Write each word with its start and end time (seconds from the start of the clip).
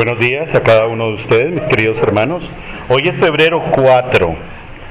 Buenos 0.00 0.18
días 0.18 0.54
a 0.54 0.62
cada 0.62 0.86
uno 0.86 1.08
de 1.08 1.12
ustedes, 1.12 1.52
mis 1.52 1.66
queridos 1.66 2.00
hermanos. 2.00 2.50
Hoy 2.88 3.02
es 3.06 3.18
febrero 3.18 3.62
4 3.70 4.34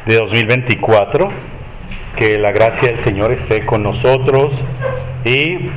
de 0.06 0.16
2024. 0.16 1.32
Que 2.16 2.38
la 2.38 2.52
gracia 2.52 2.90
del 2.90 3.00
Señor 3.00 3.32
esté 3.32 3.66
con 3.66 3.82
nosotros 3.82 4.64
y 5.26 5.72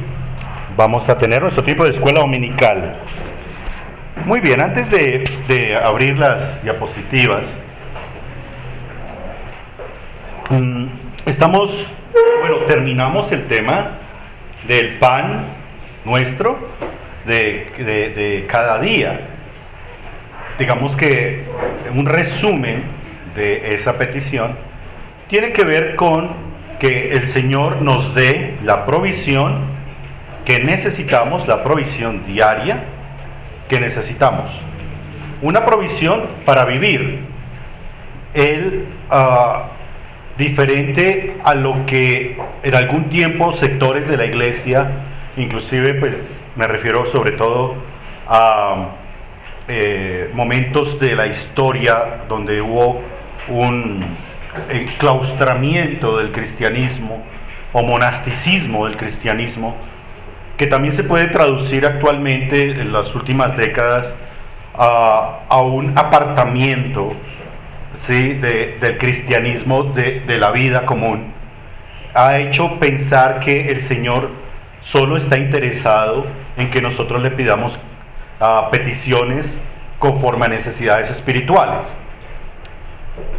vamos 0.77 1.09
a 1.09 1.17
tener 1.17 1.41
nuestro 1.41 1.65
tiempo 1.65 1.85
de 1.85 1.93
escuela 1.93 2.21
dominical. 2.21 2.93
Muy 4.27 4.41
bien, 4.41 4.61
antes 4.61 4.91
de, 4.91 5.25
de 5.49 5.77
abrir 5.77 6.19
las 6.19 6.63
diapositivas, 6.63 7.59
mm, 10.51 10.87
estamos, 11.25 11.91
bueno, 12.41 12.67
terminamos 12.67 13.33
el 13.33 13.47
tema 13.47 13.93
del 14.69 14.99
pan 14.99 15.47
nuestro 16.05 16.59
de, 17.27 18.13
de, 18.15 18.47
cada 18.47 18.79
día. 18.79 19.29
Digamos 20.59 20.97
que 20.97 21.45
un 21.95 22.07
resumen 22.07 22.85
de 23.35 23.75
esa 23.75 23.99
petición 23.99 24.57
tiene 25.29 25.53
que 25.53 25.65
ver 25.65 25.97
con 25.97 26.31
que 26.79 27.13
el 27.13 27.27
Señor 27.27 27.81
nos 27.81 28.15
dé 28.15 28.57
la 28.63 28.85
provisión 28.85 29.73
que 30.45 30.59
necesitamos, 30.59 31.47
la 31.47 31.63
provisión 31.63 32.25
diaria 32.25 32.85
que 33.69 33.81
necesitamos. 33.81 34.61
Una 35.41 35.65
provisión 35.65 36.27
para 36.45 36.65
vivir. 36.65 37.21
el 38.35 38.87
ah, 39.11 39.69
diferente 40.39 41.37
a 41.45 41.55
lo 41.55 41.85
que 41.87 42.39
en 42.63 42.75
algún 42.75 43.09
tiempo 43.09 43.53
sectores 43.53 44.09
de 44.09 44.17
la 44.17 44.25
iglesia, 44.25 44.91
inclusive 45.37 45.95
pues 45.95 46.37
me 46.57 46.67
refiero 46.67 47.07
sobre 47.07 47.33
todo 47.33 47.75
a 48.29 48.89
eh, 49.69 50.31
momentos 50.35 50.99
de 50.99 51.15
la 51.15 51.27
historia 51.27 52.25
donde 52.29 52.61
hubo 52.61 53.01
un 53.49 54.17
enclaustramiento 54.69 56.19
del 56.19 56.31
cristianismo 56.33 57.23
o 57.73 57.83
monasticismo 57.83 58.87
del 58.87 58.97
cristianismo, 58.97 59.77
que 60.59 60.67
también 60.67 60.93
se 60.93 61.05
puede 61.05 61.29
traducir 61.29 61.87
actualmente 61.87 62.73
en 62.73 62.93
las 62.93 63.15
últimas 63.15 63.57
décadas 63.57 64.15
a, 64.75 65.63
un 65.63 65.97
apartamiento 65.97 67.15
¿sí? 67.95 68.35
del 68.35 68.99
cristianismo 68.99 69.85
de, 69.85 70.21
de 70.21 70.39
la 70.39 70.51
vida 70.51 70.85
común, 70.85 71.33
ha 72.15 72.39
hecho 72.39 72.79
pensar 72.79 73.41
que 73.41 73.71
el 73.71 73.81
Señor 73.81 74.31
solo 74.81 75.17
está 75.17 75.39
interesado 75.39 76.27
en 76.57 76.71
que 76.71 76.81
nosotros 76.83 77.23
le 77.23 77.31
pidamos 77.31 77.79
ah, 78.41 78.69
peticiones 78.71 79.61
conforme 79.99 80.47
a 80.47 80.49
necesidades 80.49 81.11
espirituales. 81.11 81.97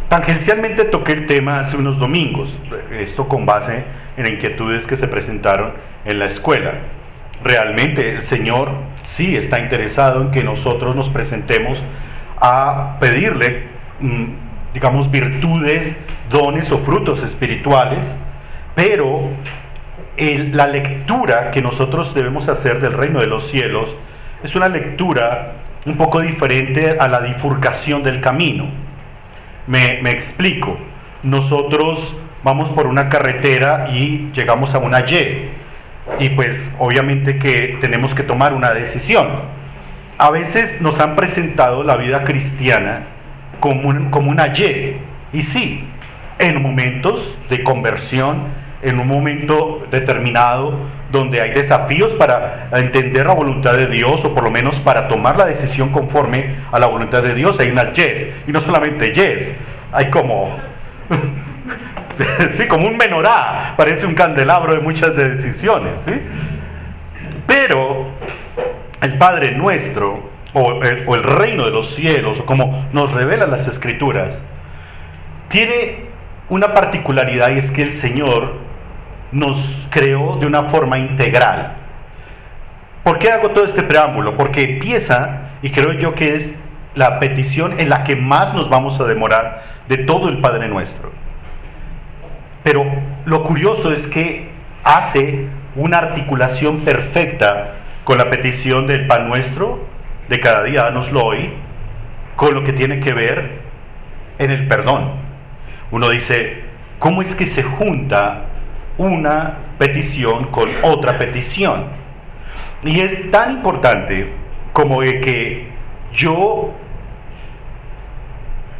Tangencialmente 0.08 0.84
toqué 0.84 1.12
el 1.12 1.26
tema 1.26 1.60
hace 1.60 1.76
unos 1.76 1.98
domingos, 1.98 2.56
esto 2.92 3.26
con 3.28 3.46
base 3.46 3.84
en 4.16 4.26
inquietudes 4.26 4.86
que 4.86 4.96
se 4.96 5.08
presentaron 5.08 5.72
en 6.04 6.18
la 6.18 6.26
escuela. 6.26 6.74
Realmente 7.42 8.12
el 8.12 8.22
Señor 8.22 8.70
sí 9.06 9.36
está 9.36 9.58
interesado 9.58 10.22
en 10.22 10.30
que 10.30 10.44
nosotros 10.44 10.94
nos 10.94 11.08
presentemos 11.08 11.82
a 12.40 12.96
pedirle, 13.00 13.64
mm, 14.00 14.24
digamos, 14.72 15.10
virtudes, 15.10 15.98
dones 16.30 16.70
o 16.70 16.78
frutos 16.78 17.22
espirituales, 17.22 18.16
pero 18.74 19.30
la 20.16 20.66
lectura 20.66 21.50
que 21.50 21.60
nosotros 21.62 22.14
debemos 22.14 22.48
hacer 22.48 22.80
del 22.80 22.92
reino 22.92 23.20
de 23.20 23.26
los 23.26 23.48
cielos 23.48 23.96
es 24.42 24.54
una 24.54 24.68
lectura 24.68 25.54
un 25.86 25.96
poco 25.96 26.20
diferente 26.20 26.96
a 26.98 27.08
la 27.08 27.20
bifurcación 27.20 28.02
del 28.02 28.20
camino. 28.20 28.68
Me, 29.66 30.00
me 30.02 30.10
explico. 30.10 30.78
Nosotros 31.22 32.16
vamos 32.42 32.70
por 32.70 32.86
una 32.86 33.08
carretera 33.08 33.88
y 33.90 34.30
llegamos 34.32 34.74
a 34.74 34.78
una 34.78 35.00
Y. 35.00 35.50
Y 36.20 36.28
pues 36.30 36.70
obviamente 36.78 37.38
que 37.38 37.78
tenemos 37.80 38.14
que 38.14 38.22
tomar 38.22 38.52
una 38.52 38.72
decisión. 38.72 39.28
A 40.18 40.30
veces 40.30 40.80
nos 40.80 41.00
han 41.00 41.16
presentado 41.16 41.82
la 41.82 41.96
vida 41.96 42.22
cristiana 42.24 43.06
como, 43.60 44.10
como 44.10 44.30
una 44.30 44.48
Y. 44.48 44.98
Y 45.32 45.42
sí, 45.42 45.84
en 46.38 46.62
momentos 46.62 47.38
de 47.48 47.62
conversión, 47.62 48.63
en 48.84 49.00
un 49.00 49.08
momento 49.08 49.86
determinado 49.90 50.78
donde 51.10 51.40
hay 51.40 51.52
desafíos 51.52 52.14
para 52.14 52.68
entender 52.72 53.26
la 53.26 53.34
voluntad 53.34 53.74
de 53.74 53.86
Dios 53.86 54.24
o 54.24 54.34
por 54.34 54.44
lo 54.44 54.50
menos 54.50 54.80
para 54.80 55.08
tomar 55.08 55.38
la 55.38 55.46
decisión 55.46 55.90
conforme 55.90 56.56
a 56.70 56.78
la 56.78 56.86
voluntad 56.86 57.22
de 57.22 57.34
Dios, 57.34 57.58
hay 57.60 57.70
unas 57.70 57.92
yes, 57.92 58.26
y 58.46 58.52
no 58.52 58.60
solamente 58.60 59.12
yes, 59.12 59.54
hay 59.92 60.10
como, 60.10 60.58
sí, 62.50 62.66
como 62.66 62.88
un 62.88 62.96
menorá, 62.96 63.74
parece 63.76 64.06
un 64.06 64.14
candelabro 64.14 64.74
de 64.74 64.80
muchas 64.80 65.14
decisiones, 65.16 66.00
¿sí? 66.00 66.12
Pero 67.46 68.08
el 69.00 69.16
Padre 69.16 69.52
nuestro, 69.52 70.30
o 70.52 70.82
el, 70.82 71.04
o 71.06 71.14
el 71.14 71.22
reino 71.22 71.64
de 71.64 71.70
los 71.70 71.94
cielos, 71.94 72.40
o 72.40 72.46
como 72.46 72.88
nos 72.92 73.12
revelan 73.12 73.50
las 73.50 73.68
escrituras, 73.68 74.42
tiene 75.48 76.06
una 76.48 76.74
particularidad 76.74 77.50
y 77.50 77.58
es 77.58 77.70
que 77.70 77.82
el 77.82 77.92
Señor 77.92 78.63
nos 79.34 79.86
creó 79.90 80.36
de 80.36 80.46
una 80.46 80.62
forma 80.64 80.96
integral. 80.96 81.74
¿Por 83.02 83.18
qué 83.18 83.32
hago 83.32 83.50
todo 83.50 83.64
este 83.64 83.82
preámbulo? 83.82 84.36
Porque 84.36 84.62
empieza, 84.62 85.50
y 85.60 85.70
creo 85.70 85.92
yo 85.92 86.14
que 86.14 86.34
es 86.34 86.54
la 86.94 87.18
petición 87.18 87.78
en 87.80 87.90
la 87.90 88.04
que 88.04 88.14
más 88.14 88.54
nos 88.54 88.70
vamos 88.70 88.98
a 89.00 89.04
demorar 89.04 89.64
de 89.88 89.98
todo 89.98 90.28
el 90.28 90.38
Padre 90.38 90.68
Nuestro. 90.68 91.10
Pero 92.62 92.84
lo 93.26 93.42
curioso 93.42 93.92
es 93.92 94.06
que 94.06 94.50
hace 94.84 95.48
una 95.74 95.98
articulación 95.98 96.84
perfecta 96.84 97.74
con 98.04 98.18
la 98.18 98.30
petición 98.30 98.86
del 98.86 99.08
pan 99.08 99.28
nuestro, 99.28 99.84
de 100.28 100.38
cada 100.38 100.62
día 100.62 100.84
danoslo 100.84 101.24
hoy, 101.24 101.52
con 102.36 102.54
lo 102.54 102.62
que 102.62 102.72
tiene 102.72 103.00
que 103.00 103.12
ver 103.12 103.58
en 104.38 104.52
el 104.52 104.68
perdón. 104.68 105.10
Uno 105.90 106.08
dice, 106.08 106.62
¿cómo 107.00 107.20
es 107.20 107.34
que 107.34 107.46
se 107.46 107.64
junta 107.64 108.44
una 108.96 109.58
petición 109.78 110.46
con 110.46 110.68
otra 110.82 111.18
petición. 111.18 111.86
Y 112.82 113.00
es 113.00 113.30
tan 113.30 113.52
importante 113.52 114.32
como 114.72 115.02
de 115.02 115.20
que 115.20 115.68
yo 116.12 116.72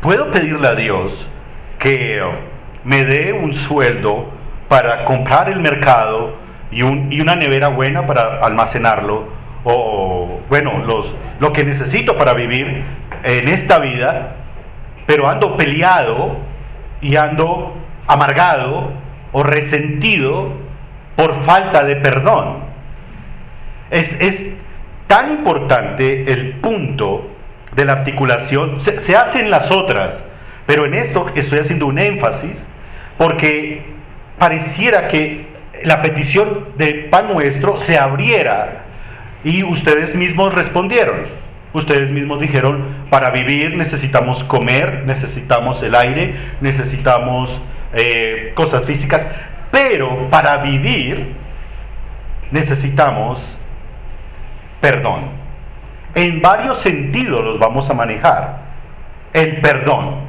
puedo 0.01 0.31
pedirle 0.31 0.69
a 0.69 0.75
Dios 0.75 1.29
que 1.79 2.21
me 2.85 3.05
dé 3.05 3.33
un 3.33 3.53
sueldo 3.53 4.31
para 4.69 5.05
comprar 5.05 5.49
el 5.49 5.61
mercado 5.61 6.37
y, 6.71 6.83
un, 6.83 7.13
y 7.13 7.21
una 7.21 7.37
nevera 7.37 7.69
buena 7.69 8.07
para 8.07 8.45
almacenarlo, 8.45 9.29
o 9.65 10.41
bueno, 10.49 10.79
los, 10.85 11.15
lo 11.41 11.53
que 11.53 11.65
necesito 11.65 12.17
para 12.17 12.35
vivir 12.35 12.85
en 13.23 13.49
esta 13.49 13.79
vida, 13.79 14.37
pero 15.07 15.29
ando 15.29 15.57
peleado 15.57 16.37
y 17.01 17.17
ando 17.17 17.75
amargado 18.07 18.93
o 19.35 19.43
resentido 19.43 20.53
por 21.17 21.43
falta 21.43 21.85
de 21.85 21.97
perdón. 21.97 22.61
Es, 23.91 24.51
tan 25.07 25.31
importante 25.31 26.33
el 26.33 26.55
punto 26.55 27.31
de 27.77 27.85
la 27.85 27.93
articulación, 27.93 28.81
se, 28.81 28.99
se 28.99 29.17
hacen 29.17 29.51
las 29.51 29.71
otras, 29.71 30.25
pero 30.65 30.87
en 30.87 30.95
esto 30.95 31.27
estoy 31.35 31.59
haciendo 31.59 31.87
un 31.87 31.99
énfasis 31.99 32.67
porque 33.19 33.85
pareciera 34.39 35.07
que 35.09 35.47
la 35.85 36.01
petición 36.01 36.69
de 36.79 37.07
pan 37.11 37.29
nuestro 37.33 37.79
se 37.79 37.99
abriera 37.99 38.85
y 39.45 39.63
ustedes 39.63 40.15
mismos 40.15 40.55
respondieron. 40.55 41.27
Ustedes 41.75 42.11
mismos 42.11 42.41
dijeron, 42.41 43.07
para 43.11 43.31
vivir 43.31 43.77
necesitamos 43.77 44.43
comer, 44.45 45.03
necesitamos 45.07 45.83
el 45.83 45.95
aire, 45.97 46.35
necesitamos 46.61 47.61
eh, 47.95 48.53
cosas 48.55 48.87
físicas, 48.87 49.27
pero 49.71 50.29
para 50.31 50.59
vivir 50.59 51.35
necesitamos 52.51 53.57
perdón. 54.81 55.31
En 56.15 56.43
varios 56.43 56.79
sentidos 56.79 57.43
los 57.45 57.59
vamos 57.59 57.89
a 57.91 57.95
manejar. 57.95 58.59
El 59.33 59.61
perdón. 59.61 60.21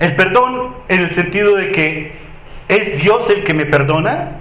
El 0.00 0.16
perdón 0.16 0.74
en 0.88 1.00
el 1.00 1.10
sentido 1.12 1.54
de 1.56 1.70
que 1.70 2.12
es 2.68 2.96
Dios 3.00 3.30
el 3.30 3.44
que 3.44 3.54
me 3.54 3.66
perdona 3.66 4.32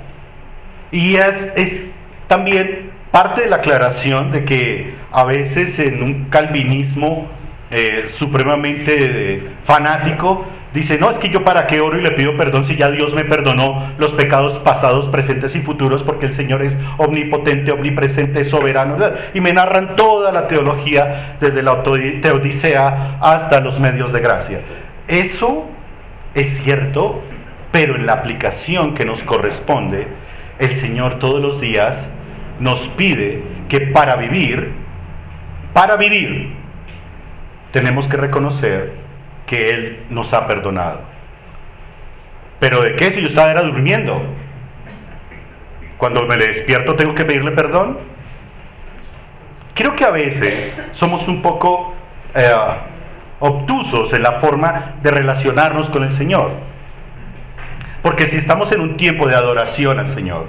y 0.91 1.15
es, 1.15 1.87
también 2.27 2.91
parte 3.11 3.41
de 3.41 3.49
la 3.49 3.57
aclaración 3.57 4.31
de 4.31 4.45
que 4.45 4.95
a 5.11 5.23
veces 5.23 5.77
en 5.79 6.01
un 6.01 6.25
calvinismo 6.25 7.27
eh, 7.69 8.05
supremamente 8.07 9.51
fanático 9.63 10.45
Dice, 10.73 10.97
no, 10.97 11.11
es 11.11 11.19
que 11.19 11.29
yo 11.29 11.43
para 11.43 11.67
qué 11.67 11.81
oro 11.81 11.99
y 11.99 12.01
le 12.01 12.11
pido 12.11 12.35
perdón 12.35 12.65
si 12.65 12.75
ya 12.75 12.89
Dios 12.89 13.13
me 13.13 13.23
perdonó 13.23 13.93
los 13.99 14.11
pecados 14.13 14.57
pasados, 14.57 15.07
presentes 15.07 15.55
y 15.55 15.61
futuros, 15.61 16.01
porque 16.01 16.25
el 16.25 16.33
Señor 16.33 16.63
es 16.63 16.75
omnipotente, 16.97 17.71
omnipresente, 17.71 18.43
soberano. 18.43 18.97
Y 19.35 19.41
me 19.41 19.53
narran 19.53 19.95
toda 19.95 20.31
la 20.31 20.47
teología, 20.47 21.37
desde 21.39 21.61
la 21.61 21.83
teodicea 21.83 23.19
hasta 23.21 23.59
los 23.59 23.79
medios 23.79 24.11
de 24.11 24.19
gracia. 24.19 24.61
Eso 25.07 25.65
es 26.33 26.57
cierto, 26.57 27.21
pero 27.71 27.95
en 27.95 28.07
la 28.07 28.13
aplicación 28.13 28.95
que 28.95 29.05
nos 29.05 29.23
corresponde, 29.23 30.07
el 30.57 30.73
Señor 30.75 31.19
todos 31.19 31.39
los 31.39 31.61
días 31.61 32.09
nos 32.59 32.87
pide 32.87 33.43
que 33.69 33.81
para 33.81 34.15
vivir, 34.15 34.71
para 35.73 35.97
vivir, 35.97 36.53
tenemos 37.71 38.07
que 38.07 38.17
reconocer 38.17 39.02
que 39.45 39.69
Él 39.69 40.03
nos 40.09 40.33
ha 40.33 40.47
perdonado. 40.47 41.01
Pero 42.59 42.81
¿de 42.81 42.95
qué 42.95 43.11
si 43.11 43.21
yo 43.21 43.27
estaba 43.27 43.51
era 43.51 43.61
durmiendo? 43.61 44.21
Cuando 45.97 46.25
me 46.25 46.37
despierto 46.37 46.95
tengo 46.95 47.13
que 47.13 47.25
pedirle 47.25 47.51
perdón. 47.51 47.97
Creo 49.73 49.95
que 49.95 50.05
a 50.05 50.11
veces 50.11 50.75
somos 50.91 51.27
un 51.27 51.41
poco 51.41 51.93
eh, 52.35 52.53
obtusos 53.39 54.13
en 54.13 54.23
la 54.23 54.33
forma 54.39 54.95
de 55.01 55.11
relacionarnos 55.11 55.89
con 55.89 56.03
el 56.03 56.11
Señor. 56.11 56.51
Porque 58.01 58.25
si 58.25 58.37
estamos 58.37 58.71
en 58.71 58.81
un 58.81 58.97
tiempo 58.97 59.27
de 59.27 59.35
adoración 59.35 59.99
al 59.99 60.09
Señor, 60.09 60.47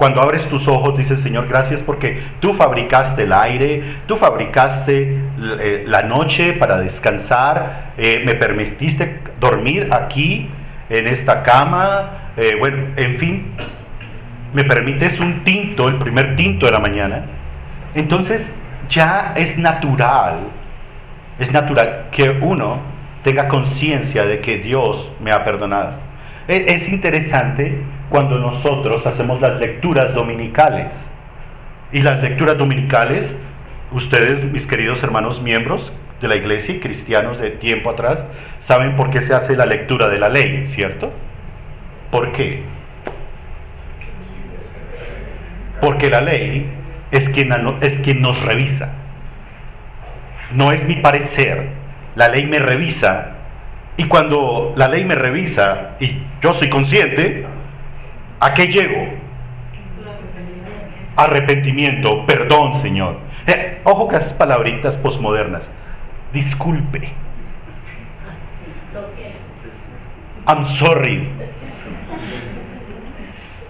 cuando 0.00 0.22
abres 0.22 0.46
tus 0.46 0.66
ojos, 0.66 0.96
dices, 0.96 1.20
Señor, 1.20 1.46
gracias 1.46 1.82
porque 1.82 2.22
tú 2.40 2.54
fabricaste 2.54 3.24
el 3.24 3.34
aire, 3.34 3.82
tú 4.06 4.16
fabricaste 4.16 5.18
eh, 5.60 5.84
la 5.86 6.04
noche 6.04 6.54
para 6.54 6.78
descansar, 6.78 7.92
eh, 7.98 8.22
me 8.24 8.34
permitiste 8.34 9.20
dormir 9.38 9.92
aquí, 9.92 10.48
en 10.88 11.06
esta 11.06 11.42
cama, 11.42 12.32
eh, 12.38 12.56
bueno, 12.58 12.94
en 12.96 13.18
fin, 13.18 13.52
me 14.54 14.64
permites 14.64 15.20
un 15.20 15.44
tinto, 15.44 15.86
el 15.88 15.98
primer 15.98 16.34
tinto 16.34 16.64
de 16.64 16.72
la 16.72 16.80
mañana. 16.80 17.26
Entonces 17.94 18.56
ya 18.88 19.34
es 19.36 19.58
natural, 19.58 20.48
es 21.38 21.52
natural 21.52 22.06
que 22.10 22.30
uno 22.40 22.80
tenga 23.22 23.48
conciencia 23.48 24.24
de 24.24 24.40
que 24.40 24.56
Dios 24.56 25.12
me 25.20 25.30
ha 25.30 25.44
perdonado. 25.44 25.92
E, 26.48 26.64
es 26.68 26.88
interesante 26.88 27.99
cuando 28.10 28.38
nosotros 28.38 29.06
hacemos 29.06 29.40
las 29.40 29.58
lecturas 29.58 30.12
dominicales. 30.14 31.08
Y 31.92 32.02
las 32.02 32.20
lecturas 32.20 32.58
dominicales, 32.58 33.36
ustedes, 33.92 34.44
mis 34.44 34.66
queridos 34.66 35.02
hermanos 35.02 35.40
miembros 35.40 35.92
de 36.20 36.28
la 36.28 36.36
iglesia 36.36 36.74
y 36.74 36.80
cristianos 36.80 37.38
de 37.38 37.50
tiempo 37.50 37.88
atrás, 37.88 38.26
saben 38.58 38.96
por 38.96 39.10
qué 39.10 39.20
se 39.20 39.32
hace 39.32 39.56
la 39.56 39.64
lectura 39.64 40.08
de 40.08 40.18
la 40.18 40.28
ley, 40.28 40.66
¿cierto? 40.66 41.12
¿Por 42.10 42.32
qué? 42.32 42.62
Porque 45.80 46.10
la 46.10 46.20
ley 46.20 46.70
es 47.10 47.28
quien, 47.30 47.52
es 47.80 48.00
quien 48.00 48.20
nos 48.20 48.40
revisa. 48.42 48.94
No 50.52 50.72
es 50.72 50.84
mi 50.84 50.96
parecer. 50.96 51.68
La 52.16 52.28
ley 52.28 52.44
me 52.44 52.58
revisa. 52.58 53.36
Y 53.96 54.04
cuando 54.04 54.72
la 54.76 54.88
ley 54.88 55.04
me 55.04 55.14
revisa 55.14 55.96
y 56.00 56.18
yo 56.40 56.52
soy 56.52 56.68
consciente, 56.68 57.46
¿A 58.40 58.54
qué 58.54 58.68
llego? 58.68 59.06
Arrepentimiento, 61.14 62.24
perdón, 62.24 62.74
Señor. 62.74 63.18
Eh, 63.46 63.80
ojo 63.84 64.08
que 64.08 64.16
esas 64.16 64.32
palabritas 64.32 64.96
posmodernas. 64.96 65.70
Disculpe. 66.32 67.12
I'm 70.46 70.64
sorry. 70.64 71.28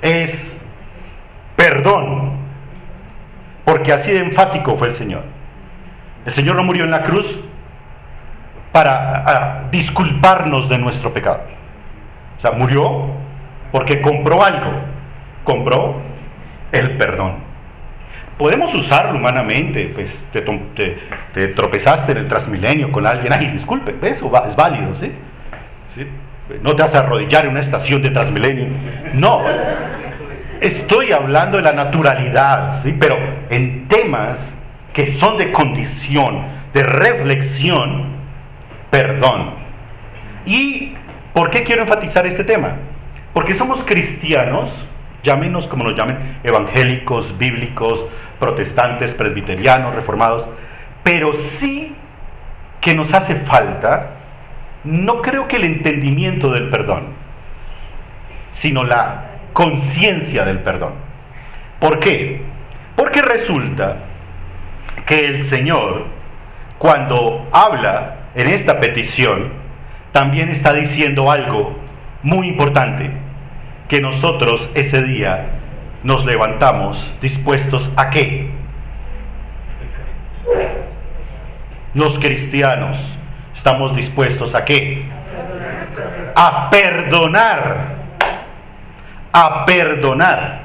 Es 0.00 0.64
perdón. 1.56 2.38
Porque 3.64 3.92
así 3.92 4.12
de 4.12 4.20
enfático 4.20 4.76
fue 4.76 4.88
el 4.88 4.94
Señor. 4.94 5.24
El 6.24 6.32
Señor 6.32 6.54
no 6.54 6.62
murió 6.62 6.84
en 6.84 6.90
la 6.90 7.02
cruz 7.02 7.38
para 8.72 9.68
disculparnos 9.72 10.68
de 10.68 10.78
nuestro 10.78 11.12
pecado. 11.12 11.42
O 12.36 12.40
sea, 12.40 12.52
murió 12.52 13.08
porque 13.72 14.00
compró 14.00 14.42
algo, 14.42 14.72
compró 15.44 16.00
el 16.72 16.96
perdón. 16.96 17.50
Podemos 18.38 18.74
usarlo 18.74 19.18
humanamente, 19.18 19.90
pues 19.94 20.26
te, 20.32 21.48
tropezaste 21.48 22.12
en 22.12 22.18
el 22.18 22.28
transmilenio 22.28 22.90
con 22.90 23.06
alguien, 23.06 23.32
ay, 23.32 23.48
disculpe, 23.48 23.94
eso 24.08 24.32
es 24.48 24.56
válido, 24.56 24.94
¿sí? 24.94 25.12
No 26.62 26.74
te 26.74 26.82
vas 26.82 26.94
a 26.94 27.00
arrodillar 27.00 27.44
en 27.44 27.50
una 27.50 27.60
estación 27.60 28.02
de 28.02 28.10
transmilenio. 28.10 28.66
No, 29.12 29.42
estoy 30.60 31.12
hablando 31.12 31.58
de 31.58 31.64
la 31.64 31.72
naturalidad, 31.72 32.82
¿sí? 32.82 32.96
Pero 32.98 33.18
en 33.50 33.86
temas 33.88 34.56
que 34.92 35.06
son 35.06 35.36
de 35.36 35.52
condición, 35.52 36.42
de 36.72 36.82
reflexión, 36.82 38.16
perdón. 38.90 39.54
¿Y 40.46 40.94
por 41.34 41.50
qué 41.50 41.62
quiero 41.62 41.82
enfatizar 41.82 42.26
este 42.26 42.44
tema? 42.44 42.76
Porque 43.32 43.54
somos 43.54 43.84
cristianos, 43.84 44.70
llámenos 45.22 45.68
como 45.68 45.84
nos 45.84 45.94
llamen, 45.94 46.38
evangélicos, 46.42 47.36
bíblicos, 47.38 48.04
protestantes, 48.38 49.14
presbiterianos, 49.14 49.94
reformados, 49.94 50.48
pero 51.02 51.34
sí 51.34 51.94
que 52.80 52.94
nos 52.94 53.12
hace 53.12 53.36
falta, 53.36 54.10
no 54.84 55.20
creo 55.22 55.46
que 55.46 55.56
el 55.56 55.64
entendimiento 55.64 56.50
del 56.50 56.70
perdón, 56.70 57.08
sino 58.50 58.84
la 58.84 59.26
conciencia 59.52 60.44
del 60.44 60.60
perdón. 60.60 60.94
¿Por 61.78 62.00
qué? 62.00 62.42
Porque 62.96 63.22
resulta 63.22 63.98
que 65.06 65.26
el 65.26 65.42
Señor, 65.42 66.06
cuando 66.78 67.48
habla 67.52 68.16
en 68.34 68.48
esta 68.48 68.80
petición, 68.80 69.52
también 70.12 70.48
está 70.48 70.72
diciendo 70.72 71.30
algo 71.30 71.76
muy 72.22 72.48
importante, 72.48 73.10
que 73.90 74.00
nosotros 74.00 74.70
ese 74.74 75.02
día 75.02 75.48
nos 76.04 76.24
levantamos 76.24 77.12
dispuestos 77.20 77.90
a 77.96 78.08
qué? 78.08 78.48
Los 81.92 82.20
cristianos 82.20 83.18
estamos 83.52 83.94
dispuestos 83.96 84.54
a 84.54 84.64
qué? 84.64 85.06
A 86.36 86.70
perdonar. 86.70 87.96
A 89.32 89.64
perdonar. 89.64 90.60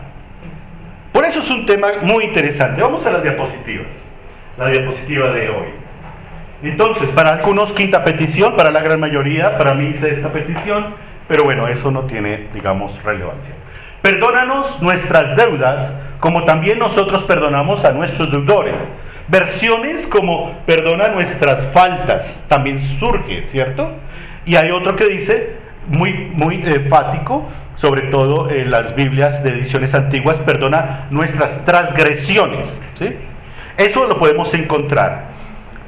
Por 1.12 1.26
eso 1.26 1.40
es 1.40 1.50
un 1.50 1.66
tema 1.66 1.88
muy 2.04 2.26
interesante. 2.26 2.80
Vamos 2.84 3.08
a 3.08 3.12
las 3.12 3.24
diapositivas. 3.24 3.88
La 4.56 4.70
diapositiva 4.70 5.32
de 5.32 5.50
hoy. 5.50 5.68
Entonces, 6.62 7.10
para 7.10 7.34
algunos 7.34 7.74
quinta 7.74 8.04
petición, 8.04 8.56
para 8.56 8.70
la 8.70 8.82
gran 8.82 9.00
mayoría, 9.00 9.58
para 9.58 9.74
mí 9.74 9.96
sexta 9.96 10.32
petición, 10.32 10.94
pero 11.28 11.44
bueno, 11.44 11.68
eso 11.68 11.92
no 11.92 12.02
tiene, 12.02 12.48
digamos, 12.54 13.02
relevancia. 13.04 13.54
Perdónanos 14.02 14.82
nuestras 14.82 15.36
deudas, 15.36 15.94
como 16.20 16.44
también 16.44 16.80
nosotros 16.80 17.24
perdonamos 17.24 17.84
a 17.86 17.92
nuestros 17.92 18.32
deudores. 18.32 18.92
Versiones 19.28 20.06
como 20.06 20.60
perdona 20.68 21.08
nuestras 21.08 21.68
faltas 21.74 22.46
también 22.48 22.80
surge, 22.80 23.44
¿cierto? 23.48 23.92
Y 24.46 24.56
hay 24.56 24.70
otro 24.70 24.96
que 24.96 25.06
dice, 25.06 25.56
muy, 25.88 26.14
muy 26.34 26.62
enfático, 26.64 27.48
sobre 27.76 28.04
todo 28.04 28.50
en 28.50 28.72
las 28.72 28.96
Biblias 28.96 29.44
de 29.44 29.52
ediciones 29.52 29.94
antiguas, 29.94 30.40
perdona 30.40 31.08
nuestras 31.10 31.64
transgresiones. 31.66 32.80
¿sí? 32.94 33.16
Eso 33.78 34.06
lo 34.06 34.20
podemos 34.20 34.54
encontrar. 34.54 35.30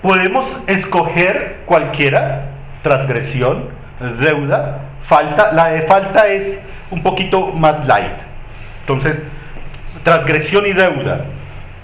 Podemos 0.02 0.46
escoger 0.68 1.58
cualquiera, 1.66 2.50
transgresión, 2.82 3.70
deuda, 4.20 4.87
falta, 5.08 5.52
la 5.54 5.70
de 5.70 5.82
falta 5.84 6.28
es 6.28 6.64
un 6.92 7.02
poquito 7.02 7.48
más 7.48 7.86
light. 7.88 8.20
Entonces, 8.82 9.24
transgresión 10.04 10.66
y 10.68 10.74
deuda, 10.74 11.26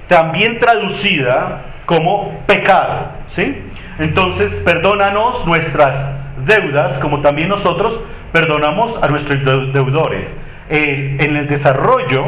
también 0.07 0.59
traducida 0.59 1.63
como 1.85 2.39
pecado, 2.45 3.07
¿sí? 3.27 3.57
Entonces, 3.99 4.53
perdónanos 4.63 5.45
nuestras 5.45 6.05
deudas, 6.45 6.99
como 6.99 7.21
también 7.21 7.49
nosotros 7.49 7.99
perdonamos 8.31 8.97
a 9.01 9.07
nuestros 9.07 9.43
deudores. 9.73 10.33
en 10.69 11.35
el 11.35 11.47
desarrollo 11.47 12.25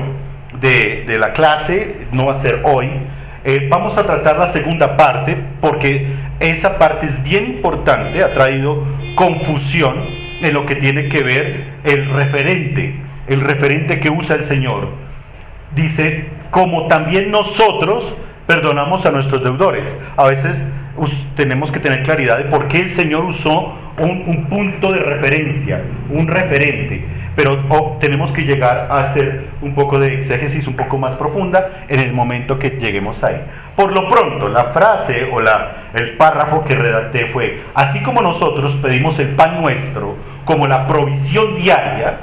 de, 0.60 1.18
la 1.20 1.34
clase, 1.34 2.08
no 2.12 2.28
va 2.28 2.34
a 2.34 2.42
ser 2.42 2.62
hoy, 2.64 2.90
eh, 3.44 3.68
vamos 3.70 3.98
a 3.98 4.04
tratar 4.04 4.38
la 4.38 4.50
segunda 4.50 4.98
parte 4.98 5.38
porque 5.62 6.16
esa 6.40 6.78
parte 6.78 7.06
es 7.06 7.22
bien 7.24 7.46
importante, 7.46 8.24
ha 8.24 8.34
traído 8.34 8.84
confusión 9.16 10.15
en 10.46 10.54
lo 10.54 10.66
que 10.66 10.76
tiene 10.76 11.10
que 11.10 11.24
ver 11.24 11.66
el 11.84 12.06
referente, 12.06 12.96
el 13.28 13.42
referente 13.42 14.00
que 14.00 14.10
usa 14.10 14.36
el 14.36 14.44
Señor. 14.44 14.90
Dice, 15.76 16.26
como 16.52 16.88
también 16.88 17.32
nosotros 17.32 18.16
perdonamos 18.48 19.06
a 19.06 19.12
nuestros 19.12 19.44
deudores. 19.44 19.96
A 20.16 20.28
veces 20.28 20.64
tenemos 21.36 21.72
que 21.72 21.80
tener 21.80 22.04
claridad 22.04 22.38
de 22.38 22.46
por 22.46 22.68
qué 22.68 22.80
el 22.80 22.92
Señor 22.92 23.26
usó 23.26 23.74
un, 23.98 24.46
punto 24.50 24.92
de 24.92 25.00
referencia, 25.00 25.84
un 26.10 26.28
referente. 26.28 27.06
Pero 27.36 27.66
tenemos 28.00 28.32
que 28.32 28.44
llegar 28.44 28.88
a 28.90 29.02
hacer 29.02 29.48
un 29.62 29.76
poco 29.76 30.00
de 30.00 30.14
exégesis 30.14 30.68
un 30.68 30.76
poco 30.76 30.98
más 30.98 31.16
profunda 31.16 31.86
en 31.90 32.00
el 32.00 32.14
momento 32.14 32.60
que 32.60 32.70
lleguemos 32.70 33.24
ahí. 33.24 33.42
Por 33.76 33.92
lo 33.92 34.08
pronto, 34.08 34.48
la 34.48 34.66
frase 34.66 35.30
o 35.32 35.40
la, 35.42 35.90
el 35.94 36.16
párrafo 36.16 36.64
que 36.64 36.76
redacté 36.76 37.28
fue, 37.28 37.64
así 37.74 38.02
como 38.04 38.22
nosotros 38.22 38.76
pedimos 38.78 39.20
el 39.20 39.36
pan 39.36 39.62
nuestro 39.62 40.16
como 40.46 40.68
la 40.68 40.88
provisión 40.88 41.56
diaria, 41.56 42.20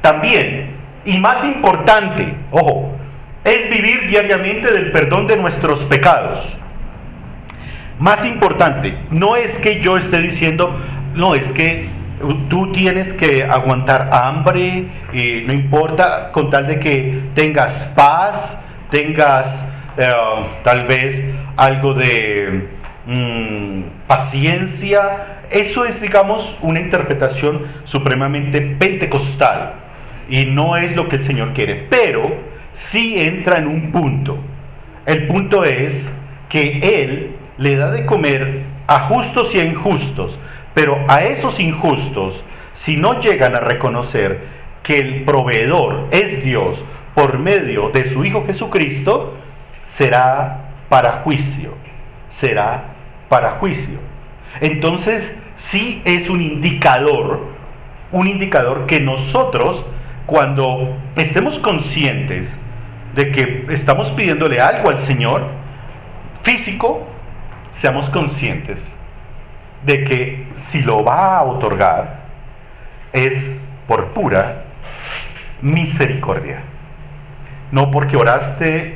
también, 0.00 0.76
y 1.04 1.18
más 1.18 1.44
importante, 1.44 2.34
ojo, 2.50 2.96
es 3.44 3.70
vivir 3.70 4.08
diariamente 4.08 4.72
del 4.72 4.90
perdón 4.90 5.28
de 5.28 5.36
nuestros 5.36 5.84
pecados. 5.84 6.56
Más 7.98 8.24
importante, 8.24 8.98
no 9.10 9.36
es 9.36 9.58
que 9.58 9.80
yo 9.80 9.96
esté 9.96 10.18
diciendo, 10.18 10.74
no, 11.14 11.34
es 11.34 11.52
que 11.52 11.88
tú 12.48 12.72
tienes 12.72 13.12
que 13.12 13.44
aguantar 13.44 14.08
hambre, 14.12 14.88
y 15.12 15.42
no 15.46 15.52
importa, 15.52 16.32
con 16.32 16.50
tal 16.50 16.66
de 16.66 16.80
que 16.80 17.22
tengas 17.34 17.86
paz, 17.94 18.60
tengas 18.90 19.68
tal 19.96 20.86
vez 20.86 21.24
algo 21.56 21.94
de 21.94 22.68
mm, 23.06 24.06
paciencia. 24.06 25.40
Eso 25.50 25.84
es, 25.84 26.00
digamos, 26.00 26.58
una 26.60 26.80
interpretación 26.80 27.66
supremamente 27.84 28.60
pentecostal 28.60 29.74
y 30.28 30.44
no 30.44 30.76
es 30.76 30.96
lo 30.96 31.08
que 31.08 31.16
el 31.16 31.24
Señor 31.24 31.52
quiere, 31.52 31.86
pero 31.88 32.36
sí 32.72 33.20
entra 33.20 33.58
en 33.58 33.66
un 33.66 33.92
punto. 33.92 34.38
El 35.06 35.26
punto 35.28 35.64
es 35.64 36.12
que 36.48 36.80
Él 36.82 37.36
le 37.58 37.76
da 37.76 37.90
de 37.90 38.04
comer 38.04 38.64
a 38.86 39.00
justos 39.00 39.54
y 39.54 39.60
a 39.60 39.64
injustos, 39.64 40.38
pero 40.74 40.98
a 41.08 41.24
esos 41.24 41.58
injustos, 41.60 42.44
si 42.72 42.96
no 42.96 43.20
llegan 43.20 43.54
a 43.54 43.60
reconocer 43.60 44.56
que 44.82 44.98
el 44.98 45.24
proveedor 45.24 46.08
es 46.10 46.44
Dios 46.44 46.84
por 47.14 47.38
medio 47.38 47.90
de 47.90 48.10
su 48.10 48.24
Hijo 48.24 48.44
Jesucristo, 48.46 49.34
será 49.86 50.66
para 50.90 51.22
juicio, 51.22 51.74
será 52.28 52.84
para 53.30 53.52
juicio. 53.52 53.98
Entonces, 54.60 55.34
sí 55.54 56.02
es 56.04 56.28
un 56.28 56.42
indicador, 56.42 57.48
un 58.12 58.28
indicador 58.28 58.84
que 58.86 59.00
nosotros, 59.00 59.84
cuando 60.26 60.96
estemos 61.16 61.58
conscientes 61.58 62.58
de 63.14 63.30
que 63.32 63.66
estamos 63.70 64.10
pidiéndole 64.12 64.60
algo 64.60 64.90
al 64.90 65.00
Señor, 65.00 65.46
físico, 66.42 67.06
seamos 67.70 68.10
conscientes 68.10 68.94
de 69.84 70.04
que 70.04 70.48
si 70.52 70.82
lo 70.82 71.04
va 71.04 71.38
a 71.38 71.42
otorgar 71.44 72.26
es 73.12 73.66
por 73.86 74.12
pura 74.12 74.64
misericordia. 75.62 76.62
No 77.70 77.90
porque 77.90 78.16
oraste 78.16 78.95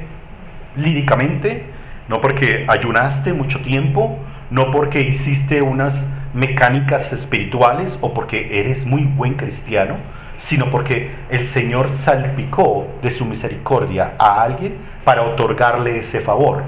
líricamente, 0.77 1.65
no 2.09 2.21
porque 2.21 2.65
ayunaste 2.69 3.33
mucho 3.33 3.61
tiempo, 3.61 4.19
no 4.51 4.71
porque 4.71 5.03
hiciste 5.03 5.63
unas 5.63 6.07
mecánicas 6.35 7.13
espirituales 7.13 7.99
o 8.01 8.13
porque 8.15 8.61
eres 8.61 8.87
muy 8.87 9.05
buen 9.05 9.35
cristiano, 9.35 9.97
sino 10.37 10.71
porque 10.71 11.11
el 11.29 11.47
Señor 11.47 11.91
salpicó 11.95 12.89
de 13.03 13.11
su 13.11 13.25
misericordia 13.25 14.15
a 14.19 14.43
alguien 14.43 14.79
para 15.05 15.23
otorgarle 15.23 15.99
ese 15.99 16.21
favor. 16.21 16.65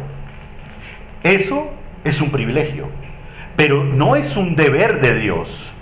Eso 1.23 1.71
es 2.05 2.21
un 2.21 2.31
privilegio, 2.31 2.89
pero 3.57 3.83
no 3.85 4.17
es 4.17 4.37
un 4.37 4.57
deber 4.57 5.01
de 5.01 5.15
Dios. 5.19 5.73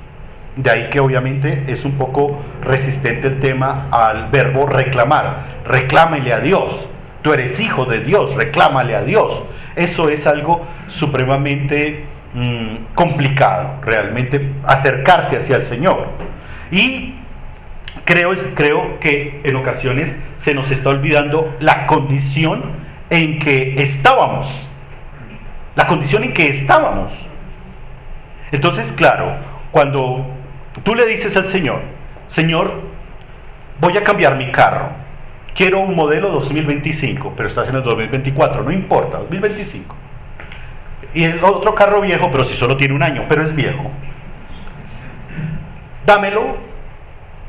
De 0.57 0.71
ahí 0.71 0.91
que 0.91 1.01
obviamente 1.01 1.65
es 1.69 1.85
un 1.85 1.93
poco 1.93 2.41
resistente 2.63 3.29
el 3.29 3.41
tema 3.41 3.89
al 3.91 4.31
verbo 4.31 4.67
reclamar. 4.67 5.61
Reclámele 5.65 6.33
a 6.33 6.41
Dios. 6.41 6.89
Tú 7.23 7.33
eres 7.33 7.61
hijo 7.61 7.85
de 7.85 8.01
Dios, 8.01 8.35
reclámale 8.35 8.97
a 8.97 9.03
Dios. 9.03 9.43
Eso 9.77 10.09
es 10.09 10.27
algo 10.27 10.67
supremamente 10.89 12.05
mm, 12.35 12.95
complicado, 12.95 13.81
realmente 13.83 14.53
acercarse 14.65 15.37
hacia 15.37 15.57
el 15.57 15.65
Señor. 15.65 16.09
Y 16.71 17.15
creo, 18.05 18.33
creo 18.55 18.99
que 19.01 19.41
en 19.45 19.57
ocasiones 19.57 20.15
se 20.39 20.55
nos 20.55 20.71
está 20.71 20.91
olvidando 20.91 21.55
la 21.61 21.87
condición 21.87 22.63
en 23.11 23.39
que 23.39 23.83
estábamos 23.83 24.71
la 25.81 25.87
condición 25.87 26.25
en 26.25 26.33
que 26.33 26.49
estábamos. 26.49 27.13
Entonces, 28.53 28.93
claro, 28.93 29.37
cuando 29.71 30.27
tú 30.83 30.95
le 30.95 31.07
dices 31.07 31.37
al 31.37 31.45
Señor, 31.45 31.81
Señor, 32.27 32.83
voy 33.81 33.97
a 33.97 34.05
cambiar 34.05 34.37
mi 34.37 34.51
carro, 34.51 34.91
quiero 35.55 35.81
un 35.81 35.95
modelo 35.95 36.31
2025, 36.31 37.35
pero 37.37 37.49
estás 37.49 37.69
en 37.69 37.77
el 37.77 37.83
2024, 37.83 38.63
no 38.63 38.73
importa, 38.73 39.19
2025. 39.19 39.97
Y 41.15 41.25
el 41.25 41.43
otro 41.43 41.75
carro 41.75 42.01
viejo, 42.01 42.31
pero 42.31 42.45
si 42.45 42.55
solo 42.55 42.77
tiene 42.77 42.95
un 42.95 43.03
año, 43.03 43.25
pero 43.29 43.43
es 43.43 43.55
viejo. 43.55 43.91
Dámelo, 46.07 46.57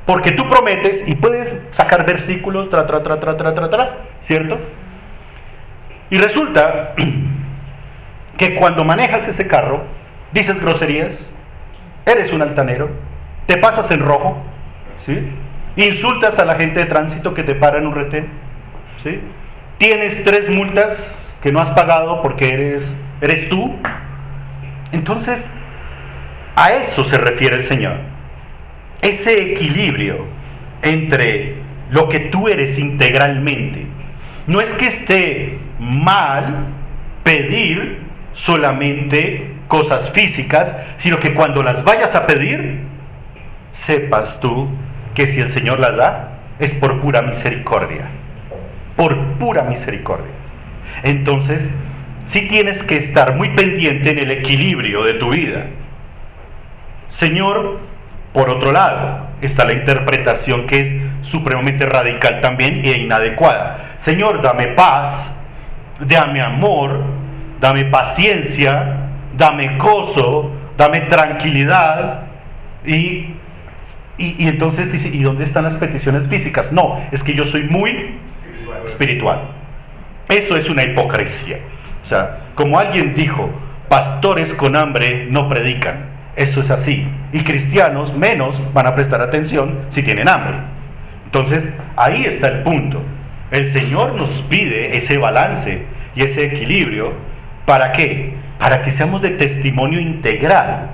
porque 0.06 0.32
tú 0.32 0.50
prometes 0.50 1.08
y 1.08 1.16
puedes 1.16 1.56
sacar 1.72 2.06
versículos, 2.06 2.70
tra, 2.70 2.86
tra, 2.86 3.04
tra, 3.04 3.20
tra, 3.20 3.38
tra, 3.38 3.54
tra, 3.54 3.70
tra, 3.70 3.98
¿cierto? 4.20 4.60
Y 6.10 6.18
resulta 6.18 6.96
que 8.38 8.56
cuando 8.56 8.84
manejas 8.84 9.28
ese 9.28 9.48
carro, 9.48 9.84
dices 10.32 10.60
groserías, 10.60 11.32
eres 12.06 12.34
un 12.34 12.42
altanero, 12.42 12.90
te 13.46 13.58
pasas 13.58 13.92
en 13.92 14.02
rojo, 14.02 14.38
¿sí? 14.98 15.32
Insultas 15.76 16.40
a 16.40 16.46
la 16.46 16.56
gente 16.56 16.80
de 16.80 16.86
tránsito 16.86 17.34
que 17.34 17.44
te 17.44 17.56
para 17.56 17.78
en 17.78 17.88
un 17.88 17.96
retén, 17.96 18.28
¿sí? 19.04 19.20
tienes 19.82 20.24
tres 20.24 20.48
multas 20.48 21.36
que 21.42 21.52
no 21.52 21.60
has 21.60 21.72
pagado 21.72 22.22
porque 22.22 22.50
eres, 22.50 22.96
eres 23.20 23.50
tú. 23.50 23.76
Entonces, 24.92 25.50
a 26.56 26.74
eso 26.74 27.04
se 27.04 27.18
refiere 27.18 27.56
el 27.56 27.64
Señor. 27.64 27.96
Ese 29.02 29.42
equilibrio 29.52 30.28
entre 30.84 31.56
lo 31.90 32.10
que 32.10 32.20
tú 32.20 32.48
eres 32.48 32.78
integralmente. 32.78 33.88
No 34.46 34.62
es 34.62 34.72
que 34.76 34.86
esté 34.86 35.58
mal 35.80 36.68
pedir 37.24 38.02
solamente 38.34 39.56
cosas 39.68 40.12
físicas, 40.12 40.76
sino 40.98 41.20
que 41.20 41.34
cuando 41.34 41.64
las 41.64 41.84
vayas 41.84 42.14
a 42.14 42.28
pedir, 42.28 42.82
sepas 43.72 44.40
tú 44.40 44.70
que 45.14 45.28
si 45.28 45.40
el 45.40 45.50
Señor 45.50 45.80
las 45.80 45.96
da, 45.96 46.32
es 46.60 46.74
por 46.74 47.00
pura 47.02 47.22
misericordia. 47.22 48.10
Por 48.96 49.18
pura 49.34 49.64
misericordia. 49.64 50.32
Entonces, 51.04 51.72
sí 52.26 52.48
tienes 52.48 52.84
que 52.84 52.98
estar 52.98 53.36
muy 53.36 53.50
pendiente 53.50 54.12
en 54.12 54.20
el 54.20 54.32
equilibrio 54.32 55.04
de 55.04 55.14
tu 55.16 55.32
vida. 55.32 55.68
Señor, 57.10 57.80
por 58.34 58.50
otro 58.50 58.72
lado, 58.72 59.28
está 59.42 59.66
la 59.66 59.74
interpretación 59.74 60.66
que 60.66 60.80
es 60.80 60.94
supremamente 61.22 61.86
radical 61.86 62.42
también 62.42 62.82
e 62.84 62.98
inadecuada. 62.98 63.96
Señor, 63.98 64.42
dame 64.42 64.68
paz, 64.68 65.32
dame 66.00 66.42
amor, 66.42 67.04
dame 67.60 67.86
paciencia, 67.86 69.10
dame 69.38 69.78
gozo, 69.78 70.52
dame 70.78 71.02
tranquilidad. 71.02 72.22
Y, 72.86 73.36
y, 74.38 74.48
entonces 74.48 74.92
dice, 74.92 75.10
¿y 75.10 75.24
dónde 75.24 75.44
están 75.44 75.64
las 75.64 75.78
peticiones 75.78 76.28
físicas? 76.28 76.72
No, 76.72 77.04
es 77.12 77.24
que 77.24 77.34
yo 77.34 77.46
soy 77.46 77.64
muy 77.64 78.16
espiritual. 78.86 79.42
Eso 80.30 80.56
es 80.56 80.70
una 80.70 80.84
hipocresía. 80.84 81.60
O 82.02 82.06
sea, 82.06 82.38
como 82.56 82.80
alguien 82.80 83.14
dijo, 83.16 83.50
pastores 83.90 84.54
con 84.54 84.76
hambre 84.76 85.28
no 85.30 85.50
predican. 85.50 86.10
Eso 86.36 86.62
es 86.62 86.70
así. 86.70 87.08
Y 87.34 87.44
cristianos 87.44 88.16
menos 88.16 88.62
van 88.74 88.88
a 88.88 88.96
prestar 88.96 89.22
atención 89.22 89.86
si 89.90 90.04
tienen 90.04 90.30
hambre. 90.30 90.58
Entonces, 91.26 91.70
ahí 91.96 92.24
está 92.26 92.48
el 92.48 92.64
punto. 92.64 93.02
El 93.52 93.68
Señor 93.68 94.16
nos 94.16 94.30
pide 94.44 94.96
ese 94.96 95.18
balance 95.18 95.86
y 96.16 96.24
ese 96.24 96.46
equilibrio 96.46 97.32
¿Para 97.66 97.92
qué? 97.92 98.34
Para 98.60 98.82
que 98.82 98.92
seamos 98.92 99.22
de 99.22 99.32
testimonio 99.32 100.00
integral. 100.00 100.90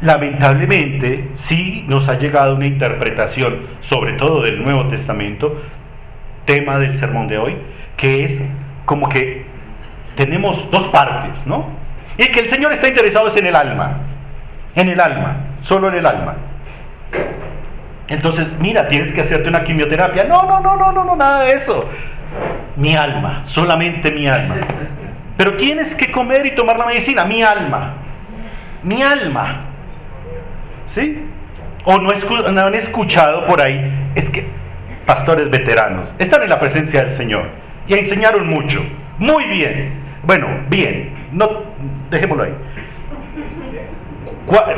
Lamentablemente, 0.00 1.28
sí 1.34 1.84
nos 1.86 2.08
ha 2.08 2.16
llegado 2.16 2.56
una 2.56 2.66
interpretación, 2.66 3.66
sobre 3.80 4.14
todo 4.14 4.42
del 4.42 4.62
Nuevo 4.62 4.88
Testamento, 4.88 5.60
tema 6.46 6.78
del 6.78 6.94
sermón 6.94 7.28
de 7.28 7.38
hoy, 7.38 7.56
que 7.96 8.24
es 8.24 8.42
como 8.86 9.08
que 9.08 9.44
tenemos 10.16 10.70
dos 10.70 10.88
partes, 10.88 11.46
¿no? 11.46 11.68
Y 12.16 12.26
que 12.28 12.40
el 12.40 12.48
Señor 12.48 12.72
está 12.72 12.88
interesado 12.88 13.28
es 13.28 13.36
en 13.36 13.46
el 13.46 13.56
alma, 13.56 13.98
en 14.74 14.88
el 14.88 15.00
alma, 15.00 15.36
solo 15.60 15.88
en 15.88 15.96
el 15.96 16.06
alma. 16.06 16.36
Entonces, 18.08 18.48
mira, 18.58 18.88
tienes 18.88 19.12
que 19.12 19.20
hacerte 19.20 19.48
una 19.48 19.62
quimioterapia. 19.62 20.24
No, 20.24 20.42
no, 20.42 20.60
no, 20.60 20.76
no, 20.76 20.92
no, 20.92 21.04
no, 21.04 21.16
nada 21.16 21.44
de 21.44 21.52
eso. 21.52 21.88
Mi 22.76 22.96
alma, 22.96 23.44
solamente 23.44 24.10
mi 24.10 24.26
alma. 24.26 24.56
Pero 25.36 25.56
tienes 25.56 25.94
que 25.94 26.10
comer 26.10 26.44
y 26.46 26.54
tomar 26.54 26.76
la 26.76 26.86
medicina, 26.86 27.24
mi 27.24 27.42
alma. 27.42 27.94
Mi 28.82 29.02
alma. 29.02 29.69
¿Sí? 30.90 31.24
O 31.84 31.98
no, 31.98 32.10
han 32.10 32.74
escuchado 32.74 33.46
por 33.46 33.60
ahí, 33.60 34.10
es 34.14 34.28
que 34.28 34.44
pastores 35.06 35.48
veteranos 35.48 36.14
están 36.18 36.42
en 36.42 36.50
la 36.50 36.60
presencia 36.60 37.02
del 37.02 37.12
Señor 37.12 37.46
y 37.86 37.94
enseñaron 37.94 38.48
mucho. 38.48 38.82
Muy 39.18 39.46
bien. 39.46 39.92
Bueno, 40.24 40.48
bien. 40.68 41.28
No, 41.32 41.48
dejémoslo 42.10 42.44
ahí. 42.44 42.54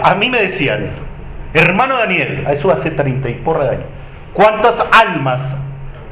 A 0.05 0.15
mí 0.15 0.29
me 0.29 0.43
decían, 0.43 0.91
hermano 1.55 1.97
Daniel, 1.97 2.45
a 2.47 2.53
eso 2.53 2.71
hace 2.71 2.91
30 2.91 3.31
y 3.31 3.35
porra 3.35 3.65
de 3.65 3.71
años, 3.77 3.87
¿cuántas 4.35 4.85
almas 4.93 5.57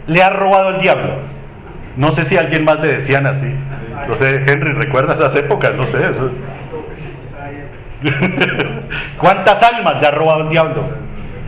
le 0.07 0.23
ha 0.23 0.31
robado 0.31 0.71
el 0.71 0.79
diablo? 0.79 1.17
No 1.97 2.11
sé 2.13 2.25
si 2.25 2.39
alguien 2.39 2.65
más 2.65 2.81
le 2.81 2.89
decían 2.89 3.27
así. 3.27 3.55
No 4.09 4.17
sé, 4.17 4.45
Henry, 4.47 4.73
¿recuerdas 4.73 5.21
esas 5.21 5.37
épocas? 5.37 5.75
No 5.75 5.85
sé. 5.85 5.99
¿Cuántas 9.19 9.63
almas 9.63 10.01
le 10.01 10.07
ha 10.07 10.11
robado 10.11 10.43
el 10.43 10.49
diablo? 10.49 10.85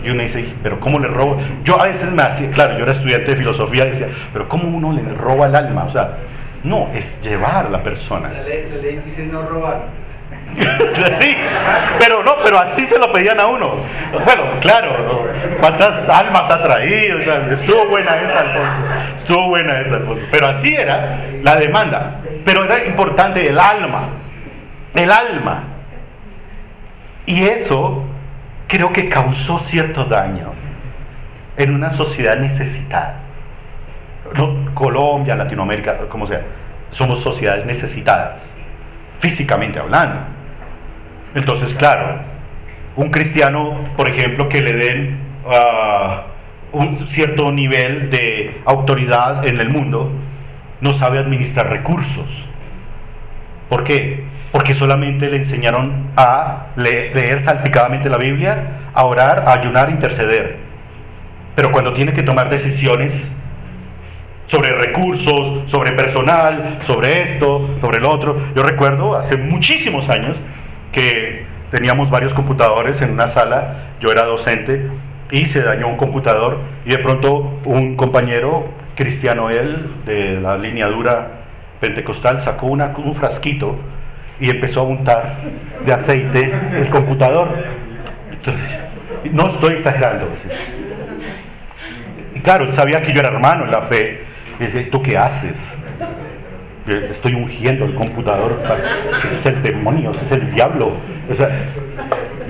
Y 0.04 0.10
uno 0.10 0.22
dice, 0.22 0.44
pero 0.62 0.80
¿cómo 0.80 0.98
le 0.98 1.08
robo? 1.08 1.38
Yo 1.62 1.80
a 1.80 1.84
veces 1.84 2.10
me 2.10 2.22
hacía, 2.22 2.50
claro, 2.50 2.76
yo 2.76 2.82
era 2.82 2.92
estudiante 2.92 3.30
de 3.30 3.36
filosofía, 3.36 3.84
decía, 3.84 4.08
pero 4.32 4.48
¿cómo 4.48 4.76
uno 4.76 4.92
le 4.92 5.02
roba 5.12 5.46
el 5.46 5.54
alma? 5.54 5.84
O 5.84 5.90
sea, 5.90 6.18
no, 6.64 6.88
es 6.92 7.20
llevar 7.20 7.66
a 7.66 7.70
la 7.70 7.82
persona. 7.82 8.28
La 8.28 8.42
ley, 8.42 9.00
dice 9.04 9.24
no 9.24 9.42
robar. 9.42 10.02
sí, 11.18 11.36
pero 11.98 12.22
no, 12.22 12.34
pero 12.44 12.58
así 12.58 12.84
se 12.84 12.98
lo 12.98 13.10
pedían 13.10 13.40
a 13.40 13.46
uno. 13.46 13.76
Bueno, 14.24 14.42
claro, 14.60 15.28
cuántas 15.60 16.08
almas 16.08 16.50
ha 16.50 16.62
traído. 16.62 17.18
estuvo 17.50 17.86
buena 17.86 18.20
esa, 18.20 18.40
Alfonso. 18.40 18.82
Estuvo 19.16 19.48
buena 19.48 19.80
esa, 19.80 19.96
Alfonso. 19.96 20.26
Pero 20.30 20.48
así 20.48 20.74
era 20.74 21.26
la 21.42 21.56
demanda. 21.56 22.20
Pero 22.44 22.64
era 22.64 22.84
importante 22.84 23.48
el 23.48 23.58
alma. 23.58 24.08
El 24.94 25.10
alma. 25.10 25.71
Y 27.26 27.44
eso 27.44 28.04
creo 28.66 28.92
que 28.92 29.08
causó 29.08 29.58
cierto 29.58 30.04
daño 30.04 30.52
en 31.56 31.74
una 31.74 31.90
sociedad 31.90 32.36
necesitada. 32.38 33.20
Colombia, 34.74 35.36
Latinoamérica, 35.36 35.98
como 36.08 36.26
sea, 36.26 36.42
somos 36.90 37.20
sociedades 37.20 37.64
necesitadas, 37.64 38.56
físicamente 39.20 39.78
hablando. 39.78 40.20
Entonces, 41.34 41.74
claro, 41.74 42.20
un 42.96 43.10
cristiano, 43.10 43.78
por 43.96 44.08
ejemplo, 44.08 44.48
que 44.48 44.60
le 44.60 44.72
den 44.72 45.18
ah, 45.46 46.24
un 46.72 46.96
cierto 47.08 47.52
nivel 47.52 48.10
de 48.10 48.62
autoridad 48.64 49.46
en 49.46 49.60
el 49.60 49.68
mundo, 49.68 50.10
no 50.80 50.92
sabe 50.92 51.18
administrar 51.18 51.70
recursos. 51.70 52.48
¿Por 53.68 53.84
qué? 53.84 54.24
Porque 54.52 54.74
solamente 54.74 55.30
le 55.30 55.38
enseñaron 55.38 56.10
a 56.16 56.66
leer 56.76 57.40
salpicadamente 57.40 58.08
la 58.08 58.18
Biblia, 58.18 58.90
a 58.94 59.04
orar, 59.04 59.44
a 59.46 59.54
ayunar, 59.54 59.88
a 59.88 59.90
interceder. 59.90 60.58
Pero 61.56 61.72
cuando 61.72 61.92
tiene 61.92 62.12
que 62.12 62.22
tomar 62.22 62.50
decisiones 62.50 63.32
sobre 64.52 64.70
recursos, 64.72 65.70
sobre 65.70 65.92
personal, 65.92 66.78
sobre 66.82 67.22
esto, 67.22 67.70
sobre 67.80 67.98
el 67.98 68.04
otro. 68.04 68.38
Yo 68.54 68.62
recuerdo 68.62 69.16
hace 69.16 69.38
muchísimos 69.38 70.10
años 70.10 70.42
que 70.92 71.46
teníamos 71.70 72.10
varios 72.10 72.34
computadores 72.34 73.00
en 73.00 73.12
una 73.12 73.28
sala, 73.28 73.94
yo 74.00 74.12
era 74.12 74.24
docente 74.24 74.88
y 75.30 75.46
se 75.46 75.62
dañó 75.62 75.88
un 75.88 75.96
computador 75.96 76.58
y 76.84 76.90
de 76.90 76.98
pronto 76.98 77.60
un 77.64 77.96
compañero, 77.96 78.68
cristiano 78.94 79.48
él, 79.48 79.90
de 80.04 80.38
la 80.38 80.58
línea 80.58 80.88
dura 80.88 81.44
pentecostal, 81.80 82.42
sacó 82.42 82.66
una, 82.66 82.92
un 82.94 83.14
frasquito 83.14 83.76
y 84.40 84.50
empezó 84.50 84.80
a 84.80 84.84
untar 84.84 85.36
de 85.84 85.92
aceite 85.92 86.52
el 86.76 86.88
computador. 86.88 87.48
no 89.30 89.46
estoy 89.48 89.74
exagerando. 89.74 90.28
Y 92.34 92.40
claro, 92.40 92.64
él 92.64 92.72
sabía 92.72 93.02
que 93.02 93.12
yo 93.12 93.20
era 93.20 93.28
hermano 93.28 93.64
en 93.64 93.70
la 93.70 93.82
fe 93.82 94.24
y 94.60 94.84
¿tú 94.90 95.02
qué 95.02 95.16
haces? 95.16 95.76
Estoy 96.86 97.34
ungiendo 97.34 97.84
el 97.84 97.94
computador. 97.94 98.60
Ese 99.24 99.38
es 99.38 99.46
el 99.46 99.62
demonio, 99.62 100.10
ese 100.12 100.24
es 100.24 100.32
el 100.32 100.54
diablo. 100.54 100.96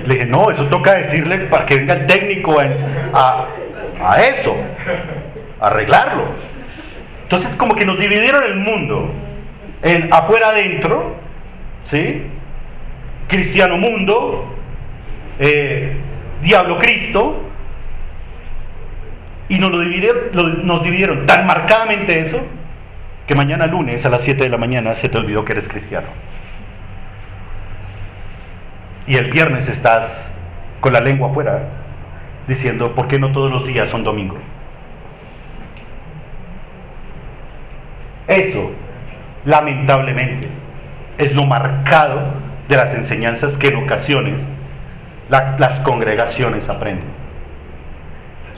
le 0.05 0.13
dije, 0.13 0.25
no, 0.25 0.49
eso 0.49 0.65
toca 0.67 0.95
decirle 0.95 1.37
para 1.45 1.65
que 1.65 1.77
venga 1.77 1.93
el 1.93 2.05
técnico 2.07 2.57
a, 3.13 3.47
a 4.01 4.21
eso, 4.21 4.55
arreglarlo. 5.59 6.25
Entonces 7.23 7.55
como 7.55 7.75
que 7.75 7.85
nos 7.85 7.99
dividieron 7.99 8.43
el 8.43 8.55
mundo 8.55 9.11
en 9.81 10.13
afuera 10.13 10.49
adentro, 10.49 11.15
¿sí? 11.83 12.23
Cristiano 13.27 13.77
mundo, 13.77 14.55
eh, 15.39 15.97
diablo 16.41 16.77
Cristo, 16.79 17.41
y 19.49 19.59
nos, 19.59 19.71
lo 19.71 19.79
dividieron, 19.81 20.65
nos 20.65 20.83
dividieron 20.83 21.25
tan 21.25 21.45
marcadamente 21.45 22.19
eso 22.19 22.41
que 23.27 23.35
mañana 23.35 23.67
lunes 23.67 24.05
a 24.05 24.09
las 24.09 24.23
7 24.23 24.43
de 24.43 24.49
la 24.49 24.57
mañana 24.57 24.95
se 24.95 25.09
te 25.09 25.17
olvidó 25.17 25.45
que 25.45 25.53
eres 25.53 25.67
cristiano. 25.67 26.07
Y 29.05 29.15
el 29.15 29.31
viernes 29.31 29.67
estás 29.69 30.33
con 30.79 30.93
la 30.93 31.01
lengua 31.01 31.29
afuera 31.29 31.69
diciendo, 32.47 32.95
¿por 32.95 33.07
qué 33.07 33.19
no 33.19 33.31
todos 33.31 33.51
los 33.51 33.65
días 33.65 33.89
son 33.89 34.03
domingo? 34.03 34.37
Eso, 38.27 38.71
lamentablemente, 39.45 40.47
es 41.17 41.33
lo 41.33 41.45
marcado 41.45 42.21
de 42.67 42.77
las 42.77 42.93
enseñanzas 42.93 43.57
que 43.57 43.69
en 43.69 43.77
ocasiones 43.77 44.47
las 45.29 45.79
congregaciones 45.81 46.69
aprenden 46.69 47.23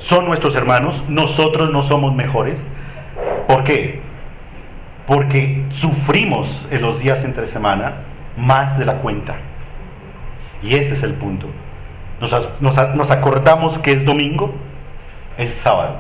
son 0.06 0.26
nuestros 0.26 0.56
hermanos, 0.56 1.04
nosotros 1.08 1.72
no 1.72 1.82
somos 1.82 2.14
mejores. 2.14 2.66
¿Por 3.48 3.64
qué? 3.64 4.02
Porque 5.08 5.66
sufrimos 5.72 6.68
en 6.70 6.84
los 6.84 7.00
días 7.00 7.24
entre 7.24 7.48
semana 7.48 7.96
más 8.38 8.78
de 8.78 8.86
la 8.86 8.98
cuenta. 8.98 9.36
Y 10.62 10.76
ese 10.76 10.94
es 10.94 11.02
el 11.02 11.14
punto. 11.14 11.48
Nos, 12.20 13.12
acordamos 13.12 13.80
que 13.80 13.94
es 13.94 14.06
domingo, 14.06 14.54
el 15.38 15.50
sábado. 15.50 15.98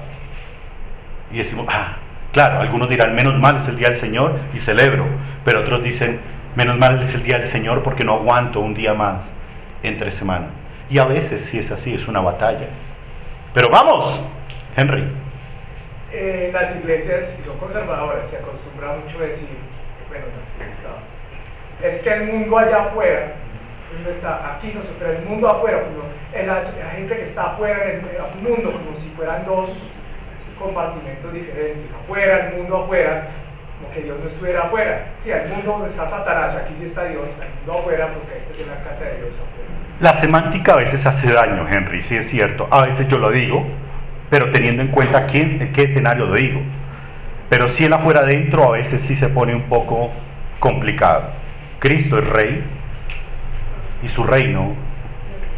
Y 1.31 1.37
decimos, 1.37 1.65
ah, 1.69 1.97
claro, 2.31 2.59
algunos 2.59 2.89
dirán, 2.89 3.15
menos 3.15 3.39
mal 3.39 3.57
es 3.57 3.67
el 3.67 3.75
día 3.75 3.87
del 3.87 3.97
Señor 3.97 4.39
y 4.53 4.59
celebro. 4.59 5.05
Pero 5.43 5.61
otros 5.61 5.83
dicen, 5.83 6.19
menos 6.55 6.77
mal 6.77 7.01
es 7.01 7.13
el 7.15 7.23
día 7.23 7.39
del 7.39 7.47
Señor 7.47 7.83
porque 7.83 8.03
no 8.03 8.13
aguanto 8.13 8.59
un 8.59 8.73
día 8.73 8.93
más 8.93 9.31
entre 9.83 10.11
semana. 10.11 10.47
Y 10.89 10.99
a 10.99 11.05
veces, 11.05 11.45
si 11.45 11.59
es 11.59 11.71
así, 11.71 11.93
es 11.93 12.07
una 12.07 12.21
batalla. 12.21 12.67
Pero 13.53 13.69
vamos, 13.69 14.21
Henry. 14.75 15.07
Eh, 16.11 16.49
las 16.53 16.75
iglesias, 16.75 17.25
son 17.45 17.57
conservadoras, 17.57 18.27
se 18.29 18.37
acostumbra 18.37 18.95
mucho 18.95 19.19
a 19.19 19.23
decir, 19.23 19.49
bueno, 20.07 20.25
es 21.83 22.01
que 22.01 22.13
el 22.13 22.31
mundo 22.31 22.57
allá 22.57 22.85
afuera, 22.85 23.33
no 24.01 24.09
está 24.09 24.55
aquí, 24.55 24.73
no 24.73 24.81
el 25.07 25.25
mundo 25.25 25.49
afuera, 25.49 25.83
pues, 25.83 26.47
la, 26.47 26.63
gente 26.91 27.15
que 27.15 27.23
está 27.23 27.51
afuera 27.51 27.91
en 27.91 27.99
el, 27.99 28.41
mundo, 28.41 28.71
como 28.71 28.97
si 28.97 29.09
fueran 29.09 29.45
dos 29.45 29.71
compartimentos 30.57 31.33
diferentes, 31.33 31.91
afuera, 32.03 32.47
el 32.47 32.57
mundo 32.57 32.77
afuera, 32.83 33.27
como 33.85 33.93
que 33.93 34.01
Dios 34.01 34.17
no 34.21 34.27
estuviera 34.27 34.63
afuera. 34.63 35.05
Sí, 35.23 35.31
el 35.31 35.49
mundo 35.49 35.87
está 35.87 36.07
Satanás, 36.09 36.55
aquí 36.55 36.73
sí 36.79 36.85
está 36.85 37.05
Dios, 37.05 37.23
el 37.41 37.65
mundo 37.65 37.79
afuera, 37.81 38.09
porque 38.13 38.37
esta 38.37 38.61
es 38.61 38.67
la 38.67 38.89
casa 38.89 39.03
de 39.05 39.17
Dios 39.17 39.29
afuera. 39.33 39.69
La 39.99 40.13
semántica 40.13 40.73
a 40.73 40.75
veces 40.77 41.05
hace 41.05 41.31
daño, 41.31 41.67
Henry, 41.69 42.01
sí 42.01 42.15
es 42.15 42.29
cierto. 42.29 42.67
A 42.71 42.85
veces 42.85 43.07
yo 43.07 43.17
lo 43.17 43.31
digo, 43.31 43.65
pero 44.29 44.51
teniendo 44.51 44.81
en 44.81 44.89
cuenta 44.89 45.25
quién, 45.25 45.61
en 45.61 45.71
qué 45.71 45.83
escenario 45.83 46.25
lo 46.25 46.35
digo. 46.35 46.61
Pero 47.49 47.69
si 47.69 47.85
él 47.85 47.93
afuera 47.93 48.21
adentro 48.21 48.63
a 48.63 48.71
veces 48.71 49.01
sí 49.01 49.15
se 49.15 49.29
pone 49.29 49.55
un 49.55 49.63
poco 49.63 50.11
complicado. 50.59 51.29
Cristo 51.79 52.17
es 52.19 52.27
rey 52.27 52.63
y 54.03 54.07
su 54.07 54.23
reino 54.23 54.73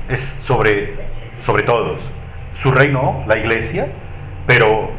es 0.09 0.37
sobre, 0.43 0.95
sobre 1.41 1.63
todos. 1.63 2.09
Su 2.53 2.71
reino, 2.71 3.23
la 3.27 3.37
iglesia, 3.37 3.87
pero 4.45 4.91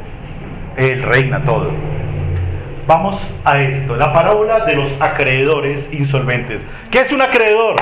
él 0.77 1.03
reina 1.03 1.45
todo. 1.45 1.73
Vamos 2.89 3.23
a 3.45 3.61
esto, 3.61 3.97
la 3.97 4.15
parábola 4.15 4.61
de 4.61 4.75
los 4.75 4.91
acreedores 4.99 5.91
insolventes. 5.93 6.67
¿Qué 6.91 7.01
es 7.01 7.13
un 7.13 7.21
acreedor? 7.21 7.77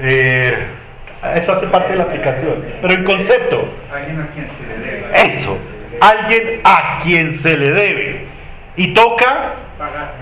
Eh, 0.00 0.68
eso 1.34 1.52
hace 1.52 1.66
parte 1.66 1.92
de 1.92 1.98
la 1.98 2.04
aplicación. 2.04 2.64
Pero 2.80 2.94
en 2.94 3.04
concepto. 3.04 3.68
Alguien 3.92 4.20
a 4.22 4.26
quien 4.28 4.48
se 4.48 4.66
le 4.66 4.78
debe. 4.78 5.34
Eso. 5.34 5.58
Alguien 6.00 6.60
a 6.64 6.98
quien 7.02 7.30
se 7.30 7.58
le 7.58 7.72
debe. 7.72 8.26
Y 8.76 8.94
toca 8.94 9.52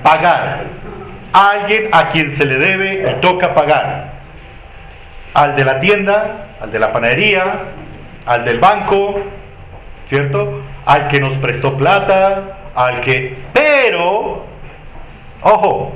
pagar. 0.03 0.65
Alguien 1.33 1.91
a 1.93 2.09
quien 2.09 2.33
se 2.33 2.47
le 2.47 2.57
debe 2.57 3.09
y 3.09 3.21
toca 3.21 3.55
pagar. 3.55 4.11
Al 5.35 5.55
de 5.55 5.65
la 5.65 5.79
tienda, 5.79 6.49
al 6.61 6.73
de 6.73 6.81
la 6.81 6.93
panadería, 6.93 7.61
al 8.27 8.45
del 8.45 8.59
banco, 8.59 9.21
¿cierto? 10.07 10.63
Al 10.87 11.09
que 11.09 11.21
nos 11.21 11.37
prestó 11.39 11.77
plata, 11.77 12.71
al 12.75 13.01
que, 13.01 13.37
pero, 13.53 14.45
ojo, 15.43 15.93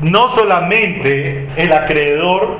no 0.00 0.28
solamente 0.30 1.48
el 1.56 1.72
acreedor 1.72 2.58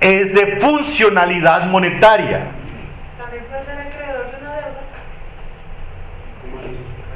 es 0.00 0.34
de 0.34 0.58
funcionalidad 0.58 1.64
monetaria. 1.64 2.48
También 3.18 3.44
puede 3.44 3.64
ser 3.64 3.78
acreedor 3.80 4.30
de 4.30 4.36
una 4.36 4.54
deuda. 4.54 4.80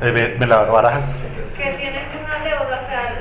Eh, 0.00 0.12
¿Me, 0.12 0.38
me 0.38 0.46
la 0.46 0.62
barajas? 0.62 1.22
Que 1.56 1.64
tiene 1.72 2.00
una 2.24 2.38
deuda, 2.44 2.80
o 2.82 2.86
sea, 2.88 3.12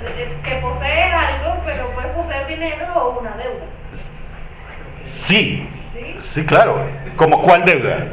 que 0.43 0.55
posee 0.61 1.03
algo, 1.03 1.61
pero 1.65 1.91
puede 1.91 2.07
poseer 2.09 2.47
dinero 2.47 2.93
o 2.95 3.19
una 3.19 3.31
deuda. 3.31 3.65
Sí, 5.03 5.67
¿Sí? 5.93 6.15
sí, 6.19 6.45
claro. 6.45 6.79
¿Como 7.17 7.41
cuál 7.41 7.65
deuda? 7.65 8.05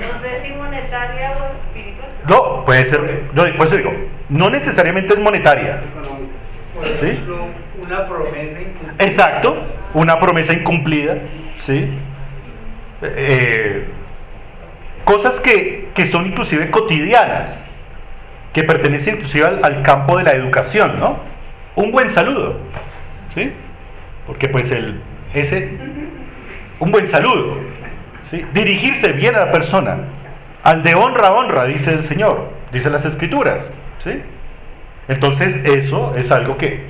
No 0.00 0.20
sé 0.20 0.42
si 0.42 0.52
monetaria 0.52 1.32
o 1.32 1.66
espiritual. 1.66 2.08
No, 2.28 2.64
puede 2.64 2.84
ser, 2.84 3.24
no, 3.32 3.44
por 3.56 3.66
eso 3.66 3.76
digo, 3.76 3.92
no 4.28 4.50
necesariamente 4.50 5.14
es 5.14 5.20
monetaria. 5.20 5.80
Por 6.74 6.86
¿Sí? 6.94 7.06
ejemplo, 7.06 7.46
una 7.82 8.06
promesa 8.06 8.60
incumplida. 8.60 9.04
Exacto, 9.04 9.56
una 9.94 10.18
promesa 10.18 10.52
incumplida, 10.52 11.18
¿sí? 11.56 11.88
Eh, 13.02 13.86
cosas 15.04 15.40
que, 15.40 15.88
que 15.94 16.06
son 16.06 16.26
inclusive 16.26 16.70
cotidianas, 16.70 17.64
que 18.52 18.64
pertenecen 18.64 19.14
inclusive 19.16 19.46
al, 19.46 19.64
al 19.64 19.82
campo 19.82 20.18
de 20.18 20.24
la 20.24 20.32
educación, 20.32 20.98
¿no? 20.98 21.18
Un 21.76 21.92
buen 21.92 22.10
saludo, 22.10 22.58
¿sí? 23.34 23.52
Porque 24.26 24.48
pues 24.48 24.70
el, 24.70 25.00
ese, 25.34 25.78
un 26.80 26.90
buen 26.90 27.06
saludo, 27.06 27.58
Dirigirse 28.52 29.12
bien 29.12 29.36
a 29.36 29.46
la 29.46 29.50
persona, 29.52 29.98
al 30.62 30.82
de 30.82 30.94
honra, 30.94 31.32
honra, 31.32 31.64
dice 31.64 31.92
el 31.92 32.02
Señor, 32.02 32.50
dice 32.72 32.90
las 32.90 33.04
Escrituras, 33.04 33.72
¿sí? 33.98 34.22
Entonces 35.08 35.56
eso 35.64 36.14
es 36.16 36.32
algo 36.32 36.56
que 36.56 36.86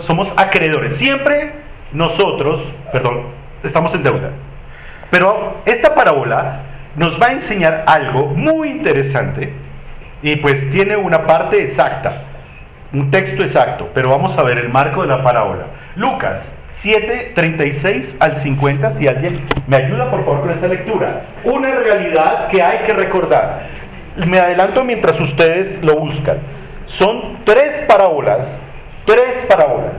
somos 0.00 0.34
acreedores. 0.36 0.96
Siempre 0.96 1.52
nosotros, 1.92 2.72
perdón, 2.92 3.22
estamos 3.62 3.94
en 3.94 4.02
deuda. 4.02 4.30
Pero 5.10 5.62
esta 5.64 5.94
parábola 5.94 6.62
nos 6.96 7.20
va 7.20 7.28
a 7.28 7.32
enseñar 7.32 7.84
algo 7.86 8.26
muy 8.28 8.68
interesante 8.68 9.52
y 10.22 10.36
pues 10.36 10.70
tiene 10.70 10.96
una 10.96 11.26
parte 11.26 11.60
exacta, 11.60 12.24
un 12.92 13.10
texto 13.10 13.42
exacto, 13.42 13.90
pero 13.94 14.10
vamos 14.10 14.36
a 14.36 14.42
ver 14.42 14.58
el 14.58 14.68
marco 14.68 15.02
de 15.02 15.08
la 15.08 15.22
parábola. 15.22 15.66
Lucas 15.94 16.56
7, 16.72 17.32
36 17.34 18.16
al 18.18 18.38
50, 18.38 18.92
si 18.92 19.06
alguien 19.06 19.44
me 19.66 19.76
ayuda 19.76 20.10
por 20.10 20.24
favor 20.24 20.40
con 20.40 20.50
esta 20.50 20.66
lectura. 20.66 21.26
Una 21.44 21.70
realidad 21.70 22.48
que 22.48 22.62
hay 22.62 22.86
que 22.86 22.94
recordar. 22.94 23.68
Me 24.16 24.38
adelanto 24.38 24.84
mientras 24.84 25.20
ustedes 25.20 25.82
lo 25.82 25.96
buscan. 25.96 26.38
Son 26.86 27.38
tres 27.44 27.84
parábolas, 27.86 28.60
tres 29.04 29.44
parábolas. 29.48 29.92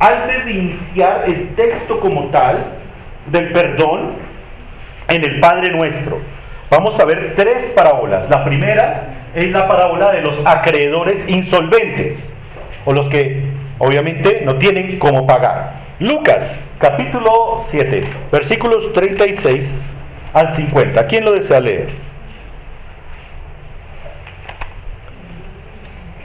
Antes 0.00 0.46
de 0.46 0.52
iniciar 0.52 1.24
el 1.26 1.54
texto 1.54 2.00
como 2.00 2.28
tal 2.30 2.76
del 3.26 3.52
perdón 3.52 4.12
en 5.08 5.24
el 5.24 5.40
Padre 5.40 5.70
Nuestro, 5.70 6.20
vamos 6.70 6.98
a 6.98 7.04
ver 7.04 7.34
tres 7.34 7.72
parábolas. 7.76 8.30
La 8.30 8.44
primera 8.44 9.08
es 9.34 9.50
la 9.50 9.68
parábola 9.68 10.10
de 10.12 10.22
los 10.22 10.40
acreedores 10.46 11.28
insolventes, 11.28 12.34
o 12.86 12.92
los 12.94 13.08
que 13.08 13.57
obviamente 13.78 14.42
no 14.44 14.56
tienen 14.56 14.98
cómo 14.98 15.26
pagar. 15.26 15.88
Lucas 16.00 16.64
capítulo 16.78 17.62
7, 17.64 18.04
versículos 18.30 18.92
36 18.92 19.84
al 20.32 20.52
50. 20.52 21.06
¿Quién 21.06 21.24
lo 21.24 21.32
desea 21.32 21.60
leer? 21.60 21.88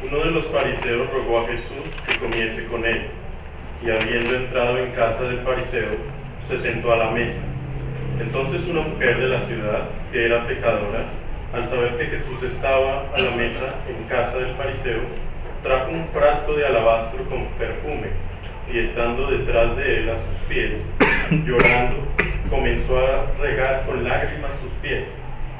Uno 0.05 0.23
de 0.25 0.31
los 0.31 0.45
fariseos 0.47 1.09
rogó 1.11 1.39
a 1.39 1.47
Jesús 1.47 1.89
que 2.05 2.19
comiese 2.19 2.65
con 2.67 2.85
él, 2.85 3.07
y 3.83 3.89
habiendo 3.89 4.35
entrado 4.35 4.77
en 4.77 4.91
casa 4.91 5.23
del 5.23 5.39
fariseo, 5.39 5.89
se 6.47 6.59
sentó 6.59 6.93
a 6.93 6.97
la 6.97 7.11
mesa. 7.11 7.39
Entonces 8.19 8.61
una 8.67 8.81
mujer 8.81 9.17
de 9.17 9.27
la 9.27 9.41
ciudad, 9.47 9.89
que 10.11 10.25
era 10.25 10.45
pecadora, 10.45 11.05
al 11.53 11.69
saber 11.69 11.97
que 11.97 12.05
Jesús 12.05 12.43
estaba 12.43 13.05
a 13.15 13.19
la 13.19 13.31
mesa 13.31 13.73
en 13.89 14.03
casa 14.07 14.37
del 14.37 14.55
fariseo, 14.55 15.01
trajo 15.63 15.91
un 15.91 16.07
frasco 16.09 16.53
de 16.53 16.65
alabastro 16.65 17.23
con 17.29 17.45
perfume, 17.57 18.07
y 18.71 18.79
estando 18.79 19.31
detrás 19.31 19.75
de 19.77 19.99
él 19.99 20.09
a 20.09 20.17
sus 20.17 20.47
pies, 20.49 20.73
llorando, 21.45 22.03
comenzó 22.49 22.99
a 22.99 23.31
regar 23.41 23.85
con 23.85 24.03
lágrimas 24.03 24.51
sus 24.61 24.71
pies, 24.81 25.05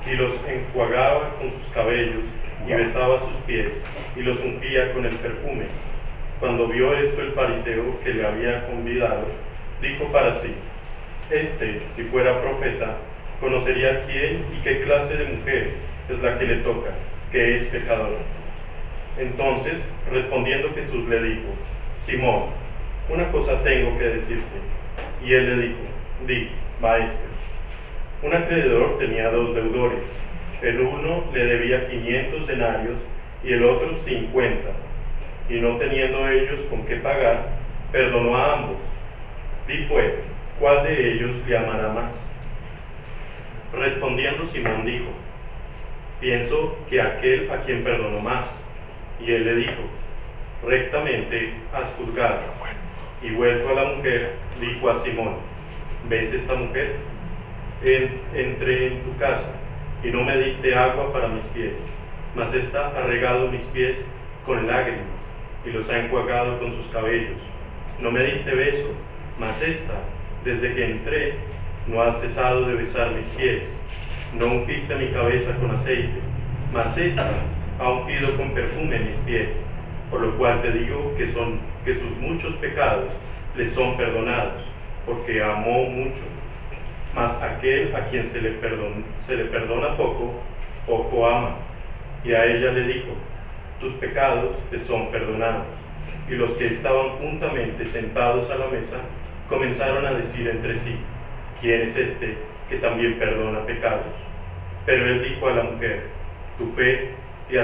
y 0.06 0.16
los 0.16 0.34
enjuagaba 0.46 1.36
con 1.40 1.50
sus 1.50 1.74
cabellos, 1.74 2.26
y 2.68 2.74
besaba 2.74 3.20
sus 3.20 3.36
pies, 3.48 3.72
y 4.16 4.22
los 4.22 4.38
ungía 4.40 4.92
con 4.94 5.06
el 5.06 5.16
perfume. 5.16 5.66
Cuando 6.40 6.68
vio 6.68 6.94
esto 6.94 7.22
el 7.22 7.32
fariseo 7.32 8.00
que 8.04 8.14
le 8.14 8.28
había 8.28 8.68
convidado, 8.68 9.28
dijo 9.82 10.12
para 10.12 10.42
sí, 10.42 10.54
Este, 11.32 11.82
si 11.96 12.04
fuera 12.04 12.42
profeta, 12.42 12.98
conocería 13.40 14.06
quién 14.06 14.46
y 14.54 14.62
qué 14.64 14.82
clase 14.84 15.16
de 15.16 15.26
mujer 15.26 15.70
es 16.10 16.20
la 16.20 16.38
que 16.38 16.46
le 16.46 16.56
toca, 16.58 16.92
que 17.32 17.58
es 17.58 17.64
pecadora. 17.68 18.20
Entonces, 19.18 19.76
respondiendo 20.12 20.74
Jesús 20.74 21.08
le 21.08 21.22
dijo, 21.22 21.50
Simón, 22.06 22.46
una 23.10 23.32
cosa 23.32 23.62
tengo 23.64 23.98
que 23.98 24.06
decirte. 24.06 24.58
Y 25.24 25.34
él 25.34 25.50
le 25.50 25.68
dijo, 25.68 25.80
di, 26.28 26.50
maestro. 26.82 27.34
Un 28.24 28.34
acreedor 28.34 28.98
tenía 28.98 29.30
dos 29.30 29.54
deudores. 29.54 30.04
El 30.62 30.80
uno 30.80 31.26
le 31.34 31.46
debía 31.46 31.90
500 31.90 32.48
denarios 32.48 32.96
y 33.44 33.52
el 33.52 33.66
otro 33.66 33.98
50. 33.98 34.70
Y 35.50 35.60
no 35.60 35.78
teniendo 35.78 36.28
ellos 36.30 36.62
con 36.70 36.86
qué 36.86 36.96
pagar, 36.98 37.50
perdonó 37.92 38.38
a 38.38 38.54
ambos. 38.60 38.78
Di 39.68 39.86
pues, 39.90 40.14
¿cuál 40.60 40.84
de 40.84 41.14
ellos 41.14 41.32
le 41.48 41.58
amará 41.58 41.90
más? 41.90 42.12
Respondiendo 43.74 44.46
Simón 44.48 44.86
dijo, 44.86 45.12
pienso 46.22 46.78
que 46.90 47.02
aquel 47.02 47.52
a 47.52 47.58
quien 47.64 47.84
perdonó 47.84 48.20
más. 48.20 48.46
Y 49.26 49.32
él 49.32 49.46
le 49.46 49.56
dijo, 49.56 49.82
rectamente 50.66 51.54
has 51.74 51.94
juzgado. 51.98 52.42
Y 53.22 53.32
vuelto 53.32 53.70
a 53.70 53.74
la 53.74 53.86
mujer, 53.96 54.34
dijo 54.60 54.90
a 54.90 55.02
Simón, 55.04 55.36
¿ves 56.10 56.34
esta 56.34 56.56
mujer? 56.56 56.96
En- 57.84 58.20
entré 58.34 58.88
en 58.88 59.02
tu 59.04 59.18
casa 59.18 59.50
y 60.04 60.08
no 60.12 60.24
me 60.24 60.38
diste 60.38 60.74
agua 60.76 61.12
para 61.14 61.28
mis 61.30 61.44
pies, 61.54 61.74
mas 62.36 62.54
ésta 62.54 62.88
ha 62.98 63.02
regado 63.08 63.48
mis 63.50 63.62
pies 63.68 63.98
con 64.46 64.68
lágrimas 64.68 65.06
y 65.66 65.72
los 65.72 65.90
ha 65.90 66.00
enjuagado 66.00 66.60
con 66.60 66.74
sus 66.74 66.86
cabellos. 66.88 67.38
No 68.00 68.12
me 68.12 68.24
diste 68.24 68.54
beso, 68.54 68.90
mas 69.40 69.62
esta, 69.62 69.94
desde 70.44 70.74
que 70.76 70.86
entré, 70.92 71.34
no 71.88 72.02
ha 72.02 72.14
cesado 72.20 72.66
de 72.68 72.76
besar 72.76 73.12
mis 73.12 73.28
pies. 73.38 73.64
No 74.34 74.48
ungiste 74.48 74.96
mi 74.96 75.08
cabeza 75.12 75.56
con 75.62 75.72
aceite, 75.72 76.20
mas 76.74 76.98
esta 76.98 77.32
ha 77.80 77.90
ungido 77.90 78.36
con 78.38 78.52
perfume 78.54 79.00
mis 79.00 79.18
pies. 79.26 79.50
Por 80.10 80.22
lo 80.22 80.38
cual 80.38 80.62
te 80.62 80.72
digo 80.72 81.14
que, 81.18 81.32
son, 81.32 81.60
que 81.86 81.96
sus 81.96 82.18
muchos 82.20 82.56
pecados 82.58 83.10
le 83.56 83.70
son 83.72 83.98
perdonados, 83.98 84.64
porque 85.06 85.42
amó 85.42 85.86
mucho. 85.86 86.22
Mas 87.16 87.32
aquel 87.42 87.96
a 87.96 88.08
quien 88.10 88.30
se 88.30 88.42
le, 88.42 88.60
perdon- 88.62 89.04
se 89.28 89.36
le 89.36 89.46
perdona 89.46 89.96
poco, 89.98 90.34
poco 90.88 91.28
ama. 91.28 91.56
Y 92.24 92.34
a 92.34 92.46
ella 92.46 92.72
le 92.72 92.88
dijo, 92.88 93.10
tus 93.80 93.94
pecados 93.96 94.56
te 94.72 94.80
son 94.82 95.12
perdonados. 95.12 95.66
Y 96.30 96.36
los 96.36 96.52
que 96.52 96.68
estaban 96.68 97.10
juntamente 97.20 97.86
sentados 97.88 98.50
a 98.50 98.56
la 98.56 98.68
mesa 98.68 98.98
comenzaron 99.50 100.06
a 100.06 100.14
decir 100.14 100.48
entre 100.48 100.80
sí, 100.80 100.96
¿quién 101.62 101.90
es 101.90 101.98
este 101.98 102.38
que 102.70 102.78
también 102.78 103.20
perdona 103.20 103.60
pecados? 103.66 104.06
Pero 104.86 105.06
él 105.06 105.24
dijo 105.30 105.48
a 105.50 105.54
la 105.54 105.64
mujer, 105.64 106.04
tu 106.58 106.72
fe 106.74 107.12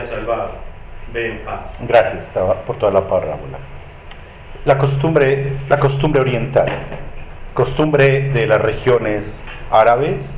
salvado, 0.07 0.51
ve 1.13 1.31
en 1.31 1.39
paz. 1.39 1.75
Gracias 1.87 2.29
por 2.65 2.77
toda 2.77 2.91
la 2.91 3.07
parábola. 3.07 3.57
La 4.65 4.77
costumbre, 4.77 5.53
la 5.69 5.79
costumbre 5.79 6.21
oriental, 6.21 6.67
costumbre 7.53 8.29
de 8.29 8.45
las 8.45 8.61
regiones 8.61 9.41
árabes, 9.71 10.35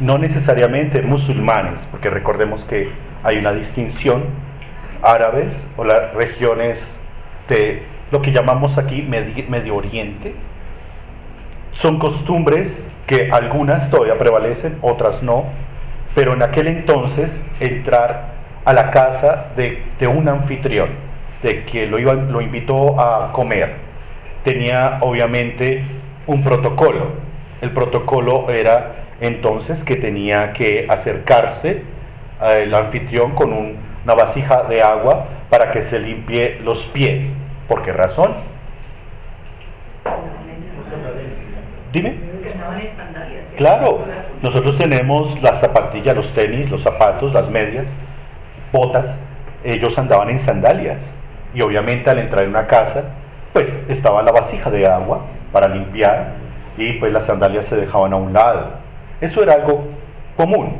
no 0.00 0.18
necesariamente 0.18 1.02
musulmanes, 1.02 1.86
porque 1.90 2.08
recordemos 2.10 2.64
que 2.64 2.90
hay 3.22 3.36
una 3.38 3.52
distinción, 3.52 4.24
árabes 5.02 5.60
o 5.76 5.84
las 5.84 6.14
regiones 6.14 6.98
de 7.48 7.82
lo 8.10 8.22
que 8.22 8.32
llamamos 8.32 8.78
aquí 8.78 9.02
Medi- 9.02 9.46
Medio 9.48 9.76
Oriente, 9.76 10.34
son 11.72 11.98
costumbres 11.98 12.88
que 13.06 13.30
algunas 13.30 13.90
todavía 13.90 14.18
prevalecen, 14.18 14.78
otras 14.82 15.22
no, 15.22 15.44
pero 16.14 16.32
en 16.32 16.42
aquel 16.42 16.66
entonces 16.68 17.44
entrar 17.60 18.37
a 18.68 18.74
la 18.74 18.90
casa 18.90 19.46
de, 19.56 19.82
un 20.06 20.28
anfitrión, 20.28 20.90
de 21.42 21.64
que 21.64 21.86
lo, 21.86 21.98
iba, 21.98 22.12
lo 22.12 22.42
invitó 22.42 23.00
a 23.00 23.32
comer, 23.32 23.76
tenía 24.44 24.98
obviamente 25.00 25.84
un 26.26 26.44
protocolo. 26.44 27.12
El 27.62 27.70
protocolo 27.70 28.50
era 28.50 29.06
entonces 29.22 29.84
que 29.84 29.96
tenía 29.96 30.52
que 30.52 30.84
acercarse 30.86 31.82
el 32.42 32.74
anfitrión 32.74 33.30
con 33.34 33.54
un- 33.54 33.78
una 34.04 34.14
vasija 34.14 34.64
de 34.64 34.82
agua 34.82 35.28
para 35.48 35.70
que 35.70 35.80
se 35.80 35.98
limpie 35.98 36.60
los 36.62 36.86
pies. 36.88 37.34
¿Por 37.68 37.82
qué 37.82 37.92
razón? 37.94 38.34
Dime. 41.90 42.10
Claro, 43.56 44.04
nosotros 44.42 44.76
tenemos 44.76 45.40
las 45.40 45.58
zapatillas, 45.60 46.14
los 46.14 46.34
tenis, 46.34 46.70
los 46.70 46.82
zapatos, 46.82 47.32
las 47.32 47.48
medias, 47.48 47.96
botas. 48.72 49.16
Ellos 49.64 49.98
andaban 49.98 50.30
en 50.30 50.38
sandalias. 50.38 51.12
Y 51.54 51.62
obviamente 51.62 52.10
al 52.10 52.18
entrar 52.18 52.44
en 52.44 52.50
una 52.50 52.66
casa, 52.66 53.04
pues 53.52 53.84
estaba 53.88 54.22
la 54.22 54.32
vasija 54.32 54.70
de 54.70 54.86
agua 54.86 55.22
para 55.52 55.68
limpiar 55.68 56.34
y 56.76 56.92
pues 56.94 57.12
las 57.12 57.26
sandalias 57.26 57.66
se 57.66 57.76
dejaban 57.76 58.12
a 58.12 58.16
un 58.16 58.32
lado. 58.32 58.70
Eso 59.20 59.42
era 59.42 59.54
algo 59.54 59.84
común. 60.36 60.76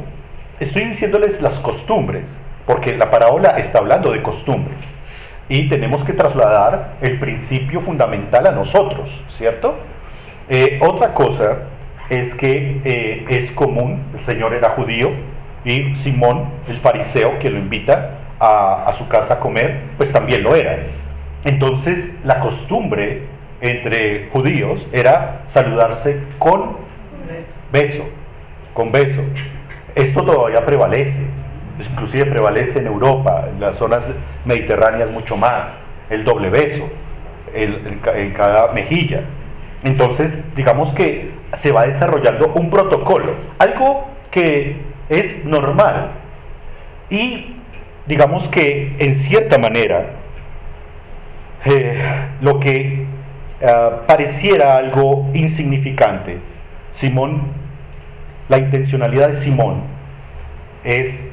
Estoy 0.61 0.85
diciéndoles 0.85 1.42
las 1.42 1.59
costumbres, 1.61 2.38
porque 2.66 2.94
la 2.94 3.11
parábola 3.11 3.51
está 3.51 3.79
hablando 3.79 4.12
de 4.12 4.22
costumbres. 4.22 4.79
Y 5.48 5.68
tenemos 5.68 6.05
que 6.05 6.12
trasladar 6.12 6.96
el 7.01 7.18
principio 7.18 7.81
fundamental 7.81 8.46
a 8.46 8.53
nosotros, 8.53 9.24
¿cierto? 9.31 9.77
Eh, 10.48 10.79
otra 10.83 11.14
cosa 11.14 11.59
es 12.11 12.35
que 12.35 12.81
eh, 12.85 13.24
es 13.29 13.51
común, 13.51 14.03
el 14.14 14.24
Señor 14.24 14.55
era 14.55 14.70
judío 14.70 15.11
y 15.69 15.97
Simón, 15.97 16.47
el 16.67 16.79
fariseo 16.79 17.39
que 17.39 17.51
lo 17.51 17.59
invita 17.59 18.19
a, 18.41 18.93
su 18.97 19.07
casa 19.09 19.35
a 19.35 19.41
comer, 19.41 19.83
pues 19.97 20.13
también 20.13 20.43
lo 20.43 20.55
era. 20.55 20.79
Entonces 21.45 22.15
la 22.25 22.41
costumbre 22.41 23.23
entre 23.61 24.29
judíos 24.31 24.89
era 24.93 25.43
saludarse 25.47 26.21
con 26.39 26.79
beso, 27.71 28.05
con 28.73 28.93
beso. 28.93 29.21
Esto 29.95 30.25
todavía 30.25 30.65
prevalece, 30.65 31.27
inclusive 31.79 32.27
prevalece 32.27 32.79
en 32.79 32.87
Europa, 32.87 33.47
en 33.53 33.61
las 33.61 33.77
zonas 33.77 34.09
mediterráneas 34.45 35.11
mucho 35.11 35.37
más, 35.37 35.73
el 36.09 36.25
doble 36.25 36.49
beso 36.51 36.89
en 37.53 38.33
cada 38.33 38.73
mejilla. 38.73 39.23
Entonces, 39.85 40.45
digamos 40.57 40.93
que 40.93 41.31
se 41.57 41.73
va 41.73 41.87
desarrollando 41.87 42.53
un 42.55 42.71
protocolo, 42.71 43.35
algo 43.59 44.07
que 44.31 44.88
es 45.09 45.44
normal 45.44 46.12
y 47.11 47.57
digamos 48.07 48.49
que 48.49 48.97
en 48.99 49.14
cierta 49.14 49.59
manera 49.59 50.11
eh, 51.64 52.29
lo 52.40 52.61
que 52.61 53.07
ah, 53.66 54.03
pareciera 54.07 54.77
algo 54.77 55.29
insignificante, 55.35 56.38
Simón, 56.92 57.53
la 58.49 58.59
intencionalidad 58.59 59.29
de 59.29 59.37
Simón 59.37 59.83
es 60.85 61.31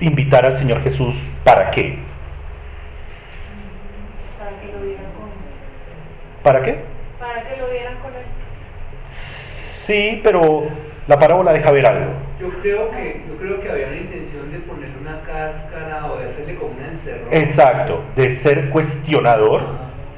invitar 0.00 0.44
al 0.44 0.56
Señor 0.56 0.82
Jesús 0.82 1.30
para 1.44 1.70
qué? 1.70 1.98
Para 4.38 4.60
que 4.60 4.66
lo 4.72 4.80
vieran 4.84 5.04
con 5.16 6.42
¿Para 6.42 6.62
qué? 6.62 6.78
Para 7.18 7.42
que 7.42 7.56
lo 7.60 7.70
vieran 7.70 7.94
con 7.98 8.12
él. 8.14 8.24
Sí, 9.06 10.20
pero 10.22 10.68
la 11.06 11.18
parábola 11.18 11.52
deja 11.52 11.70
ver 11.70 11.86
algo. 11.86 12.12
Yo 12.40 12.48
creo 12.60 12.90
que, 12.90 13.22
yo 13.28 13.36
creo 13.36 13.60
que 13.60 13.70
había 13.70 13.88
una 13.88 13.96
intención 13.96 14.50
de 14.50 14.58
ponerle 14.60 14.96
una 15.00 15.20
cáscara 15.20 16.06
o 16.06 16.18
de 16.18 16.30
hacerle 16.30 16.54
como 16.56 16.72
una 16.72 16.88
encerrona. 16.88 17.36
Exacto, 17.36 18.02
de 18.16 18.30
ser 18.30 18.70
cuestionador 18.70 19.62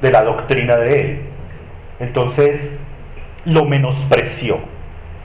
de 0.00 0.10
la 0.10 0.22
doctrina 0.22 0.76
de 0.76 1.00
él. 1.00 1.20
Entonces, 1.98 2.80
lo 3.44 3.64
menospreció, 3.64 4.60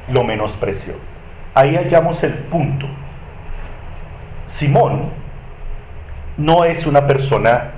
lo 0.07 0.23
menospreció. 0.23 0.93
Ahí 1.53 1.75
hallamos 1.75 2.23
el 2.23 2.33
punto. 2.33 2.87
Simón 4.45 5.11
no 6.37 6.65
es 6.65 6.85
una 6.87 7.07
persona 7.07 7.71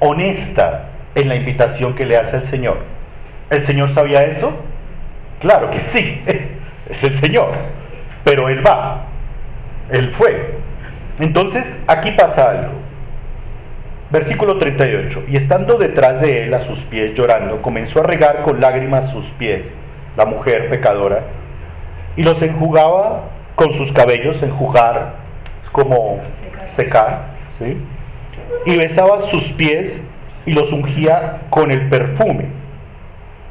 honesta 0.00 0.90
en 1.14 1.28
la 1.28 1.36
invitación 1.36 1.94
que 1.94 2.06
le 2.06 2.16
hace 2.16 2.36
al 2.36 2.44
Señor. 2.44 2.78
¿El 3.50 3.62
Señor 3.62 3.90
sabía 3.90 4.24
eso? 4.24 4.52
Claro 5.40 5.70
que 5.70 5.80
sí, 5.80 6.22
es 6.90 7.04
el 7.04 7.14
Señor. 7.14 7.52
Pero 8.24 8.48
Él 8.48 8.66
va, 8.66 9.06
Él 9.90 10.12
fue. 10.12 10.54
Entonces, 11.18 11.82
aquí 11.86 12.12
pasa 12.12 12.50
algo. 12.50 12.72
Versículo 14.10 14.58
38. 14.58 15.24
Y 15.28 15.36
estando 15.36 15.76
detrás 15.76 16.20
de 16.20 16.44
él 16.44 16.54
a 16.54 16.60
sus 16.60 16.80
pies 16.80 17.14
llorando, 17.14 17.62
comenzó 17.62 18.00
a 18.00 18.02
regar 18.02 18.42
con 18.42 18.60
lágrimas 18.60 19.10
sus 19.10 19.30
pies, 19.32 19.72
la 20.16 20.26
mujer 20.26 20.68
pecadora, 20.68 21.22
y 22.16 22.24
los 22.24 22.42
enjugaba 22.42 23.28
con 23.54 23.72
sus 23.72 23.92
cabellos, 23.92 24.42
enjugar, 24.42 25.14
es 25.62 25.70
como 25.70 26.18
secar, 26.66 27.26
¿sí? 27.56 27.76
Y 28.66 28.76
besaba 28.76 29.20
sus 29.20 29.52
pies 29.52 30.02
y 30.44 30.54
los 30.54 30.72
ungía 30.72 31.42
con 31.50 31.70
el 31.70 31.88
perfume. 31.88 32.46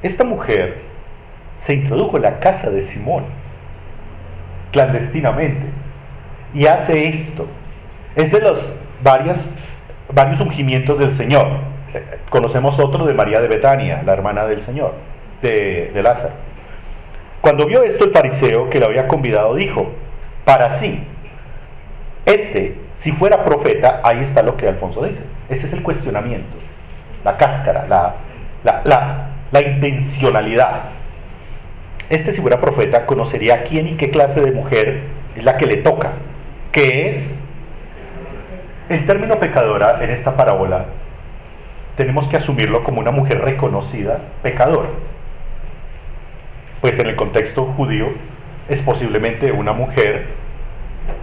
Esta 0.04 0.25
mujer 0.25 0.82
se 1.60 1.74
introdujo 1.74 2.15
en 2.15 2.24
la 2.24 2.39
casa 2.39 2.69
de 2.69 2.82
Simón, 2.82 3.26
clandestinamente, 4.72 5.65
y 6.54 6.65
hace 6.65 7.10
esto. 7.10 7.48
Es 8.15 8.32
de 8.32 8.39
los 8.39 8.74
varias, 9.04 9.56
varios 10.13 10.39
ungimientos 10.39 10.98
del 10.98 11.12
Señor. 11.12 11.48
Eh, 11.93 12.19
Conocemos 12.30 12.80
otro 12.80 13.06
de 13.06 13.13
María 13.13 13.41
de 13.41 13.50
Betania, 13.50 14.02
la 14.06 14.13
hermana 14.13 14.45
del 14.45 14.62
Señor, 14.62 14.93
de, 15.41 15.91
de 15.93 16.02
Lázaro. 16.02 16.34
Cuando 17.41 17.65
vio 17.65 17.84
esto 17.84 18.06
el 18.06 18.12
fariseo 18.12 18.69
que 18.69 18.80
lo 18.80 18.86
había 18.86 19.08
convidado, 19.08 19.54
dijo, 19.54 19.91
para 20.45 20.69
sí, 20.72 21.04
este, 22.26 22.78
si 22.95 23.12
fuera 23.12 23.43
profeta, 23.43 24.00
ahí 24.04 24.19
está 24.19 24.43
lo 24.43 24.56
que 24.56 24.67
Alfonso 24.67 25.04
dice. 25.04 25.24
Ese 25.50 25.67
es 25.67 25.74
el 25.74 25.84
cuestionamiento, 25.84 26.56
la 27.26 27.36
cáscara, 27.36 27.86
la, 27.86 28.15
la, 28.63 29.30
la 29.52 29.62
intencionalidad. 29.62 30.99
Este, 32.10 32.32
si 32.32 32.41
fuera 32.41 32.60
profeta, 32.60 33.06
conocería 33.06 33.63
quién 33.63 33.88
y 33.88 33.95
qué 33.95 34.10
clase 34.10 34.41
de 34.41 34.52
mujer 34.52 35.02
es 35.36 35.43
la 35.43 35.58
que 35.58 35.67
le 35.67 35.78
toca, 35.78 36.13
que 36.72 37.12
es 37.12 37.39
el 38.89 39.06
término 39.06 39.39
pecadora 39.39 40.04
en 40.04 40.10
esta 40.10 40.36
parábola. 40.36 40.86
Tenemos 41.95 42.28
que 42.28 42.38
asumirlo 42.38 42.84
como 42.84 43.00
una 43.00 43.12
mujer 43.12 43.41
reconocida 43.41 44.22
pecadora. 44.41 44.89
Pues 46.82 46.98
en 46.98 47.08
el 47.08 47.15
contexto 47.15 47.65
judío 47.65 48.08
es 48.69 48.82
posiblemente 48.82 49.52
una 49.52 49.74
mujer, 49.74 50.28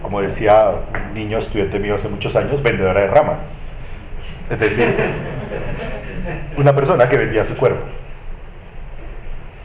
como 0.01 0.21
decía 0.21 0.71
un 0.93 1.13
niño 1.13 1.39
estudiante 1.39 1.79
mío 1.79 1.95
hace 1.95 2.07
muchos 2.07 2.33
años, 2.37 2.63
vendedora 2.63 3.01
de 3.01 3.07
ramas. 3.07 3.39
Es 4.49 4.59
decir, 4.59 4.95
una 6.57 6.73
persona 6.73 7.09
que 7.09 7.17
vendía 7.17 7.43
su 7.43 7.57
cuerpo. 7.57 7.83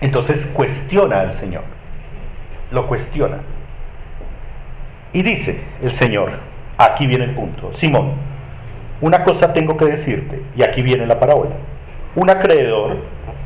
Entonces 0.03 0.47
cuestiona 0.53 1.21
al 1.21 1.33
Señor, 1.33 1.63
lo 2.73 2.89
cuestiona. 2.89 3.39
Y 5.13 5.23
dice 5.23 5.61
el 5.81 5.93
Señor, 5.93 6.33
aquí 6.77 7.07
viene 7.07 7.25
el 7.25 7.35
punto, 7.35 7.73
Simón, 7.75 8.15
una 9.01 9.23
cosa 9.23 9.53
tengo 9.53 9.77
que 9.77 9.85
decirte, 9.85 10.43
y 10.57 10.65
aquí 10.65 10.83
viene 10.83 11.07
la 11.07 11.21
parábola. 11.21 11.53
Un 12.17 12.31
acreedor 12.31 12.97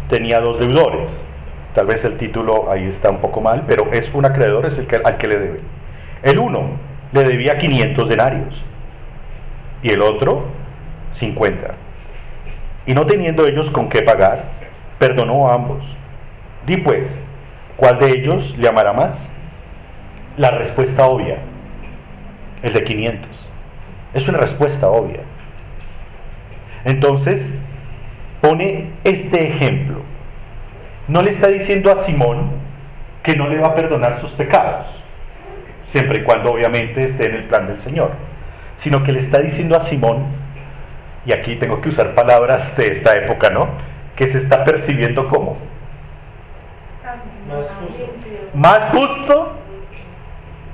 tenía 0.09 0.41
dos 0.41 0.59
deudores, 0.59 1.23
tal 1.75 1.87
vez 1.87 2.03
el 2.05 2.17
título 2.17 2.71
ahí 2.71 2.87
está 2.87 3.11
un 3.11 3.19
poco 3.19 3.43
mal, 3.43 3.65
pero 3.67 3.93
es 3.93 4.13
un 4.15 4.25
acreedor, 4.25 4.65
es 4.65 4.79
el 4.79 4.87
que, 4.87 4.97
al 4.97 5.19
que 5.19 5.29
le 5.29 5.39
debe. 5.39 5.61
El 6.23 6.39
uno 6.39 6.71
le 7.13 7.23
debía 7.25 7.59
500 7.59 8.09
denarios 8.09 8.65
y 9.83 9.91
el 9.91 10.01
otro 10.01 10.45
50. 11.13 11.75
Y 12.87 12.95
no 12.95 13.05
teniendo 13.05 13.47
ellos 13.47 13.71
con 13.71 13.91
qué 13.91 14.01
pagar, 14.01 14.45
perdonó 14.99 15.51
a 15.51 15.55
ambos. 15.55 15.85
Di 16.67 16.79
pues, 16.79 17.19
¿cuál 17.77 17.99
de 18.01 18.11
ellos 18.11 18.57
le 18.59 18.69
amará 18.69 18.93
más? 18.93 19.31
La 20.37 20.51
respuesta 20.51 21.07
obvia, 21.07 21.39
el 22.63 22.73
de 22.73 22.83
500. 22.83 23.51
Es 24.15 24.29
una 24.29 24.39
respuesta 24.39 24.89
obvia. 24.89 25.21
Entonces, 26.85 27.63
pone 28.41 28.91
este 29.05 29.47
ejemplo. 29.47 30.03
No 31.07 31.23
le 31.23 31.31
está 31.31 31.47
diciendo 31.49 31.93
a 31.93 31.97
Simón 31.97 32.51
que 33.23 33.37
no 33.37 33.49
le 33.49 33.59
va 33.59 33.69
a 33.69 33.75
perdonar 33.75 34.21
sus 34.21 34.33
pecados, 34.33 34.87
siempre 35.91 36.21
y 36.21 36.23
cuando 36.23 36.53
obviamente 36.53 37.05
esté 37.05 37.27
en 37.27 37.35
el 37.35 37.45
plan 37.45 37.67
del 37.67 37.79
Señor, 37.79 38.13
sino 38.77 39.05
que 39.05 39.13
le 39.13 39.21
está 39.21 39.39
diciendo 39.39 39.77
a 39.77 39.81
Simón, 39.81 40.27
y 41.25 41.33
aquí 41.33 41.57
tengo 41.57 41.81
que 41.81 41.89
usar 41.89 42.15
palabras 42.15 42.77
de 42.77 42.89
esta 42.89 43.17
época, 43.17 43.51
¿no? 43.51 43.69
Que 44.15 44.29
se 44.29 44.39
está 44.39 44.65
percibiendo 44.65 45.29
como 45.29 45.59
Más 47.49 47.67
justo. 47.69 48.13
más 48.55 48.91
justo, 48.91 49.53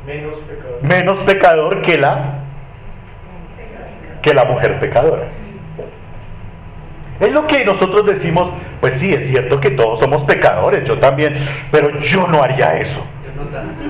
Menos 0.07 0.39
pecador. 0.41 0.83
menos 0.83 1.19
pecador 1.19 1.83
que 1.83 1.99
la 1.99 2.39
que 4.23 4.33
la 4.35 4.45
mujer 4.45 4.79
pecadora. 4.79 5.27
Es 7.21 7.31
lo 7.33 7.47
que 7.47 7.65
nosotros 7.65 8.07
decimos, 8.07 8.51
pues 8.81 8.95
sí, 8.95 9.13
es 9.13 9.27
cierto 9.29 9.61
que 9.61 9.71
todos 9.71 9.99
somos 10.01 10.25
pecadores, 10.25 10.85
yo 10.85 10.99
también, 10.99 11.35
pero 11.71 11.99
yo 11.99 12.27
no 12.27 12.43
haría 12.43 12.79
eso. 12.79 13.05
No 13.37 13.45
tanto. 13.45 13.83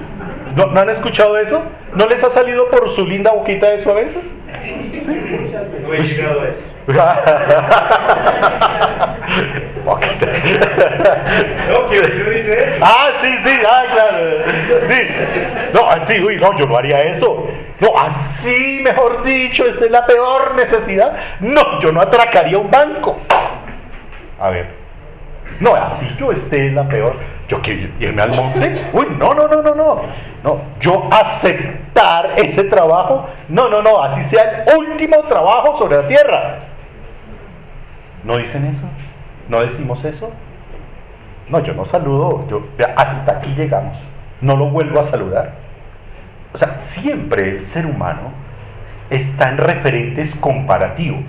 ¿No, 0.57 0.67
no 0.67 0.81
han 0.81 0.91
escuchado 0.91 1.39
eso? 1.39 1.63
¿No 1.95 2.07
les 2.07 2.23
ha 2.25 2.31
salido 2.31 2.69
por 2.69 2.89
su 2.91 3.07
linda 3.07 3.31
boquita 3.33 3.73
eso 3.73 3.91
a 3.91 3.95
veces? 3.95 4.35
No 5.83 5.95
he 5.95 5.99
llegado 6.03 6.41
a 6.43 6.49
eso. 6.49 6.61
No, 9.85 9.99
que 9.99 12.01
usted 12.01 12.35
dice 12.35 12.53
eso. 12.53 12.83
Ah, 12.83 13.09
sí, 13.21 13.35
sí, 13.43 13.51
ah, 13.69 13.85
claro. 13.93 14.19
Sí. 14.89 15.09
No, 15.75 15.89
así, 15.89 16.23
uy, 16.23 16.37
no, 16.37 16.57
yo 16.57 16.67
no 16.67 16.77
haría 16.77 17.01
eso. 17.03 17.47
No, 17.81 17.89
así, 17.99 18.81
mejor 18.83 19.25
dicho, 19.25 19.65
esta 19.65 19.85
es 19.85 19.91
la 19.91 20.07
peor 20.07 20.55
necesidad. 20.55 21.17
No, 21.41 21.81
yo 21.81 21.93
no 21.93 22.01
atracaría 22.01 22.59
un 22.59 22.71
banco. 22.71 23.19
A 24.39 24.51
ver. 24.51 24.83
No, 25.61 25.75
así 25.75 26.15
yo 26.19 26.33
esté 26.33 26.67
en 26.67 26.77
la 26.77 26.89
peor. 26.89 27.17
Yo 27.49 27.61
quiero 27.61 27.93
irme 28.01 28.23
al 28.23 28.33
monte. 28.33 28.91
Uy, 28.93 29.07
no, 29.19 29.35
no, 29.35 29.49
no, 29.49 29.63
no, 29.63 29.75
no. 29.75 30.03
No, 30.43 30.61
yo 30.81 31.09
aceptar 31.11 32.31
ese 32.37 32.65
trabajo. 32.65 33.29
No, 33.49 33.69
no, 33.69 33.83
no, 33.83 34.03
así 34.03 34.23
sea 34.23 34.65
el 34.67 34.77
último 34.77 35.23
trabajo 35.25 35.77
sobre 35.77 35.97
la 35.97 36.07
tierra. 36.07 36.72
¿No 38.25 38.37
dicen 38.37 38.65
eso? 38.65 38.83
¿No 39.49 39.61
decimos 39.61 40.05
eso? 40.05 40.31
No, 41.49 41.61
yo 41.61 41.75
no 41.75 41.85
saludo, 41.85 42.47
yo 42.49 42.65
hasta 42.97 43.33
aquí 43.33 43.51
llegamos. 43.55 43.99
No 44.41 44.57
lo 44.57 44.71
vuelvo 44.71 45.01
a 45.01 45.03
saludar. 45.03 45.55
O 46.55 46.59
sea, 46.59 46.79
siempre 46.79 47.51
el 47.51 47.65
ser 47.65 47.87
humano 47.87 48.33
está 49.11 49.49
en 49.49 49.59
referentes 49.59 50.35
comparativos. 50.37 51.25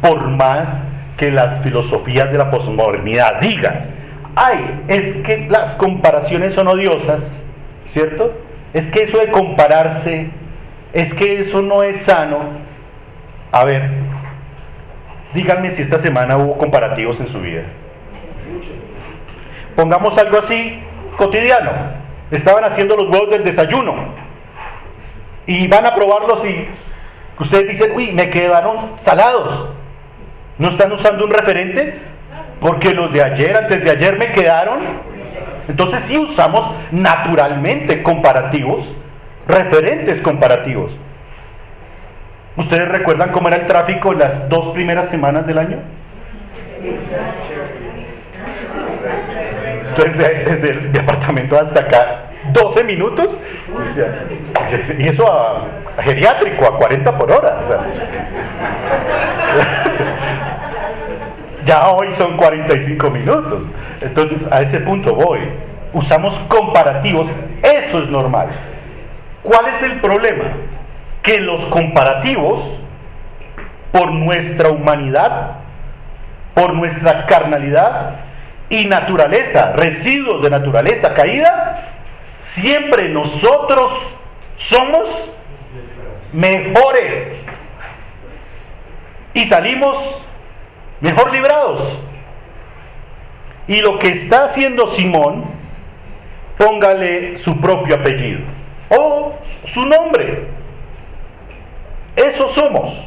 Por 0.00 0.28
más 0.28 0.84
que 1.16 1.30
las 1.30 1.60
filosofías 1.60 2.30
de 2.30 2.38
la 2.38 2.50
posmodernidad 2.50 3.40
digan, 3.40 3.86
ay, 4.36 4.84
es 4.88 5.16
que 5.18 5.48
las 5.48 5.74
comparaciones 5.74 6.54
son 6.54 6.68
odiosas, 6.68 7.44
¿cierto? 7.88 8.32
Es 8.72 8.86
que 8.86 9.04
eso 9.04 9.18
de 9.18 9.30
compararse, 9.30 10.30
es 10.92 11.14
que 11.14 11.40
eso 11.40 11.62
no 11.62 11.82
es 11.82 12.02
sano. 12.02 12.38
A 13.50 13.64
ver, 13.64 13.90
díganme 15.34 15.70
si 15.70 15.82
esta 15.82 15.98
semana 15.98 16.36
hubo 16.36 16.58
comparativos 16.58 17.20
en 17.20 17.28
su 17.28 17.40
vida. 17.40 17.62
Pongamos 19.76 20.16
algo 20.18 20.38
así 20.38 20.80
cotidiano. 21.16 21.70
Estaban 22.30 22.64
haciendo 22.64 22.96
los 22.96 23.08
huevos 23.08 23.30
del 23.30 23.44
desayuno 23.44 23.94
y 25.46 25.66
van 25.66 25.86
a 25.86 25.94
probarlos 25.94 26.44
y 26.44 26.68
ustedes 27.38 27.68
dicen, 27.68 27.92
uy, 27.94 28.12
me 28.12 28.28
quedaron 28.28 28.98
salados. 28.98 29.68
¿No 30.58 30.68
están 30.68 30.92
usando 30.92 31.24
un 31.24 31.30
referente? 31.30 32.00
Porque 32.60 32.92
los 32.92 33.12
de 33.12 33.22
ayer, 33.22 33.56
antes 33.56 33.82
de 33.82 33.90
ayer 33.90 34.18
me 34.18 34.32
quedaron. 34.32 34.80
Entonces 35.68 36.02
sí 36.04 36.18
usamos 36.18 36.68
naturalmente 36.90 38.02
comparativos, 38.02 38.92
referentes 39.46 40.20
comparativos. 40.20 40.96
¿Ustedes 42.58 42.88
recuerdan 42.88 43.30
cómo 43.30 43.48
era 43.48 43.58
el 43.58 43.66
tráfico 43.66 44.12
las 44.12 44.48
dos 44.48 44.68
primeras 44.74 45.08
semanas 45.08 45.46
del 45.46 45.58
año? 45.58 45.78
Entonces, 49.88 50.18
de- 50.18 50.44
desde 50.44 50.70
el 50.70 50.92
departamento 50.92 51.58
hasta 51.58 51.80
acá, 51.80 52.24
12 52.52 52.84
minutos. 52.84 53.38
Y 54.98 55.08
eso 55.08 55.26
a, 55.32 55.64
geriátrico, 56.02 56.64
a 56.66 56.76
40 56.76 57.18
por 57.18 57.30
hora. 57.32 57.60
ya 61.64 61.88
hoy 61.90 62.12
son 62.14 62.36
45 62.36 63.10
minutos. 63.10 63.64
Entonces, 64.00 64.46
a 64.50 64.62
ese 64.62 64.80
punto 64.80 65.14
voy. 65.14 65.40
Usamos 65.92 66.38
comparativos, 66.40 67.28
eso 67.62 68.00
es 68.02 68.08
normal. 68.08 68.48
¿Cuál 69.42 69.66
es 69.68 69.82
el 69.82 70.00
problema? 70.00 70.44
Que 71.22 71.38
los 71.38 71.64
comparativos, 71.66 72.80
por 73.92 74.12
nuestra 74.12 74.70
humanidad, 74.70 75.58
por 76.54 76.74
nuestra 76.74 77.26
carnalidad 77.26 78.16
y 78.68 78.84
naturaleza, 78.84 79.72
residuos 79.72 80.42
de 80.42 80.50
naturaleza 80.50 81.14
caída, 81.14 81.94
siempre 82.38 83.08
nosotros 83.08 84.14
somos 84.56 85.30
mejores 86.32 87.44
y 89.34 89.44
salimos 89.44 90.24
mejor 91.00 91.32
librados. 91.32 92.00
Y 93.66 93.80
lo 93.80 93.98
que 93.98 94.08
está 94.08 94.44
haciendo 94.44 94.88
Simón, 94.88 95.44
póngale 96.56 97.36
su 97.36 97.60
propio 97.60 97.96
apellido 97.96 98.40
o 98.88 99.34
su 99.64 99.84
nombre. 99.86 100.57
Eso 102.18 102.48
somos. 102.48 103.06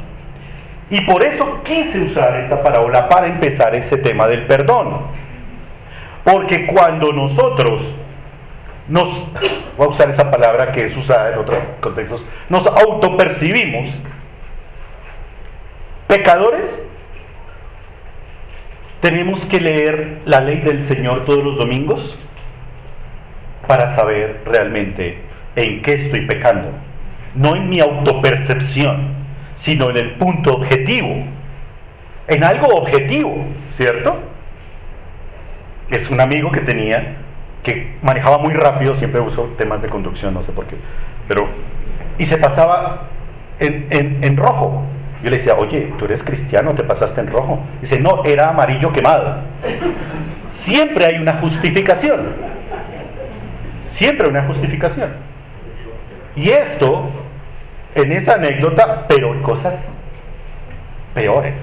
Y 0.89 1.01
por 1.01 1.23
eso 1.23 1.61
quise 1.63 2.01
usar 2.01 2.35
esta 2.37 2.63
parábola 2.63 3.09
para 3.09 3.27
empezar 3.27 3.75
ese 3.75 3.97
tema 3.97 4.27
del 4.27 4.45
perdón. 4.45 5.07
Porque 6.23 6.65
cuando 6.67 7.11
nosotros 7.11 7.93
nos, 8.87 9.07
voy 9.77 9.87
a 9.87 9.89
usar 9.89 10.09
esa 10.09 10.31
palabra 10.31 10.71
que 10.71 10.85
es 10.85 10.95
usada 10.95 11.33
en 11.33 11.39
otros 11.39 11.61
contextos, 11.81 12.25
nos 12.49 12.65
autopercibimos 12.67 13.93
pecadores, 16.07 16.87
tenemos 19.01 19.45
que 19.45 19.59
leer 19.59 20.19
la 20.25 20.41
ley 20.41 20.59
del 20.59 20.83
Señor 20.85 21.25
todos 21.25 21.43
los 21.43 21.57
domingos 21.57 22.17
para 23.67 23.89
saber 23.89 24.41
realmente 24.45 25.19
en 25.55 25.81
qué 25.81 25.93
estoy 25.93 26.25
pecando. 26.25 26.90
No 27.35 27.55
en 27.55 27.69
mi 27.69 27.79
autopercepción, 27.79 29.13
sino 29.55 29.89
en 29.89 29.97
el 29.97 30.11
punto 30.15 30.53
objetivo. 30.55 31.23
En 32.27 32.43
algo 32.43 32.67
objetivo, 32.67 33.45
¿cierto? 33.71 34.19
Es 35.89 36.09
un 36.09 36.21
amigo 36.21 36.51
que 36.51 36.61
tenía 36.61 37.15
que 37.63 37.95
manejaba 38.01 38.37
muy 38.39 38.53
rápido, 38.53 38.95
siempre 38.95 39.21
usó 39.21 39.43
temas 39.57 39.81
de 39.81 39.89
conducción, 39.89 40.33
no 40.33 40.41
sé 40.41 40.51
por 40.51 40.65
qué, 40.65 40.75
pero 41.27 41.47
y 42.17 42.25
se 42.25 42.37
pasaba 42.37 43.03
en, 43.59 43.85
en- 43.91 44.23
en 44.23 44.37
rojo. 44.37 44.83
Yo 45.23 45.29
le 45.29 45.37
decía, 45.37 45.53
oye, 45.55 45.93
tú 45.99 46.05
eres 46.05 46.23
cristiano, 46.23 46.73
te 46.73 46.83
pasaste 46.83 47.21
en 47.21 47.27
rojo. 47.27 47.59
Dice, 47.79 47.99
no, 47.99 48.23
era 48.25 48.49
amarillo 48.49 48.91
quemado. 48.91 49.35
Siempre 50.47 51.05
hay 51.05 51.17
una 51.17 51.33
justificación. 51.33 52.33
Siempre 53.81 54.25
hay 54.25 54.31
una 54.31 54.43
justificación. 54.47 55.11
Y 56.35 56.49
esto, 56.49 57.09
en 57.95 58.11
esa 58.11 58.35
anécdota, 58.35 59.05
pero 59.07 59.41
cosas 59.43 59.91
peores, 61.13 61.61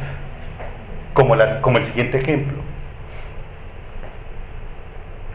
como, 1.15 1.35
las, 1.35 1.57
como 1.59 1.79
el 1.79 1.85
siguiente 1.85 2.19
ejemplo. 2.19 2.59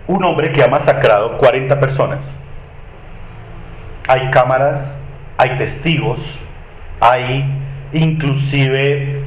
Un 0.07 0.23
hombre 0.23 0.51
que 0.51 0.63
ha 0.63 0.67
masacrado 0.67 1.37
40 1.37 1.79
personas. 1.79 2.37
Hay 4.07 4.29
cámaras, 4.31 4.97
hay 5.37 5.57
testigos, 5.57 6.39
hay 6.99 7.45
inclusive 7.93 9.23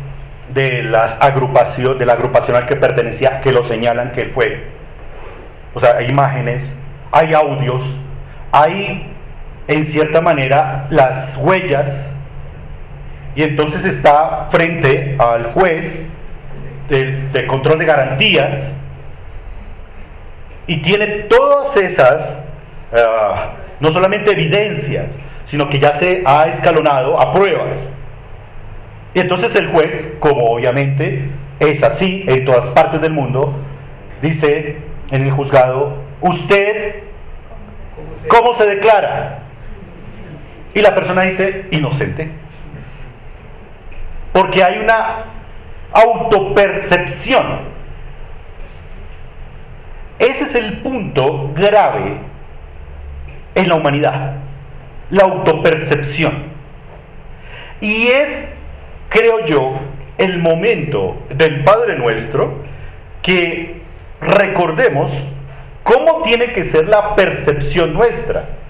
de 0.52 0.82
las 0.82 1.20
agrupación, 1.20 1.98
de 1.98 2.06
la 2.06 2.12
agrupación 2.12 2.56
al 2.56 2.66
que 2.66 2.76
pertenecía 2.76 3.40
que 3.40 3.52
lo 3.52 3.64
señalan 3.64 4.12
que 4.12 4.26
fue. 4.26 4.64
O 5.74 5.80
sea, 5.80 5.96
hay 5.96 6.08
imágenes, 6.08 6.78
hay 7.10 7.34
audios, 7.34 7.96
hay 8.52 9.15
en 9.68 9.84
cierta 9.84 10.20
manera 10.20 10.86
las 10.90 11.36
huellas 11.36 12.12
y 13.34 13.42
entonces 13.42 13.84
está 13.84 14.48
frente 14.50 15.16
al 15.18 15.52
juez 15.52 16.00
del, 16.88 17.46
control 17.46 17.78
de 17.78 17.84
garantías 17.84 18.72
y 20.66 20.78
tiene 20.78 21.06
todas 21.28 21.76
esas, 21.76 22.42
ah, 22.92 23.52
no 23.78 23.92
solamente 23.92 24.32
evidencias, 24.32 25.18
sino 25.44 25.68
que 25.68 25.78
ya 25.78 25.92
se 25.92 26.22
ha 26.26 26.48
escalonado 26.48 27.20
a 27.20 27.32
pruebas. 27.32 27.90
Y 29.14 29.20
entonces 29.20 29.54
el 29.54 29.68
juez, 29.68 30.14
como 30.18 30.46
obviamente 30.46 31.30
es 31.60 31.82
así 31.82 32.24
en 32.26 32.44
todas 32.44 32.70
partes 32.70 33.00
del 33.00 33.12
mundo, 33.12 33.54
dice 34.22 34.76
en 35.10 35.22
el 35.22 35.30
juzgado, 35.30 35.98
usted, 36.20 37.02
¿cómo 38.28 38.54
se 38.54 38.66
declara? 38.66 39.45
Y 40.76 40.82
la 40.82 40.94
persona 40.94 41.22
dice, 41.22 41.64
inocente. 41.70 42.28
Porque 44.34 44.62
hay 44.62 44.76
una 44.76 45.24
autopercepción. 45.90 47.60
Ese 50.18 50.44
es 50.44 50.54
el 50.54 50.82
punto 50.82 51.50
grave 51.54 52.18
en 53.54 53.68
la 53.70 53.74
humanidad, 53.74 54.34
la 55.08 55.22
autopercepción. 55.24 56.44
Y 57.80 58.08
es, 58.08 58.46
creo 59.08 59.46
yo, 59.46 59.80
el 60.18 60.40
momento 60.40 61.22
del 61.30 61.64
Padre 61.64 61.96
Nuestro 61.96 62.52
que 63.22 63.80
recordemos 64.20 65.24
cómo 65.82 66.20
tiene 66.20 66.52
que 66.52 66.64
ser 66.64 66.86
la 66.86 67.16
percepción 67.16 67.94
nuestra. 67.94 68.65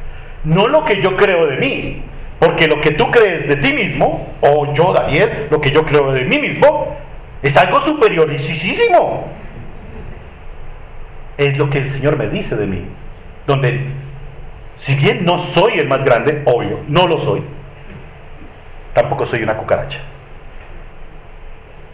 No 0.47 0.68
lo 0.68 0.84
que 0.84 1.03
yo 1.03 1.16
creo 1.16 1.47
de 1.49 1.57
mí, 1.57 2.03
porque 2.38 2.68
lo 2.68 2.80
que 2.80 2.92
tú 2.92 3.11
crees 3.11 3.49
de 3.49 3.57
ti 3.57 3.72
mismo, 3.72 4.32
o 4.40 4.72
yo, 4.72 4.92
Daniel, 4.92 5.49
lo 5.51 5.61
que 5.61 5.72
yo 5.72 5.84
creo 5.84 6.12
de 6.12 6.24
mí 6.24 6.38
mismo, 6.38 6.97
es 7.42 7.57
algo 7.57 7.80
superioricísimo. 7.80 9.26
Es 11.36 11.59
lo 11.59 11.68
que 11.68 11.78
el 11.78 11.90
Señor 11.90 12.16
me 12.16 12.28
dice 12.28 12.55
de 12.57 12.66
mí, 12.66 12.86
donde 13.47 13.86
si 14.76 14.94
bien 14.94 15.24
no 15.24 15.38
soy 15.38 15.80
el 15.80 15.88
más 15.88 16.05
grande, 16.05 16.42
obvio, 16.44 16.78
no 16.86 17.09
lo 17.09 17.18
soy, 17.18 17.42
tampoco 18.94 19.26
soy 19.26 19.42
una 19.42 19.57
cucaracha. 19.57 19.99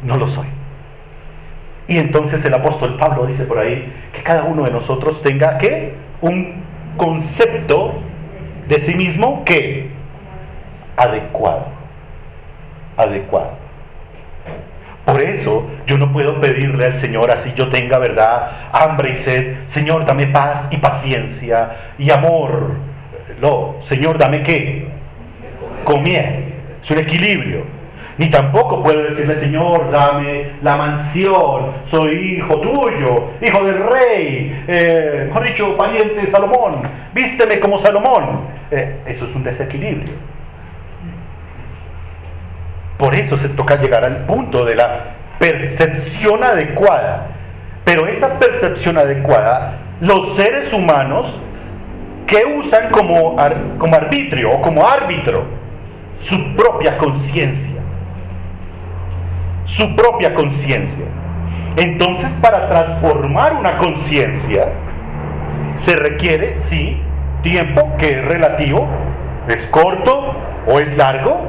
No 0.02 0.18
lo 0.18 0.28
soy. 0.28 0.46
Y 1.86 1.96
entonces 1.96 2.44
el 2.44 2.52
apóstol 2.52 2.98
Pablo 2.98 3.24
dice 3.26 3.44
por 3.44 3.58
ahí 3.58 3.90
que 4.12 4.22
cada 4.22 4.44
uno 4.44 4.64
de 4.64 4.70
nosotros 4.70 5.22
tenga 5.22 5.56
que 5.56 5.94
un 6.20 6.62
concepto 6.98 8.02
de 8.72 8.80
sí 8.80 8.94
mismo 8.94 9.44
que 9.44 9.90
adecuado. 10.96 11.66
Adecuado. 12.96 13.50
Por 15.04 15.20
eso 15.20 15.66
yo 15.86 15.98
no 15.98 16.10
puedo 16.10 16.40
pedirle 16.40 16.86
al 16.86 16.96
Señor 16.96 17.30
así 17.30 17.52
yo 17.54 17.68
tenga 17.68 17.98
verdad, 17.98 18.70
hambre 18.72 19.10
y 19.10 19.16
sed. 19.16 19.56
Señor, 19.66 20.06
dame 20.06 20.28
paz 20.28 20.68
y 20.70 20.78
paciencia 20.78 21.92
y 21.98 22.10
amor. 22.10 22.76
No, 23.42 23.76
Señor, 23.82 24.16
dame 24.16 24.42
qué? 24.42 24.86
Comer. 25.84 26.52
Es 26.82 26.90
un 26.90 26.98
equilibrio. 26.98 27.64
Ni 28.16 28.30
tampoco 28.30 28.82
puedo 28.82 29.02
decirle, 29.02 29.36
Señor, 29.36 29.90
dame 29.90 30.52
la 30.62 30.76
mansión, 30.76 31.72
soy 31.84 32.36
hijo 32.36 32.60
tuyo, 32.60 33.30
hijo 33.40 33.64
del 33.64 33.78
rey, 33.88 34.64
eh, 34.68 35.24
mejor 35.28 35.44
dicho, 35.44 35.76
pariente 35.76 36.20
de 36.20 36.26
Salomón, 36.26 36.82
vísteme 37.14 37.58
como 37.58 37.78
Salomón. 37.78 38.61
Eh, 38.72 39.02
eso 39.06 39.26
es 39.26 39.34
un 39.34 39.44
desequilibrio. 39.44 40.14
Por 42.96 43.14
eso 43.14 43.36
se 43.36 43.50
toca 43.50 43.76
llegar 43.76 44.02
al 44.04 44.24
punto 44.24 44.64
de 44.64 44.76
la 44.76 45.14
percepción 45.38 46.42
adecuada. 46.42 47.26
Pero 47.84 48.06
esa 48.06 48.38
percepción 48.38 48.96
adecuada, 48.96 49.78
los 50.00 50.34
seres 50.36 50.72
humanos 50.72 51.38
que 52.26 52.44
usan 52.46 52.90
como, 52.90 53.36
como 53.76 53.94
arbitrio 53.94 54.52
o 54.52 54.62
como 54.62 54.88
árbitro 54.88 55.44
su 56.20 56.54
propia 56.54 56.96
conciencia. 56.96 57.82
Su 59.66 59.94
propia 59.94 60.32
conciencia. 60.32 61.04
Entonces, 61.76 62.32
para 62.40 62.68
transformar 62.68 63.54
una 63.54 63.76
conciencia, 63.76 64.68
se 65.74 65.96
requiere, 65.96 66.58
sí, 66.58 67.02
tiempo 67.42 67.96
que 67.98 68.10
es 68.10 68.24
relativo, 68.24 68.88
es 69.48 69.66
corto 69.66 70.36
o 70.66 70.78
es 70.78 70.96
largo, 70.96 71.48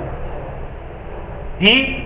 y 1.59 2.03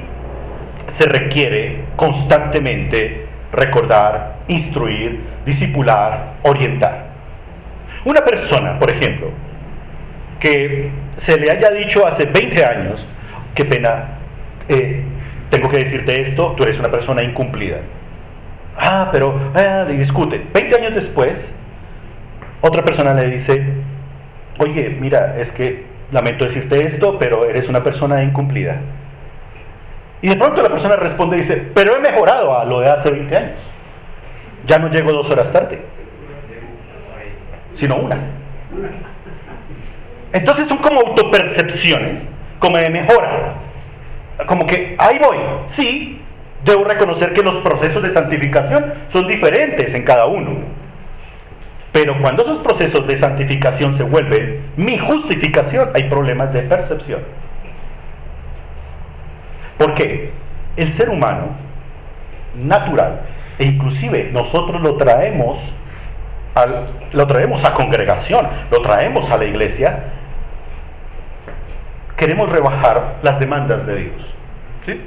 se 0.88 1.06
requiere 1.06 1.86
constantemente 1.96 3.26
recordar, 3.52 4.38
instruir, 4.48 5.22
disipular, 5.46 6.36
orientar. 6.44 7.08
Una 8.06 8.22
persona, 8.22 8.78
por 8.80 8.90
ejemplo, 8.90 9.32
que 10.40 10.92
se 11.16 11.38
le 11.40 11.52
haya 11.52 11.72
dicho 11.72 12.06
hace 12.06 12.26
20 12.26 12.66
años, 12.66 13.08
qué 13.56 13.66
pena, 13.66 14.20
eh, 14.70 15.04
tengo 15.50 15.70
que 15.70 15.78
decirte 15.78 16.22
esto, 16.22 16.54
tú 16.56 16.64
eres 16.64 16.78
una 16.80 16.90
persona 16.90 17.24
incumplida. 17.24 17.78
Ah, 18.78 19.10
pero, 19.12 19.52
ah, 19.56 19.86
discute. 19.90 20.42
20 20.54 20.76
años 20.76 20.96
después, 20.96 21.52
otra 22.62 22.84
persona 22.84 23.14
le 23.14 23.30
dice, 23.30 23.66
oye, 24.58 24.89
mira, 24.99 25.36
es 25.39 25.51
que 25.51 25.86
lamento 26.12 26.45
decirte 26.45 26.84
esto, 26.84 27.18
pero 27.20 27.45
eres 27.45 27.70
una 27.70 27.84
persona 27.84 28.24
incumplida. 28.24 28.78
Y 30.22 30.30
de 30.30 30.36
pronto 30.36 30.62
la 30.62 30.70
persona 30.70 30.95
responde 30.95 31.38
y 31.38 31.39
dice, 31.39 31.58
pero 31.74 31.95
he 31.95 31.99
mejorado 31.99 32.58
a 32.58 32.66
lo 32.66 32.80
de 32.80 32.89
hace 32.89 33.12
20 33.12 33.38
años. 33.38 33.60
Ya 34.66 34.80
no 34.80 34.89
llego 34.89 35.12
dos 35.12 35.30
horas 35.30 35.51
tarde, 35.51 35.82
sino 37.74 37.95
una. 37.97 38.18
Entonces 40.34 40.68
son 40.68 40.80
como 40.80 41.01
autopercepciones, 41.01 42.28
como 42.60 42.78
de 42.78 42.89
mejora. 42.89 43.53
Como 44.45 44.66
que 44.66 44.95
ahí 44.97 45.20
voy. 45.20 45.38
Sí, 45.68 46.22
debo 46.66 46.84
reconocer 46.84 47.34
que 47.34 47.41
los 47.41 47.58
procesos 47.58 48.03
de 48.03 48.10
santificación 48.10 48.93
son 49.10 49.28
diferentes 49.28 49.93
en 49.93 50.03
cada 50.03 50.26
uno. 50.26 50.77
Pero 51.98 52.22
cuando 52.22 52.43
esos 52.43 52.60
procesos 52.60 53.08
de 53.08 53.18
santificación 53.18 53.91
se 53.91 54.04
vuelven 54.04 54.68
mi 54.76 55.00
justificación, 55.00 55.89
hay 55.95 56.04
problemas 56.04 56.54
de 56.54 56.62
percepción. 56.62 57.22
¿Por 59.80 59.95
qué? 59.95 60.30
El 60.76 60.91
ser 60.91 61.10
humano 61.10 61.56
natural, 62.54 63.22
e 63.58 63.66
inclusive 63.66 64.30
nosotros 64.32 64.80
lo 64.80 64.95
traemos, 64.98 65.76
al, 66.54 66.86
lo 67.14 67.26
traemos 67.26 67.66
a 67.66 67.74
congregación, 67.74 68.48
lo 68.70 68.84
traemos 68.84 69.32
a 69.32 69.38
la 69.38 69.45
iglesia, 69.45 70.04
queremos 72.16 72.52
rebajar 72.52 73.16
las 73.24 73.39
demandas 73.39 73.88
de 73.88 73.95
Dios. 73.95 74.36
¿Sí? 74.86 75.02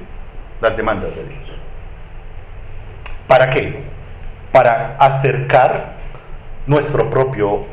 Las 0.61 0.77
demandas 0.77 1.15
de 1.15 1.23
Dios. 1.23 1.51
¿Para 3.29 3.49
qué? 3.49 3.81
Para 4.51 4.97
acercar 4.99 6.00
nuestro 6.71 7.11
propio, 7.11 7.67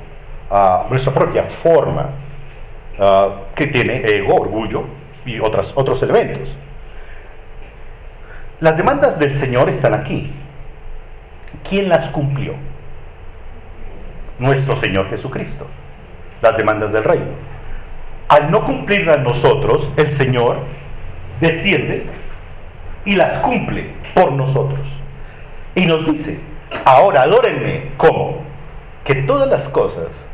uh, 0.49 0.89
nuestra 0.89 1.13
propia 1.13 1.43
forma 1.43 2.09
uh, 2.97 3.53
que 3.53 3.67
tiene 3.67 4.01
ego, 4.03 4.33
orgullo 4.33 4.85
y 5.23 5.39
otras, 5.39 5.71
otros 5.75 6.01
elementos. 6.01 6.55
Las 8.59 8.75
demandas 8.75 9.19
del 9.19 9.35
Señor 9.35 9.69
están 9.69 9.93
aquí. 9.93 10.33
¿Quién 11.69 11.89
las 11.89 12.09
cumplió? 12.09 12.55
Nuestro 14.39 14.75
Señor 14.75 15.11
Jesucristo. 15.11 15.67
Las 16.41 16.57
demandas 16.57 16.91
del 16.91 17.03
reino. 17.03 17.33
Al 18.29 18.49
no 18.49 18.65
cumplirlas 18.65 19.19
nosotros, 19.19 19.91
el 19.95 20.11
Señor 20.11 20.57
desciende 21.39 22.07
y 23.05 23.15
las 23.15 23.37
cumple 23.37 23.91
por 24.15 24.31
nosotros. 24.31 24.87
Y 25.75 25.85
nos 25.85 26.03
dice, 26.03 26.39
ahora 26.83 27.21
adórenme 27.21 27.89
como 27.97 28.46
que 29.07 29.15
todas 29.15 29.47
las 29.47 29.69
cosas, 29.69 30.27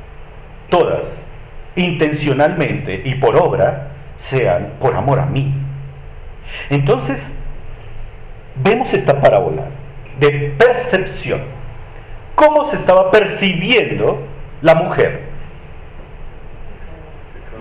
todas, 0.67 1.15
intencionalmente 1.75 3.03
y 3.05 3.13
por 3.15 3.39
obra, 3.39 3.89
sean 4.17 4.73
por 4.79 4.95
amor 4.95 5.19
a 5.19 5.27
mí. 5.27 5.53
Entonces, 6.71 7.31
vemos 8.55 8.91
esta 8.91 9.21
parábola 9.21 9.65
de 10.19 10.55
percepción. 10.57 11.41
¿Cómo 12.33 12.65
se 12.65 12.77
estaba 12.77 13.11
percibiendo 13.11 14.25
la 14.63 14.73
mujer? 14.73 15.21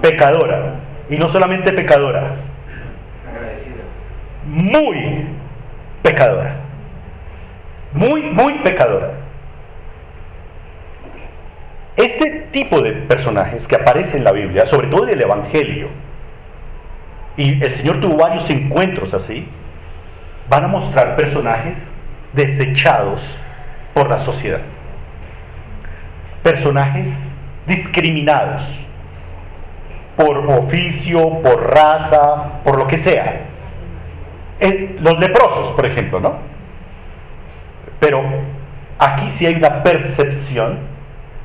Pecadora. 0.01 0.77
Y 1.11 1.19
no 1.19 1.29
solamente 1.29 1.75
pecadora. 1.75 2.37
Muy 4.47 5.27
pecadora. 6.03 6.57
Muy, 7.93 8.23
muy 8.31 8.55
pecadora. 8.61 9.22
Este 11.97 12.49
tipo 12.53 12.81
de 12.81 12.93
personajes 12.93 13.69
que 13.69 13.77
aparece 13.77 14.17
en 14.17 14.25
la 14.25 14.33
Biblia, 14.33 14.65
sobre 14.67 14.89
todo 14.89 15.05
en 15.05 15.11
el 15.11 15.21
Evangelio, 15.21 15.89
y 17.37 17.63
el 17.63 17.75
Señor 17.75 18.01
tuvo 18.01 18.17
varios 18.17 18.49
encuentros 18.51 19.15
así, 19.15 19.47
van 20.49 20.65
a 20.65 20.69
mostrar 20.69 21.17
personajes 21.17 21.93
desechados 22.33 23.41
por 23.95 24.09
la 24.09 24.19
sociedad. 24.19 24.61
Personajes 26.43 27.35
discriminados 27.67 28.79
por 30.17 30.39
oficio, 30.39 31.41
por 31.43 31.73
raza, 31.73 32.61
por 32.65 32.79
lo 32.79 32.87
que 32.87 32.99
sea. 32.99 33.49
los 35.01 35.19
leprosos, 35.19 35.71
por 35.73 35.87
ejemplo, 35.87 36.21
¿no? 36.21 36.37
Pero 37.99 38.23
aquí 38.99 39.29
sí 39.31 39.47
hay 39.47 39.55
una 39.55 39.83
percepción, 39.83 40.92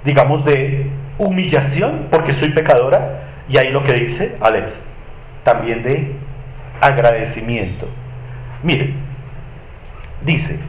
digamos, 0.04 0.46
de 0.46 0.90
humillación 1.18 2.08
porque 2.10 2.34
soy 2.34 2.50
pecadora 2.50 3.24
y 3.50 3.58
ahí 3.58 3.72
lo 3.72 3.84
que 3.84 3.94
dice 3.94 4.36
Alex, 4.40 4.80
también 5.44 5.84
de 5.84 6.12
agradecimiento. 6.82 7.88
Mire, 8.64 8.94
dice, 10.24 10.60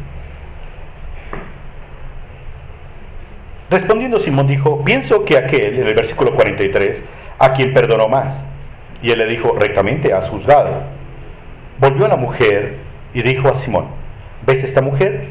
respondiendo 3.70 4.20
Simón 4.20 4.46
dijo, 4.46 4.84
pienso 4.84 5.24
que 5.24 5.36
aquel, 5.36 5.80
en 5.80 5.88
el 5.88 5.94
versículo 5.94 6.34
43, 6.34 7.02
a 7.38 7.52
quien 7.52 7.72
perdonó 7.72 8.08
más. 8.08 8.44
Y 9.02 9.10
él 9.10 9.18
le 9.18 9.26
dijo, 9.26 9.56
rectamente 9.58 10.12
has 10.12 10.28
juzgado. 10.28 10.82
Volvió 11.78 12.06
a 12.06 12.08
la 12.08 12.16
mujer 12.16 12.78
y 13.14 13.22
dijo 13.22 13.48
a 13.48 13.54
Simón, 13.54 13.86
¿ves 14.44 14.64
esta 14.64 14.82
mujer? 14.82 15.28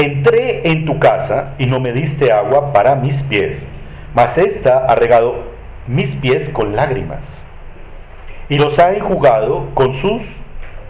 Entré 0.00 0.66
en 0.70 0.86
tu 0.86 0.98
casa 0.98 1.52
y 1.58 1.66
no 1.66 1.78
me 1.78 1.92
diste 1.92 2.32
agua 2.32 2.72
para 2.72 2.94
mis 2.94 3.22
pies, 3.22 3.66
mas 4.14 4.38
esta 4.38 4.86
ha 4.86 4.94
regado 4.94 5.44
mis 5.86 6.14
pies 6.14 6.48
con 6.48 6.74
lágrimas 6.74 7.44
y 8.48 8.56
los 8.56 8.78
ha 8.78 8.94
enjugado 8.94 9.68
con 9.74 9.92
sus 9.92 10.22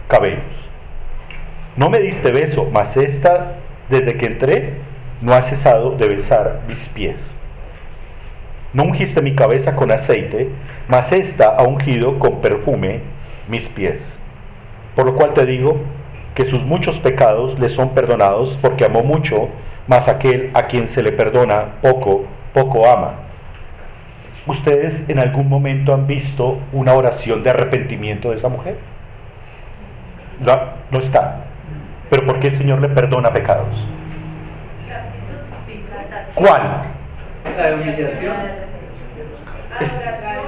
cabellos. 0.07 0.39
No 1.75 1.89
me 1.89 1.99
diste 1.99 2.31
beso, 2.31 2.69
mas 2.71 2.95
esta, 2.95 3.57
desde 3.89 4.15
que 4.15 4.27
entré, 4.27 4.75
no 5.19 5.33
ha 5.33 5.41
cesado 5.41 5.91
de 5.97 6.07
besar 6.07 6.61
mis 6.65 6.87
pies. 6.87 7.37
No 8.71 8.83
ungiste 8.83 9.21
mi 9.21 9.35
cabeza 9.35 9.75
con 9.75 9.91
aceite, 9.91 10.47
mas 10.87 11.11
esta 11.11 11.49
ha 11.49 11.63
ungido 11.63 12.17
con 12.17 12.39
perfume 12.39 13.01
mis 13.49 13.67
pies. 13.67 14.17
Por 14.95 15.05
lo 15.05 15.15
cual 15.15 15.33
te 15.33 15.45
digo 15.45 15.81
que 16.35 16.45
sus 16.45 16.63
muchos 16.63 16.99
pecados 16.99 17.59
le 17.59 17.69
son 17.69 17.89
perdonados 17.89 18.57
porque 18.61 18.85
amó 18.85 19.03
mucho, 19.03 19.49
mas 19.87 20.07
aquel 20.07 20.51
a 20.53 20.67
quien 20.67 20.87
se 20.87 21.03
le 21.03 21.11
perdona 21.11 21.81
poco, 21.81 22.25
poco 22.53 22.87
ama. 22.87 23.15
¿Ustedes 24.47 25.03
en 25.07 25.19
algún 25.19 25.49
momento 25.49 25.93
han 25.93 26.07
visto 26.07 26.59
una 26.73 26.93
oración 26.93 27.43
de 27.43 27.51
arrepentimiento 27.51 28.29
de 28.29 28.37
esa 28.37 28.49
mujer? 28.49 28.77
No, 30.39 30.59
no 30.89 30.99
está. 30.99 31.45
Pero 32.09 32.25
¿por 32.25 32.39
qué 32.39 32.47
el 32.47 32.55
Señor 32.55 32.81
le 32.81 32.89
perdona 32.89 33.31
pecados? 33.31 33.85
¿Cuál? 36.33 36.61
La 37.57 37.75
humillación. 37.75 38.35
Es, 39.79 39.95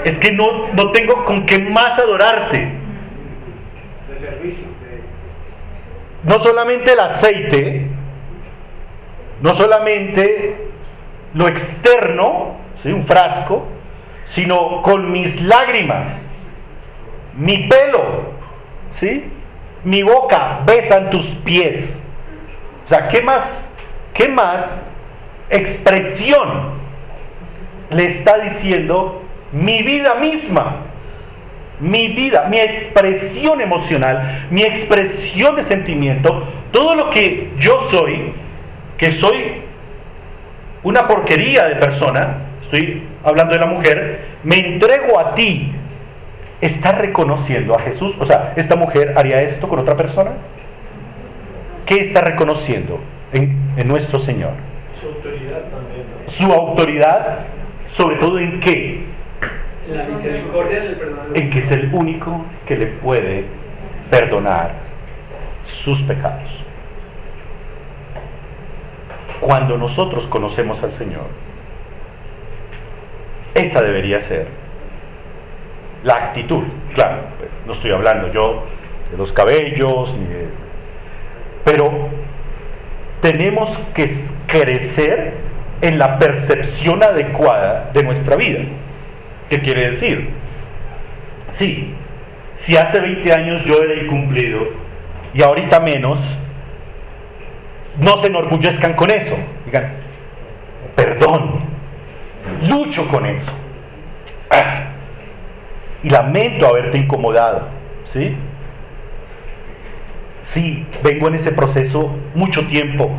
es 0.06 0.18
que 0.18 0.32
no, 0.32 0.74
no 0.74 0.92
tengo 0.92 1.24
con 1.26 1.46
qué 1.46 1.60
más 1.60 1.98
adorarte. 2.00 2.72
De 4.10 4.20
servicio. 4.20 4.73
No 6.24 6.40
solamente 6.40 6.94
el 6.94 7.00
aceite, 7.00 7.88
no 9.42 9.54
solamente 9.54 10.70
lo 11.34 11.48
externo, 11.48 12.56
¿sí? 12.82 12.92
un 12.92 13.06
frasco, 13.06 13.66
sino 14.26 14.82
con 14.82 15.12
mis 15.12 15.42
lágrimas, 15.42 16.26
mi 17.36 17.68
pelo, 17.68 18.34
¿sí? 18.92 19.26
mi 19.84 20.02
boca 20.04 20.62
besan 20.66 21.10
tus 21.10 21.26
pies. 21.36 22.02
O 22.86 22.90
sea, 22.90 23.10
¿qué 23.10 23.22
más, 23.22 23.70
qué 24.14 24.30
más 24.30 24.78
expresión 25.50 26.74
le 27.90 28.06
está 28.06 28.40
diciendo 28.40 29.24
mi 29.52 29.84
vida 29.84 30.16
misma? 30.16 30.93
Mi 31.84 32.08
vida, 32.08 32.48
mi 32.50 32.58
expresión 32.60 33.60
emocional, 33.60 34.48
mi 34.50 34.64
expresión 34.64 35.58
de 35.58 35.64
sentimiento, 35.64 36.48
todo 36.72 36.96
lo 36.96 37.10
que 37.10 37.52
yo 37.60 37.78
soy, 37.92 38.34
que 38.98 39.12
soy 39.12 39.62
una 40.82 41.08
porquería 41.08 41.68
de 41.68 41.76
persona, 41.76 42.38
estoy 42.62 43.04
hablando 43.24 43.54
de 43.54 43.60
la 43.60 43.66
mujer, 43.66 44.28
me 44.44 44.60
entrego 44.60 45.20
a 45.20 45.36
ti, 45.36 45.74
está 46.62 46.94
reconociendo 46.94 47.78
a 47.78 47.82
Jesús. 47.82 48.16
O 48.18 48.26
sea, 48.26 48.54
¿esta 48.56 48.78
mujer 48.78 49.14
haría 49.18 49.42
esto 49.42 49.68
con 49.68 49.80
otra 49.80 49.98
persona? 49.98 50.32
¿Qué 51.86 51.96
está 51.96 52.22
reconociendo 52.22 53.02
en, 53.34 53.74
en 53.76 53.88
nuestro 53.90 54.20
Señor? 54.20 54.52
Su 55.02 55.08
autoridad 55.08 55.64
también, 55.64 56.06
¿no? 56.26 56.32
Su 56.32 56.54
autoridad, 56.54 57.40
sobre 57.88 58.16
todo 58.16 58.40
en 58.40 58.62
qué? 58.62 59.04
La 59.94 60.06
misericordia 60.06 60.96
en 61.34 61.50
que 61.50 61.60
es 61.60 61.72
el 61.72 61.94
único 61.94 62.46
que 62.66 62.78
le 62.78 62.88
puede 62.88 63.46
perdonar 64.10 64.74
sus 65.66 66.02
pecados. 66.04 66.50
Cuando 69.40 69.78
nosotros 69.78 70.28
conocemos 70.28 70.82
al 70.84 70.92
Señor, 70.92 71.28
esa 73.54 73.82
debería 73.82 74.20
ser 74.20 74.48
la 76.04 76.16
actitud. 76.16 76.64
Claro, 76.96 77.24
pues, 77.38 77.52
no 77.66 77.74
estoy 77.74 77.92
hablando 77.92 78.32
yo 78.32 78.64
de 79.12 79.18
los 79.18 79.32
cabellos, 79.32 80.16
ni 80.18 80.26
de... 80.26 80.48
Pero 81.66 82.10
tenemos 83.22 83.78
que 83.94 84.10
crecer 84.48 85.34
en 85.82 86.00
la 86.00 86.18
percepción 86.20 87.04
adecuada 87.04 87.92
de 87.94 88.04
nuestra 88.04 88.36
vida. 88.36 88.60
¿Qué 89.54 89.62
quiere 89.62 89.90
decir? 89.90 90.32
Sí, 91.52 91.94
si 92.56 92.76
hace 92.76 93.00
20 93.00 93.32
años 93.32 93.64
yo 93.66 93.84
era 93.84 94.02
incumplido 94.02 94.62
y 95.32 95.44
ahorita 95.44 95.80
menos, 95.80 96.20
no 98.00 98.18
se 98.18 98.28
enorgullezcan 98.28 98.94
con 98.94 99.12
eso. 99.12 99.38
Digan, 99.66 99.94
perdón, 100.96 101.60
lucho 102.68 103.08
con 103.10 103.28
eso. 103.28 103.52
Ah, 104.50 104.86
y 106.02 106.10
lamento 106.10 106.66
haberte 106.66 106.98
incomodado, 106.98 107.68
¿sí? 108.06 108.36
Sí, 110.42 110.84
vengo 111.04 111.28
en 111.28 111.36
ese 111.36 111.52
proceso 111.52 112.12
mucho 112.34 112.66
tiempo. 112.66 113.12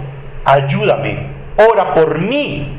Ayúdame, 0.45 1.29
ora 1.71 1.95
por 1.95 2.19
mí. 2.19 2.77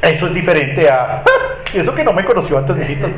Eso 0.00 0.28
es 0.28 0.32
diferente 0.34 0.88
a 0.88 1.24
"Ah, 1.26 1.51
y 1.72 1.78
eso 1.78 1.94
que 1.94 2.04
no 2.04 2.12
me 2.12 2.24
conoció 2.24 2.58
antes, 2.58 2.76
mijito. 2.76 3.08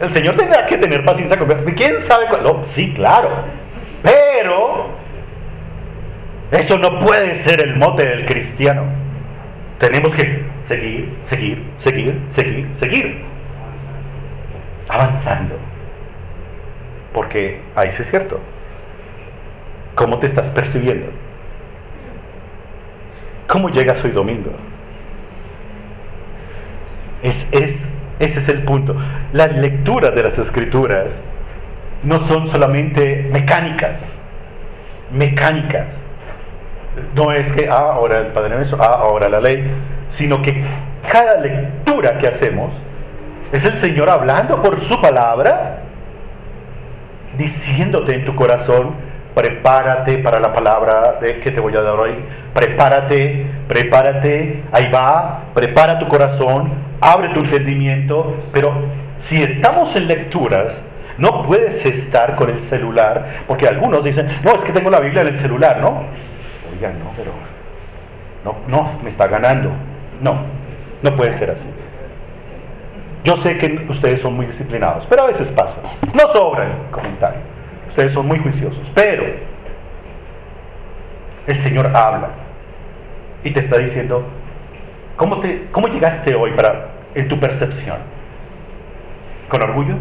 El 0.00 0.10
Señor 0.10 0.36
tendrá 0.36 0.64
que 0.64 0.78
tener 0.78 1.04
paciencia 1.04 1.38
conmigo. 1.38 1.60
¿Quién 1.76 2.00
sabe 2.00 2.26
cuál? 2.26 2.60
Sí, 2.62 2.94
claro. 2.94 3.44
Pero 4.02 4.88
eso 6.50 6.78
no 6.78 6.98
puede 7.00 7.34
ser 7.36 7.62
el 7.62 7.76
mote 7.76 8.06
del 8.06 8.24
cristiano. 8.24 8.84
Tenemos 9.78 10.14
que 10.14 10.44
seguir, 10.62 11.16
seguir, 11.24 11.64
seguir, 11.76 12.20
seguir, 12.30 12.68
seguir. 12.74 13.24
Avanzando. 14.88 15.56
Porque 17.12 17.60
ahí 17.74 17.92
sí 17.92 18.02
es 18.02 18.08
cierto. 18.08 18.40
¿Cómo 19.94 20.18
te 20.18 20.26
estás 20.26 20.50
percibiendo? 20.50 21.08
¿Cómo 23.50 23.68
llegas 23.68 24.04
hoy 24.04 24.12
domingo? 24.12 24.52
Es, 27.20 27.48
es, 27.50 27.90
ese 28.20 28.38
es 28.38 28.48
el 28.48 28.62
punto. 28.62 28.94
Las 29.32 29.56
lecturas 29.56 30.14
de 30.14 30.22
las 30.22 30.38
escrituras 30.38 31.20
no 32.04 32.20
son 32.20 32.46
solamente 32.46 33.28
mecánicas, 33.32 34.20
mecánicas. 35.10 36.00
No 37.16 37.32
es 37.32 37.50
que, 37.52 37.68
ah, 37.68 37.90
ahora 37.94 38.18
el 38.18 38.28
Padre 38.28 38.54
Nuestro, 38.54 38.80
ah, 38.80 39.00
ahora 39.00 39.28
la 39.28 39.40
ley, 39.40 39.68
sino 40.10 40.42
que 40.42 40.64
cada 41.10 41.40
lectura 41.40 42.18
que 42.18 42.28
hacemos 42.28 42.80
es 43.50 43.64
el 43.64 43.76
Señor 43.76 44.10
hablando 44.10 44.62
por 44.62 44.80
su 44.80 45.00
palabra, 45.00 45.82
diciéndote 47.36 48.14
en 48.14 48.24
tu 48.24 48.36
corazón, 48.36 49.09
prepárate 49.34 50.18
para 50.18 50.40
la 50.40 50.52
palabra 50.52 51.18
de, 51.20 51.40
que 51.40 51.50
te 51.50 51.60
voy 51.60 51.74
a 51.76 51.82
dar 51.82 51.98
hoy, 51.98 52.14
prepárate, 52.54 53.46
prepárate, 53.68 54.64
ahí 54.72 54.90
va, 54.90 55.44
prepara 55.54 55.98
tu 55.98 56.08
corazón, 56.08 56.72
abre 57.00 57.30
tu 57.30 57.40
entendimiento, 57.40 58.36
pero 58.52 58.72
si 59.18 59.42
estamos 59.42 59.94
en 59.96 60.08
lecturas, 60.08 60.84
no 61.18 61.42
puedes 61.42 61.84
estar 61.84 62.34
con 62.36 62.50
el 62.50 62.60
celular, 62.60 63.44
porque 63.46 63.66
algunos 63.66 64.04
dicen, 64.04 64.28
no, 64.42 64.52
es 64.52 64.64
que 64.64 64.72
tengo 64.72 64.90
la 64.90 65.00
Biblia 65.00 65.22
en 65.22 65.28
el 65.28 65.36
celular, 65.36 65.78
¿no? 65.80 66.04
Oigan, 66.72 66.98
no, 66.98 67.12
pero 67.16 67.32
no, 68.44 68.56
no, 68.66 68.90
me 69.02 69.08
está 69.08 69.26
ganando. 69.26 69.70
No, 70.20 70.40
no 71.02 71.16
puede 71.16 71.32
ser 71.32 71.50
así. 71.50 71.68
Yo 73.22 73.36
sé 73.36 73.58
que 73.58 73.86
ustedes 73.88 74.20
son 74.20 74.34
muy 74.34 74.46
disciplinados, 74.46 75.06
pero 75.08 75.24
a 75.24 75.26
veces 75.26 75.50
pasa. 75.52 75.80
No 76.14 76.28
sobra 76.28 76.64
el 76.64 76.72
comentario. 76.90 77.59
Ustedes 77.90 78.12
son 78.12 78.28
muy 78.28 78.38
juiciosos, 78.38 78.90
pero 78.94 79.24
el 81.48 81.60
Señor 81.60 81.88
habla 81.88 82.30
y 83.42 83.50
te 83.50 83.58
está 83.58 83.78
diciendo, 83.78 84.24
¿cómo, 85.16 85.40
te, 85.40 85.66
cómo 85.72 85.88
llegaste 85.88 86.36
hoy 86.36 86.52
para, 86.52 86.86
en 87.16 87.26
tu 87.26 87.40
percepción? 87.40 87.98
¿Con 89.48 89.60
orgullo? 89.62 89.96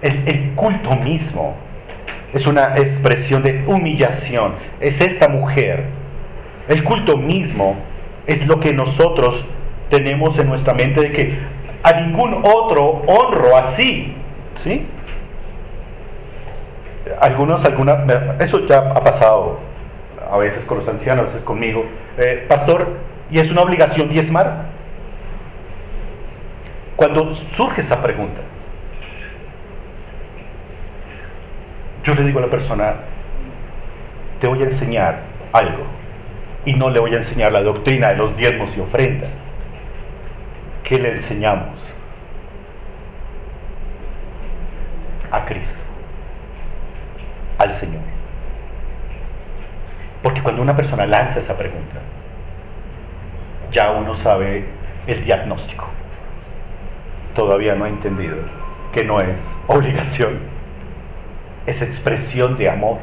El, 0.00 0.26
el 0.26 0.54
culto 0.54 0.96
mismo 0.96 1.54
es 2.32 2.46
una 2.46 2.78
expresión 2.78 3.42
de 3.42 3.64
humillación. 3.66 4.54
Es 4.80 5.02
esta 5.02 5.28
mujer. 5.28 5.84
El 6.68 6.84
culto 6.84 7.18
mismo 7.18 7.76
es 8.26 8.46
lo 8.46 8.60
que 8.60 8.72
nosotros 8.72 9.44
tenemos 9.90 10.38
en 10.38 10.48
nuestra 10.48 10.72
mente 10.72 11.02
de 11.02 11.12
que 11.12 11.38
a 11.82 12.00
ningún 12.00 12.40
otro 12.44 13.02
honro 13.06 13.58
así. 13.58 14.14
¿Sí? 14.54 14.86
Algunos, 17.20 17.64
alguna, 17.64 18.04
eso 18.38 18.66
ya 18.66 18.78
ha 18.78 19.02
pasado 19.02 19.58
a 20.30 20.36
veces 20.38 20.64
con 20.64 20.78
los 20.78 20.88
ancianos, 20.88 21.24
a 21.24 21.26
veces 21.26 21.42
conmigo. 21.42 21.84
Eh, 22.18 22.44
pastor, 22.48 22.88
¿y 23.30 23.38
es 23.38 23.50
una 23.50 23.62
obligación 23.62 24.08
diezmar? 24.08 24.66
Cuando 26.96 27.32
surge 27.34 27.80
esa 27.80 28.02
pregunta, 28.02 28.40
yo 32.02 32.14
le 32.14 32.24
digo 32.24 32.38
a 32.38 32.42
la 32.42 32.48
persona, 32.48 32.94
te 34.40 34.48
voy 34.48 34.60
a 34.62 34.64
enseñar 34.64 35.20
algo 35.52 35.84
y 36.64 36.74
no 36.74 36.90
le 36.90 37.00
voy 37.00 37.14
a 37.14 37.16
enseñar 37.16 37.52
la 37.52 37.62
doctrina 37.62 38.08
de 38.08 38.16
los 38.16 38.36
diezmos 38.36 38.76
y 38.76 38.80
ofrendas. 38.80 39.52
¿Qué 40.84 40.98
le 40.98 41.12
enseñamos? 41.12 41.94
A 45.30 45.44
Cristo, 45.44 45.80
al 47.58 47.74
Señor. 47.74 48.02
Porque 50.22 50.42
cuando 50.42 50.62
una 50.62 50.76
persona 50.76 51.06
lanza 51.06 51.38
esa 51.38 51.56
pregunta, 51.56 52.00
ya 53.70 53.92
uno 53.92 54.14
sabe 54.14 54.64
el 55.06 55.24
diagnóstico. 55.24 55.86
Todavía 57.34 57.74
no 57.74 57.84
ha 57.84 57.88
entendido 57.88 58.36
que 58.92 59.04
no 59.04 59.20
es 59.20 59.56
obligación, 59.66 60.38
es 61.66 61.82
expresión 61.82 62.56
de 62.56 62.70
amor. 62.70 62.98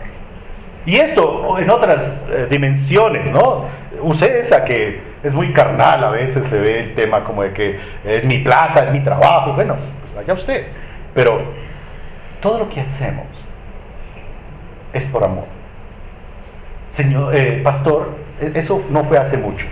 Y 0.85 0.97
esto 0.97 1.57
en 1.57 1.69
otras 1.69 2.25
eh, 2.29 2.47
dimensiones, 2.49 3.31
¿no? 3.31 3.65
Use 4.01 4.39
esa 4.39 4.65
que 4.65 5.01
es 5.23 5.33
muy 5.33 5.53
carnal, 5.53 6.03
a 6.03 6.09
veces 6.11 6.45
se 6.45 6.59
ve 6.59 6.79
el 6.81 6.95
tema 6.95 7.23
como 7.23 7.43
de 7.43 7.53
que 7.53 7.79
es 8.03 8.23
mi 8.23 8.39
plata, 8.39 8.85
es 8.85 8.91
mi 8.91 8.99
trabajo, 8.99 9.53
bueno, 9.53 9.75
pues 9.77 10.15
vaya 10.15 10.33
usted. 10.33 10.67
Pero 11.13 11.41
todo 12.41 12.59
lo 12.59 12.69
que 12.69 12.81
hacemos 12.81 13.25
es 14.95 15.05
por 15.07 15.23
amor. 15.23 15.45
Señor, 16.89 17.35
eh, 17.35 17.61
pastor, 17.63 18.15
e- 18.39 18.53
eso 18.55 18.81
no 18.89 19.03
fue 19.03 19.17
hace 19.17 19.37
mucho. 19.37 19.67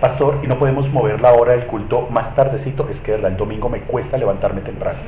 Pastor, 0.00 0.40
y 0.42 0.46
no 0.46 0.58
podemos 0.58 0.90
mover 0.90 1.20
la 1.20 1.32
hora 1.32 1.52
del 1.52 1.66
culto 1.66 2.06
más 2.10 2.34
tardecito, 2.34 2.86
es 2.88 3.00
que 3.00 3.14
el 3.14 3.36
domingo 3.36 3.68
me 3.68 3.80
cuesta 3.80 4.16
levantarme 4.16 4.60
temprano. 4.60 4.98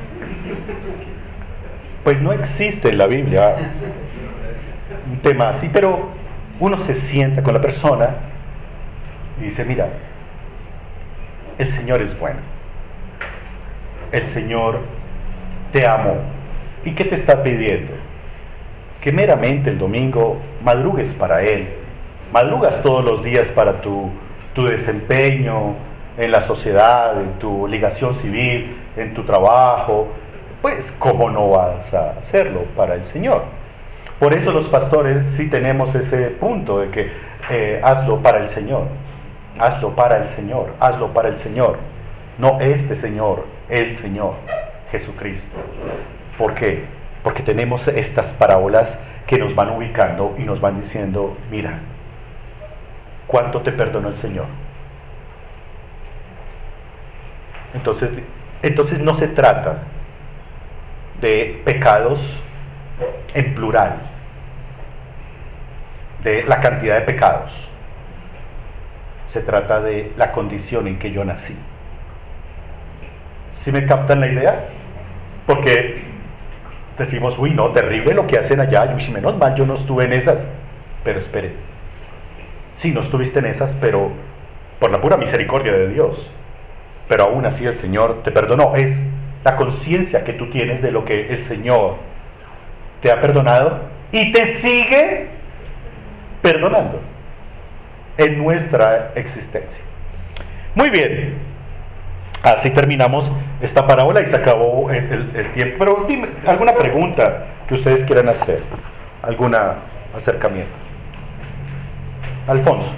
Pues 2.03 2.21
no 2.21 2.33
existe 2.33 2.89
en 2.89 2.97
la 2.97 3.07
Biblia 3.07 3.55
un 5.09 5.19
tema 5.19 5.49
así, 5.49 5.69
pero 5.71 6.09
uno 6.59 6.77
se 6.77 6.95
sienta 6.95 7.41
con 7.43 7.53
la 7.53 7.61
persona 7.61 8.09
y 9.39 9.45
dice, 9.45 9.63
mira, 9.65 9.89
el 11.57 11.69
Señor 11.69 12.01
es 12.01 12.17
bueno. 12.19 12.39
El 14.11 14.25
Señor 14.25 14.79
te 15.71 15.87
amó. 15.87 16.17
¿Y 16.85 16.91
qué 16.91 17.05
te 17.05 17.15
está 17.15 17.41
pidiendo? 17.41 17.93
Que 19.03 19.11
meramente 19.11 19.69
el 19.69 19.77
domingo 19.77 20.37
madrugues 20.63 21.13
para 21.13 21.43
Él. 21.43 21.67
Madrugas 22.31 22.81
todos 22.81 23.03
los 23.03 23.21
días 23.21 23.51
para 23.51 23.81
tu, 23.81 24.09
tu 24.55 24.65
desempeño 24.65 25.75
en 26.17 26.31
la 26.31 26.39
sociedad, 26.39 27.19
en 27.19 27.33
tu 27.33 27.67
ligación 27.67 28.15
civil, 28.15 28.77
en 28.95 29.13
tu 29.13 29.23
trabajo. 29.23 30.07
Pues, 30.61 30.93
¿cómo 30.97 31.29
no 31.29 31.49
vas 31.49 31.93
a 31.93 32.11
hacerlo 32.11 32.61
para 32.77 32.95
el 32.95 33.03
Señor? 33.03 33.43
Por 34.19 34.33
eso 34.33 34.53
los 34.53 34.69
pastores 34.69 35.25
sí 35.25 35.49
tenemos 35.49 35.93
ese 35.95 36.27
punto 36.29 36.79
de 36.79 36.89
que 36.89 37.11
eh, 37.49 37.81
hazlo 37.83 38.21
para 38.21 38.37
el 38.39 38.47
Señor, 38.47 38.87
hazlo 39.59 39.95
para 39.95 40.19
el 40.19 40.29
Señor, 40.29 40.75
hazlo 40.79 41.11
para 41.11 41.27
el 41.27 41.37
Señor. 41.37 41.77
No 42.37 42.57
este 42.61 42.95
Señor, 42.95 43.43
el 43.67 43.95
Señor, 43.95 44.35
Jesucristo. 44.91 45.57
¿Por 46.37 46.53
qué? 46.55 47.02
Porque 47.23 47.41
tenemos 47.41 47.87
estas 47.87 48.33
parábolas 48.33 48.99
que 49.25 49.37
nos 49.37 49.55
van 49.55 49.69
ubicando 49.69 50.35
y 50.37 50.43
nos 50.43 50.59
van 50.59 50.79
diciendo, 50.79 51.37
mira, 51.49 51.79
¿cuánto 53.27 53.61
te 53.61 53.71
perdonó 53.71 54.09
el 54.09 54.15
Señor? 54.15 54.47
Entonces, 57.73 58.11
entonces 58.61 58.99
no 58.99 59.13
se 59.13 59.29
trata 59.29 59.77
de 61.21 61.61
pecados 61.63 62.41
en 63.33 63.55
plural, 63.55 64.01
de 66.23 66.43
la 66.43 66.59
cantidad 66.59 66.95
de 66.95 67.01
pecados. 67.01 67.69
Se 69.25 69.41
trata 69.41 69.81
de 69.81 70.11
la 70.17 70.31
condición 70.31 70.87
en 70.87 70.99
que 70.99 71.11
yo 71.11 71.23
nací. 71.23 71.57
¿Sí 73.55 73.71
me 73.71 73.85
captan 73.85 74.19
la 74.19 74.27
idea? 74.27 74.65
Porque 75.47 76.02
decimos, 76.97 77.37
uy, 77.37 77.51
no, 77.51 77.71
terrible 77.71 78.13
lo 78.13 78.27
que 78.27 78.37
hacen 78.37 78.59
allá, 78.59 78.93
uy, 78.95 79.11
menos 79.11 79.37
mal 79.37 79.55
yo 79.55 79.65
no 79.65 79.73
estuve 79.73 80.05
en 80.05 80.13
esas. 80.13 80.47
Pero 81.03 81.19
espere, 81.19 81.53
sí, 82.75 82.91
no 82.91 83.01
estuviste 83.01 83.39
en 83.39 83.45
esas, 83.45 83.75
pero 83.75 84.11
por 84.79 84.91
la 84.91 85.01
pura 85.01 85.17
misericordia 85.17 85.73
de 85.73 85.89
Dios. 85.89 86.31
Pero 87.07 87.25
aún 87.25 87.45
así 87.45 87.65
el 87.65 87.73
Señor 87.73 88.23
te 88.23 88.31
perdonó. 88.31 88.75
Es 88.75 89.01
la 89.43 89.55
conciencia 89.55 90.23
que 90.23 90.33
tú 90.33 90.49
tienes 90.49 90.81
de 90.81 90.91
lo 90.91 91.05
que 91.05 91.27
el 91.27 91.41
Señor 91.41 91.97
te 93.01 93.11
ha 93.11 93.19
perdonado 93.19 93.81
y 94.11 94.31
te 94.31 94.55
sigue 94.59 95.27
perdonando 96.41 97.01
en 98.17 98.37
nuestra 98.37 99.11
existencia. 99.15 99.83
Muy 100.75 100.89
bien, 100.89 101.35
así 102.43 102.69
terminamos 102.69 103.31
esta 103.61 103.87
parábola 103.87 104.21
y 104.21 104.25
se 104.25 104.35
acabó 104.35 104.91
el, 104.91 105.53
tiempo. 105.53 105.75
Pero 105.79 106.05
dime, 106.07 106.29
¿alguna 106.45 106.73
pregunta 106.75 107.45
que 107.67 107.75
ustedes 107.75 108.03
quieran 108.03 108.29
hacer? 108.29 108.61
¿Algún 109.21 109.55
acercamiento? 110.15 110.77
Alfonso. 112.47 112.93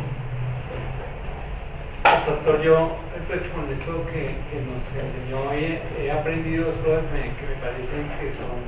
Pastor, 2.04 2.62
yo 2.64 2.98
pues 3.28 3.42
con 3.50 3.72
esto 3.72 4.06
que, 4.12 4.36
nos 4.62 4.86
enseñó 5.04 5.50
hoy 5.50 5.80
he 6.00 6.12
aprendido 6.12 6.66
dos 6.66 6.76
cosas 6.86 7.06
que 7.12 7.46
me 7.48 7.56
parecen 7.60 8.06
que 8.20 8.34
son 8.38 8.62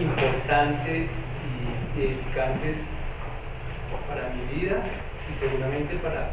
importantes 0.00 1.10
y 1.96 2.00
edificantes 2.00 2.78
para 4.08 4.30
mi 4.30 4.60
vida 4.60 4.76
seguramente 5.44 5.96
para, 5.96 6.30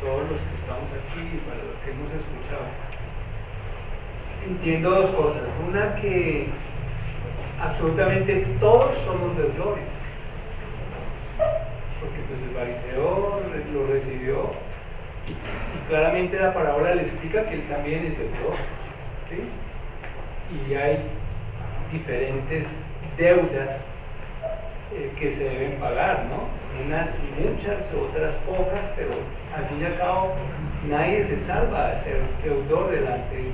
todos 0.00 0.30
los 0.30 0.40
que 0.40 0.54
estamos 0.56 0.88
aquí 0.88 1.20
y 1.20 1.40
para 1.44 1.60
los 1.60 1.76
que 1.84 1.90
hemos 1.90 2.08
escuchado. 2.12 2.66
Entiendo 4.46 4.90
dos 4.90 5.10
cosas. 5.10 5.42
Una 5.68 5.94
que 5.96 6.48
absolutamente 7.60 8.46
todos 8.60 8.96
somos 9.04 9.36
deudores. 9.36 9.84
Porque 12.00 12.20
pues 12.28 12.40
el 12.42 12.54
fariseo 12.54 13.40
lo 13.72 13.86
recibió 13.86 14.52
y 15.26 15.88
claramente 15.88 16.38
la 16.38 16.52
parábola 16.52 16.94
le 16.94 17.02
explica 17.02 17.44
que 17.46 17.54
él 17.54 17.68
también 17.68 18.04
es 18.06 18.18
deudor. 18.18 18.56
Y 20.68 20.74
hay 20.74 20.98
diferentes 21.90 22.66
deudas 23.16 23.80
eh, 24.94 25.12
que 25.18 25.32
se 25.32 25.44
deben 25.44 25.78
pagar, 25.78 26.26
¿no? 26.30 26.48
Unas 26.84 27.10
muchas, 27.38 27.92
otras 27.92 28.34
pocas, 28.46 28.92
pero 28.96 29.10
al 29.56 29.66
fin 29.66 29.80
y 29.80 29.84
al 29.84 29.98
cabo 29.98 30.34
nadie 30.88 31.24
se 31.24 31.40
salva 31.40 31.90
de 31.90 31.98
ser 31.98 32.20
deudor 32.42 32.90
delante 32.90 33.50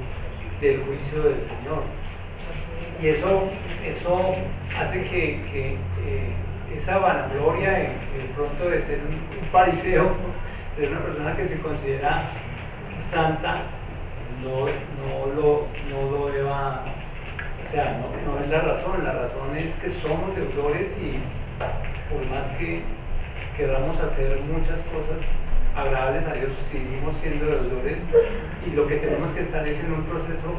del 0.61 0.82
juicio 0.84 1.22
del 1.22 1.43
Señor. 1.43 1.82
Y 3.03 3.09
eso, 3.09 3.49
eso 3.84 4.34
hace 4.78 5.03
que, 5.05 5.43
que, 5.51 5.72
eh, 6.07 6.34
esa 6.76 6.99
vanagloria 6.99 7.70
de, 7.70 7.82
de 7.82 8.34
pronto 8.34 8.68
de 8.68 8.80
ser 8.82 9.01
un, 9.01 9.47
fariseo, 9.51 10.12
de 10.76 10.88
una 10.88 11.01
persona 11.01 11.36
que 11.36 11.49
se 11.49 11.59
considera 11.61 12.30
santa, 13.11 13.62
no, 14.43 14.66
no, 14.66 15.34
lo, 15.34 15.66
no 15.88 16.11
lo 16.11 16.32
deba, 16.32 16.84
o 17.70 17.72
sea, 17.72 18.02
no, 18.02 18.40
es 18.40 18.48
la 18.50 18.62
razón, 18.62 19.04
la 19.04 19.12
razón 19.12 19.56
es 19.56 19.72
que 19.76 19.90
somos 19.90 20.34
deudores 20.34 20.90
y 20.98 21.22
por 22.12 22.26
más 22.26 22.50
que 22.58 22.82
queramos 23.56 23.96
hacer 24.00 24.40
muchas 24.40 24.80
cosas 24.90 25.22
agradables 25.76 26.26
a 26.26 26.32
Dios, 26.34 26.52
seguimos 26.68 27.14
siendo 27.18 27.46
deudores 27.46 28.00
y 28.66 28.70
lo 28.74 28.88
que 28.88 28.96
tenemos 28.96 29.30
que 29.34 29.42
estar 29.42 29.68
es 29.68 29.78
en 29.78 29.92
un 29.92 30.02
proceso 30.02 30.50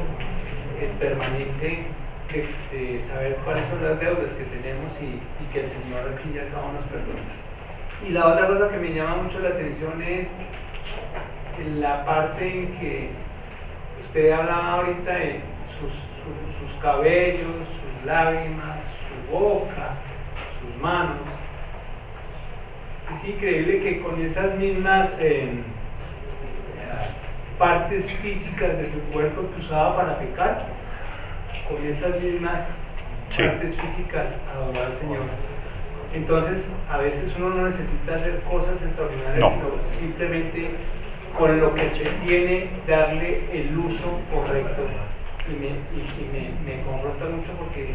eh, 0.80 0.90
permanente 0.98 1.84
de, 2.32 3.02
saber 3.02 3.36
cuáles 3.44 3.68
son 3.68 3.84
las 3.84 4.00
deudas 4.00 4.32
que 4.32 4.44
tenemos 4.44 4.90
y, 5.02 5.20
y 5.44 5.52
que 5.52 5.64
el 5.66 5.70
Señor 5.70 6.08
al 6.08 6.14
fin 6.14 6.32
y 6.34 6.38
al 6.38 6.48
cabo 6.48 6.72
nos 6.72 6.84
perdone. 6.86 7.28
Y 8.08 8.12
la 8.12 8.26
otra 8.26 8.46
cosa 8.46 8.70
que 8.70 8.78
me 8.78 8.94
llama 8.94 9.16
mucho 9.24 9.38
la 9.40 9.50
atención 9.50 10.02
es 10.02 10.34
la 11.76 12.06
parte 12.06 12.48
en 12.48 12.72
que 12.78 13.10
usted 14.00 14.32
hablaba 14.32 14.72
ahorita 14.72 15.12
de 15.12 15.40
sus, 15.78 15.92
sus- 16.22 16.70
sus 16.70 16.80
cabellos, 16.80 17.68
sus 17.68 18.06
lágrimas, 18.06 18.78
su 19.08 19.32
boca, 19.32 19.94
sus 20.60 20.80
manos. 20.82 21.18
Es 23.16 23.28
increíble 23.28 23.80
que 23.82 24.00
con 24.00 24.20
esas 24.24 24.54
mismas 24.56 25.10
eh, 25.20 25.44
eh, 25.44 25.62
partes 27.58 28.10
físicas 28.12 28.78
de 28.78 28.90
su 28.90 28.98
cuerpo 29.12 29.42
que 29.54 29.60
usaba 29.60 29.96
para 29.96 30.18
pecar, 30.18 30.66
con 31.68 31.84
esas 31.86 32.20
mismas 32.20 32.68
Sí. 33.30 33.42
partes 33.42 33.74
físicas 33.76 34.26
adorar 34.54 34.86
al 34.92 34.96
Señor. 34.98 35.20
Entonces, 36.14 36.68
a 36.90 36.98
veces 36.98 37.34
uno 37.38 37.50
no 37.50 37.66
necesita 37.68 38.16
hacer 38.16 38.40
cosas 38.42 38.82
extraordinarias, 38.82 39.38
No. 39.40 39.50
sino 39.50 39.70
simplemente 39.98 40.70
con 41.38 41.58
lo 41.60 41.74
que 41.74 41.88
se 41.90 42.04
tiene 42.26 42.68
darle 42.86 43.44
el 43.52 43.76
uso 43.78 44.20
correcto. 44.32 44.82
Y 45.48 45.54
me, 45.54 45.66
y- 45.66 45.70
y 45.70 46.30
me, 46.32 46.74
me 46.76 46.82
confronta 46.82 47.24
mucho 47.24 47.52
porque 47.58 47.94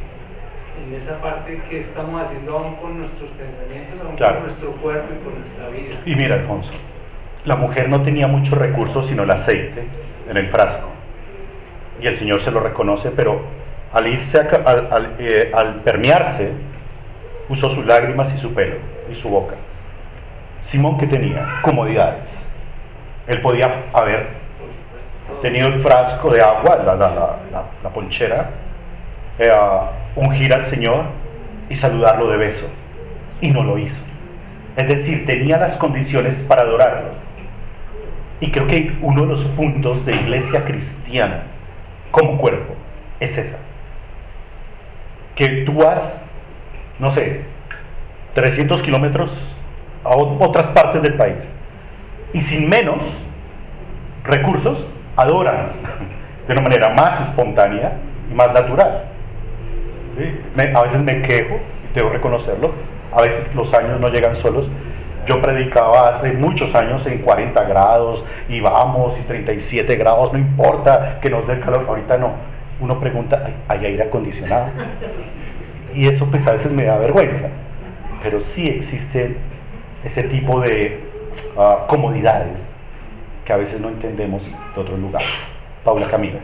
en 0.86 0.93
esa 1.02 1.20
parte 1.22 1.62
que 1.70 1.80
estamos 1.80 2.22
haciendo 2.22 2.58
aún 2.58 2.76
con 2.76 3.00
nuestros 3.00 3.30
pensamientos, 3.32 4.00
aún 4.06 4.16
Claro. 4.16 4.36
con 4.36 4.43
nuestro 4.48 4.72
cuerpo 4.74 5.08
y 5.20 5.24
con 5.24 5.39
nuestra 5.39 5.70
vida. 5.70 5.95
Y 6.06 6.16
mira, 6.16 6.36
Alfonso, 6.36 6.74
la 7.45 7.56
mujer 7.56 7.89
no 7.89 8.02
tenía 8.04 8.28
muchos 8.28 8.58
recursos 8.58 9.08
sino 9.08 9.24
el 9.24 9.32
aceite 9.32 9.86
en 10.30 10.38
el 10.38 10.50
frasco. 10.50 10.88
Y 12.02 12.08
el 12.08 12.16
Señor 12.16 12.39
se 12.41 12.52
lo 12.52 12.60
reconoce, 12.60 13.10
pero 13.12 13.41
al 13.93 14.06
irse, 14.08 14.39
a 14.39 14.41
al, 14.70 14.88
al, 14.91 15.16
eh, 15.20 15.50
al 15.54 15.76
permearse, 15.82 16.52
usó 17.50 17.70
sus 17.70 17.86
lágrimas 17.86 18.32
y 18.34 18.38
su 18.38 18.54
pelo 18.54 18.76
y 19.10 19.16
su 19.16 19.30
boca. 19.30 19.56
Simón, 20.62 20.98
¿qué 20.98 21.08
tenía? 21.08 21.60
Comodidades. 21.62 22.45
Él 23.26 23.41
podía 23.41 23.86
haber 23.93 24.28
Tenido 25.42 25.68
el 25.68 25.80
frasco 25.82 26.32
de 26.32 26.42
agua, 26.42 26.78
la, 26.86 26.96
la- 26.96 27.10
la- 27.52 27.64
la- 27.84 27.90
ponchera, 27.90 28.50
eh, 29.40 29.52
ungir 30.16 30.54
al 30.54 30.66
Señor 30.66 31.06
y 31.70 31.76
saludarlo 31.76 32.28
de 32.30 32.38
beso. 32.38 32.66
Y 33.42 33.52
no 33.52 33.64
lo 33.64 33.78
hizo. 33.78 34.02
Es 34.76 34.88
decir, 34.88 35.26
tenía 35.26 35.58
las 35.58 35.78
condiciones 35.78 36.38
para 36.48 36.64
adorarlo. 36.64 37.10
Y 38.40 38.52
creo 38.52 38.68
que 38.68 38.98
uno 39.02 39.22
de 39.24 39.28
los 39.28 39.46
puntos 39.46 40.06
de 40.06 40.16
iglesia 40.16 40.66
cristiana 40.66 41.44
como 42.12 42.38
cuerpo 42.38 42.74
es 43.20 43.38
esa. 43.38 43.58
Que 45.36 45.64
tú 45.66 45.74
vas, 45.74 46.22
no 47.00 47.10
sé, 47.12 47.42
300 48.34 48.82
kilómetros 48.82 49.56
a 50.04 50.16
otras 50.16 50.70
partes 50.70 51.02
del 51.02 51.16
país 51.16 51.50
y 52.34 52.42
sin 52.42 52.70
menos 52.70 53.22
recursos 54.24 54.86
adoran 55.18 55.72
de 56.47 56.53
una 56.53 56.61
manera 56.61 56.89
más 56.89 57.20
espontánea 57.20 57.93
y 58.32 58.34
más 58.34 58.53
natural. 58.53 59.03
¿Sí? 60.18 60.39
Me- 60.55 60.74
a 60.76 60.82
veces 60.84 61.01
me 61.01 61.22
quejo, 61.22 61.59
y 61.91 61.93
debo 61.97 62.09
reconocerlo, 62.09 62.72
a 63.13 63.22
veces 63.22 63.53
los 63.53 63.74
años 63.74 63.99
no 63.99 64.07
llegan 64.09 64.36
solos. 64.36 64.70
Yo 65.26 65.41
predicaba 65.41 66.07
hace 66.07 66.32
muchos 66.32 66.74
años 66.74 67.05
en 67.05 67.18
40 67.20 67.61
grados 67.65 68.24
y 68.47 68.61
vamos 68.61 69.18
y 69.20 69.24
37 69.24 69.95
grados, 69.97 70.32
no 70.32 70.39
importa 70.39 71.20
que 71.22 71.30
nos 71.30 71.45
dé 71.47 71.53
el 71.53 71.59
calor, 71.59 71.86
ahorita 71.89 72.18
no. 72.18 72.32
Uno 72.80 72.99
pregunta, 72.99 73.43
¿hay, 73.68 73.86
aire 73.86 74.03
acondicionado? 74.03 74.68
Y 75.93 76.07
eso 76.07 76.28
pues 76.28 76.45
a 76.47 76.51
veces 76.51 76.72
me 76.72 76.86
da 76.86 76.97
vergüenza, 76.97 77.47
pero 78.24 78.39
sí 78.39 78.68
existen 78.68 79.38
ese 80.05 80.24
tipo 80.24 80.61
de 80.61 81.01
ah, 81.57 81.86
comodidades 81.88 82.77
que 83.48 83.54
a 83.54 83.58
veces 83.58 83.80
no 83.80 83.88
entendemos 83.88 84.43
de 84.43 84.82
otros 84.82 85.00
lugares. 85.00 85.30
Paula 85.86 86.10
Camila. 86.12 86.39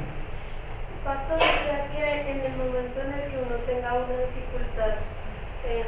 Pastor, 1.03 1.37
decía 1.37 2.23
que 2.23 2.31
en 2.31 2.39
el 2.39 2.55
momento 2.55 2.95
en 3.01 3.11
el 3.11 3.29
que 3.29 3.37
uno 3.43 3.55
tenga 3.67 3.91
una 3.91 4.15
dificultad 4.23 5.03
en, 5.67 5.83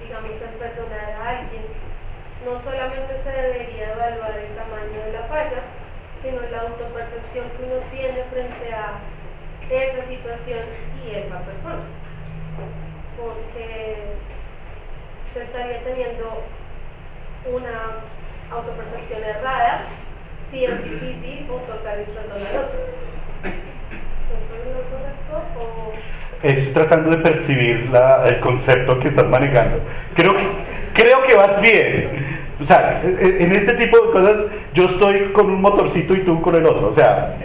digamos, 0.00 0.30
en 0.40 0.58
perdonar 0.58 1.10
a 1.20 1.28
alguien, 1.36 1.64
no 2.46 2.56
solamente 2.64 3.12
se 3.22 3.30
debería 3.30 3.92
evaluar 3.92 4.38
el 4.40 4.56
tamaño 4.56 5.04
de 5.04 5.12
la 5.12 5.22
falla, 5.28 5.60
sino 6.22 6.40
la 6.48 6.60
autopercepción 6.64 7.50
que 7.52 7.62
uno 7.68 7.76
tiene 7.92 8.24
frente 8.32 8.72
a 8.72 8.96
esa 9.68 10.00
situación 10.08 10.64
y 11.04 11.10
esa 11.12 11.44
persona. 11.44 11.84
Porque 13.20 14.16
se 15.34 15.42
estaría 15.42 15.84
teniendo 15.84 16.40
una 17.52 18.00
autopercepción 18.50 19.22
errada 19.22 20.05
si 20.56 20.64
es 20.64 20.84
difícil 20.84 21.46
otorgar 21.50 21.98
el 21.98 22.04
perdón 22.06 22.40
al 22.50 22.56
otro. 22.64 22.80
¿Estoy 23.44 24.60
en 24.64 24.72
lo 24.74 24.82
correcto 24.90 25.34
o...? 25.60 25.92
Estoy 26.42 26.72
tratando 26.72 27.10
de 27.10 27.18
percibir 27.18 27.88
la- 27.90 28.24
el 28.26 28.40
concepto 28.40 28.98
que 28.98 29.08
estás 29.08 29.26
manejando. 29.28 29.80
Creo 30.14 30.34
que, 30.34 30.44
creo 30.94 31.22
que 31.24 31.34
vas 31.34 31.60
bien. 31.60 32.26
O 32.60 32.64
sea, 32.64 33.02
e- 33.04 33.26
e- 33.26 33.42
en 33.44 33.52
este 33.52 33.74
tipo 33.74 33.98
de 34.06 34.12
cosas 34.12 34.46
yo 34.72 34.84
estoy 34.86 35.32
con 35.32 35.50
un 35.50 35.60
motorcito 35.60 36.14
y 36.14 36.20
tú 36.20 36.40
con 36.40 36.54
el 36.54 36.64
otro. 36.64 36.88
O 36.88 36.92
sea, 36.92 37.36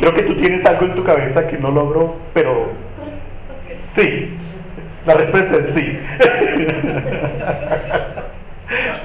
creo 0.00 0.12
que 0.14 0.22
tú 0.22 0.34
tienes 0.36 0.64
algo 0.66 0.86
en 0.86 0.94
tu 0.96 1.04
cabeza 1.04 1.46
que 1.46 1.56
no 1.58 1.70
logro, 1.70 2.16
pero 2.32 2.72
sí. 3.94 4.36
La 5.06 5.14
respuesta 5.14 5.56
es 5.56 5.68
sí. 5.74 5.98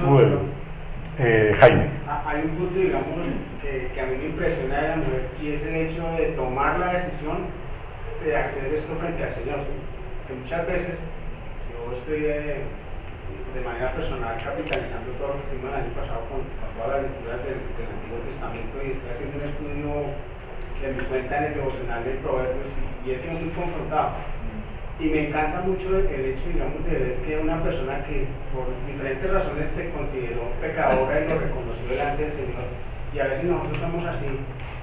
bueno, 0.06 0.38
eh, 1.20 1.54
Hay 1.60 2.40
un 2.44 2.56
punto, 2.56 2.80
digamos, 2.80 3.12
que, 3.60 4.00
a 4.00 4.06
mí 4.06 4.16
me 4.16 4.26
impresiona 4.26 4.80
de 4.80 4.88
la 4.88 4.96
mujer 4.96 5.28
y 5.42 5.52
es 5.52 5.62
el 5.64 5.76
hecho 5.76 6.02
de 6.16 6.32
tomar 6.32 6.78
la 6.78 6.94
decisión 6.94 7.44
de 8.24 8.36
hacer 8.36 8.74
esto 8.74 8.96
frente 8.96 9.24
al 9.24 9.34
Señor. 9.34 9.60
Que 10.26 10.34
muchas 10.34 10.66
veces 10.66 10.96
yo 11.68 11.96
estoy 11.96 12.24
eh, 12.24 12.64
de 13.54 13.60
manera 13.60 13.92
personal 13.92 14.40
capitalizando 14.42 15.12
todo 15.18 15.28
lo 15.28 15.34
que 15.44 15.46
hicimos 15.52 15.68
el 15.68 15.80
año 15.84 15.92
pasado 15.92 16.24
con, 16.32 16.40
todas 16.80 16.88
las 16.88 17.02
lecturas 17.04 17.38
del, 17.44 17.60
del 17.76 17.88
Antiguo 17.92 18.18
Testamento 18.24 18.74
y 18.80 18.88
estoy 18.96 19.10
haciendo 19.12 19.36
un 19.36 19.46
estudio 19.50 19.92
de 20.80 20.86
mi 20.96 21.02
cuenta 21.10 21.36
en 21.36 21.44
el 21.44 21.54
devocional 21.60 22.00
de 22.04 22.12
Proverbios 22.24 22.72
y, 22.72 22.84
y 23.04 23.12
he 23.12 23.20
sido 23.20 23.34
muy 23.36 23.52
confrontado. 23.52 24.16
Y 25.00 25.06
me 25.06 25.28
encanta 25.28 25.60
mucho 25.62 25.96
el 25.96 26.24
hecho, 26.26 26.44
digamos, 26.52 26.84
de 26.84 26.98
ver 26.98 27.14
que 27.24 27.38
una 27.38 27.62
persona 27.62 28.04
que 28.04 28.28
por 28.52 28.68
diferentes 28.86 29.32
razones 29.32 29.70
se 29.74 29.88
consideró 29.96 30.52
pecadora 30.60 31.24
y 31.24 31.28
lo 31.28 31.40
reconoció 31.40 31.88
delante 31.88 32.22
del 32.22 32.32
Señor, 32.32 32.68
y 33.14 33.18
a 33.18 33.24
veces 33.24 33.44
nosotros 33.44 33.80
somos 33.80 34.04
así, 34.04 34.28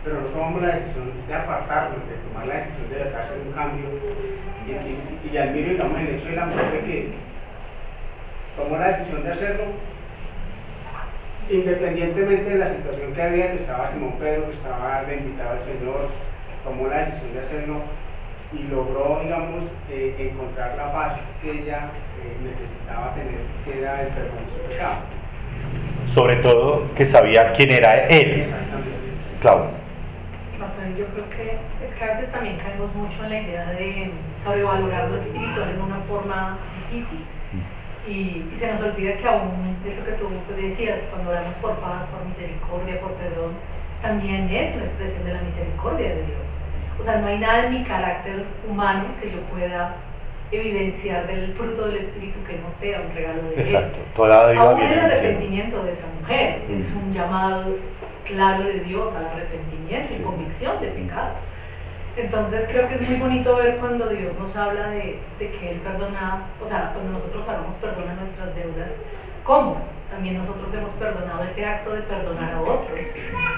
pero 0.04 0.22
no 0.22 0.28
tomamos 0.34 0.62
la 0.64 0.74
decisión 0.74 1.12
de 1.28 1.34
apartarnos, 1.36 2.02
de 2.10 2.18
tomar 2.26 2.48
la 2.48 2.56
decisión 2.66 2.90
de 2.90 2.98
hacer 3.14 3.38
un 3.46 3.54
cambio. 3.54 3.86
Y, 4.66 4.72
y, 4.74 5.30
y 5.32 5.38
admiro, 5.38 5.70
digamos, 5.70 6.00
el 6.02 6.10
hecho 6.10 6.30
de 6.30 6.36
la 6.36 6.46
mujer 6.46 6.82
que 6.82 7.14
tomó 8.58 8.78
la 8.78 8.88
decisión 8.88 9.24
de 9.24 9.32
hacerlo, 9.32 9.66
independientemente 11.48 12.50
de 12.50 12.58
la 12.58 12.70
situación 12.74 13.14
que 13.14 13.22
había, 13.22 13.52
que 13.52 13.62
estaba 13.62 13.92
Simón 13.94 14.14
Pedro, 14.18 14.50
que 14.50 14.58
estaba 14.58 15.04
de 15.04 15.14
al 15.14 15.62
Señor, 15.62 16.10
tomó 16.64 16.88
la 16.88 17.06
decisión 17.06 17.34
de 17.34 17.40
hacerlo 17.40 18.07
y 18.54 18.64
logró, 18.70 19.20
digamos, 19.24 19.66
eh, 19.90 20.16
encontrar 20.32 20.78
la 20.78 20.92
paz 20.94 21.20
que 21.42 21.52
ella 21.52 21.90
eh, 22.22 22.38
necesitaba 22.44 23.14
tener, 23.14 23.42
que 23.66 23.80
era 23.80 24.02
el 24.04 24.08
perdón 24.10 24.46
de 24.46 24.64
su 24.64 24.70
pecado. 24.70 24.96
Sobre 26.08 26.38
todo 26.38 26.94
que 26.96 27.06
sabía 27.06 27.52
quién 27.54 27.72
era 27.72 28.06
él. 28.08 28.42
Exactamente. 28.42 28.92
Claudio. 29.42 29.70
Pastor, 30.60 30.86
yo 30.98 31.06
creo 31.08 31.30
que 31.30 31.86
es 31.86 31.94
que 31.94 32.04
a 32.04 32.08
veces 32.08 32.32
también 32.32 32.58
caemos 32.58 32.94
mucho 32.96 33.24
en 33.26 33.30
la 33.30 33.42
idea 33.42 33.66
de 33.72 34.12
sobrevalorar 34.44 35.10
lo 35.10 35.18
espiritual 35.18 35.70
en 35.70 35.82
una 35.82 36.00
forma 36.08 36.58
difícil. 36.90 37.26
Y, 38.08 38.48
y 38.54 38.56
se 38.58 38.72
nos 38.72 38.82
olvida 38.82 39.18
que 39.18 39.28
aún 39.28 39.76
eso 39.86 40.04
que 40.06 40.14
tú 40.14 40.30
decías, 40.56 41.00
cuando 41.12 41.30
oramos 41.30 41.54
por 41.56 41.76
paz, 41.76 42.06
por 42.06 42.26
misericordia, 42.26 43.02
por 43.02 43.12
perdón, 43.14 43.52
también 44.02 44.50
es 44.50 44.76
una 44.76 44.86
expresión 44.86 45.26
de 45.26 45.34
la 45.34 45.42
misericordia 45.42 46.10
de 46.10 46.24
Dios. 46.24 46.48
O 47.00 47.04
sea, 47.04 47.18
no 47.18 47.28
hay 47.28 47.38
nada 47.40 47.66
en 47.66 47.74
mi 47.74 47.84
carácter 47.84 48.44
humano 48.68 49.06
que 49.22 49.32
yo 49.32 49.40
pueda 49.52 49.96
evidenciar 50.52 51.28
del 51.28 51.54
fruto 51.54 51.86
del 51.88 51.98
Espíritu 51.98 52.40
que 52.46 52.58
no 52.58 52.70
sea 52.80 53.02
un 53.02 53.14
regalo 53.16 53.44
de 53.44 53.54
Él. 53.56 53.60
Exacto. 53.60 53.98
Toda 54.16 54.44
dádiva 54.48 54.64
Aún 54.72 54.82
el 54.82 55.00
arrepentimiento 55.00 55.84
de 55.84 55.92
esa 55.92 56.08
mujer 56.22 56.62
es 56.70 56.90
Mm. 56.94 56.98
un 56.98 57.14
llamado 57.14 57.66
claro 58.26 58.64
de 58.64 58.80
Dios 58.82 59.14
al 59.16 59.26
arrepentimiento 59.28 60.08
Sí. 60.14 60.18
y 60.20 60.24
convicción 60.24 60.80
de 60.82 60.88
pecado. 60.88 61.32
Entonces 62.16 62.66
creo 62.70 62.88
que 62.88 62.96
es 62.96 63.02
muy 63.02 63.20
bonito 63.20 63.56
ver 63.58 63.78
cuando 63.78 64.08
Dios 64.08 64.34
nos 64.40 64.56
habla 64.56 64.90
de, 64.90 65.20
de 65.38 65.52
que 65.52 65.72
Él 65.72 65.78
perdona, 65.82 66.46
o 66.64 66.68
sea, 66.68 66.92
cuando 66.94 67.12
nosotros 67.14 67.48
hablamos 67.48 67.76
perdona 67.76 68.14
nuestras 68.16 68.56
deudas, 68.56 68.90
¿cómo? 69.44 69.78
También 70.10 70.38
nosotros 70.40 70.74
hemos 70.74 70.90
perdonado 70.92 71.44
ese 71.44 71.64
acto 71.66 71.92
de 71.94 72.02
perdonar 72.02 72.54
a 72.54 72.62
otros. 72.62 72.88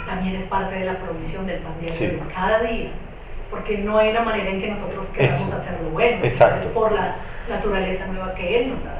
También 0.07 0.35
es 0.35 0.43
parte 0.45 0.75
de 0.75 0.85
la 0.85 0.95
provisión 0.97 1.45
del 1.45 1.59
pan 1.59 1.73
Sí. 1.91 2.07
de 2.07 2.19
cada 2.33 2.59
día. 2.63 2.89
Porque 3.49 3.77
no 3.79 3.97
hay 3.97 4.09
una 4.11 4.21
manera 4.21 4.49
en 4.49 4.61
que 4.61 4.67
nosotros 4.69 5.07
queramos 5.07 5.41
Eso. 5.41 5.55
hacer 5.55 5.79
lo 5.83 5.89
bueno. 5.89 6.23
Exacto. 6.23 6.67
Es 6.67 6.71
por 6.71 6.91
la 6.91 7.15
naturaleza 7.49 8.05
nueva 8.07 8.35
que 8.35 8.59
Él 8.61 8.69
nos 8.69 8.85
ha 8.85 8.89
dado. 8.89 8.99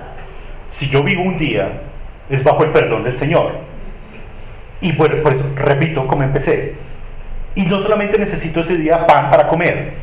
si 0.71 0.89
yo 0.89 1.03
vivo 1.03 1.23
un 1.23 1.37
día, 1.37 1.81
es 2.29 2.43
bajo 2.43 2.63
el 2.63 2.71
perdón 2.71 3.03
del 3.03 3.15
Señor. 3.15 3.51
Y 4.81 4.91
bueno, 4.93 5.21
por 5.21 5.33
eso, 5.33 5.45
repito, 5.55 6.07
como 6.07 6.23
empecé. 6.23 6.75
Y 7.55 7.63
no 7.63 7.79
solamente 7.79 8.17
necesito 8.17 8.61
ese 8.61 8.77
día 8.77 9.05
pan 9.05 9.29
para 9.29 9.47
comer, 9.47 9.93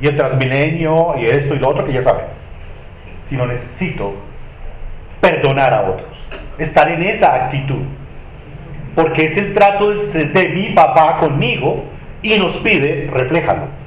y 0.00 0.08
el 0.08 0.16
transmilenio, 0.16 1.14
y 1.18 1.26
esto 1.26 1.54
y 1.54 1.58
lo 1.58 1.68
otro 1.68 1.84
que 1.84 1.92
ya 1.92 2.02
saben, 2.02 2.26
sino 3.24 3.46
necesito 3.46 4.14
perdonar 5.20 5.72
a 5.72 5.82
otros, 5.82 6.28
estar 6.58 6.88
en 6.90 7.02
esa 7.02 7.34
actitud. 7.34 7.82
Porque 8.94 9.26
es 9.26 9.36
el 9.36 9.52
trato 9.52 9.90
de 9.90 10.48
mi 10.54 10.70
papá 10.70 11.18
conmigo 11.18 11.84
y 12.22 12.36
nos 12.38 12.56
pide, 12.58 13.08
refléjalo. 13.12 13.85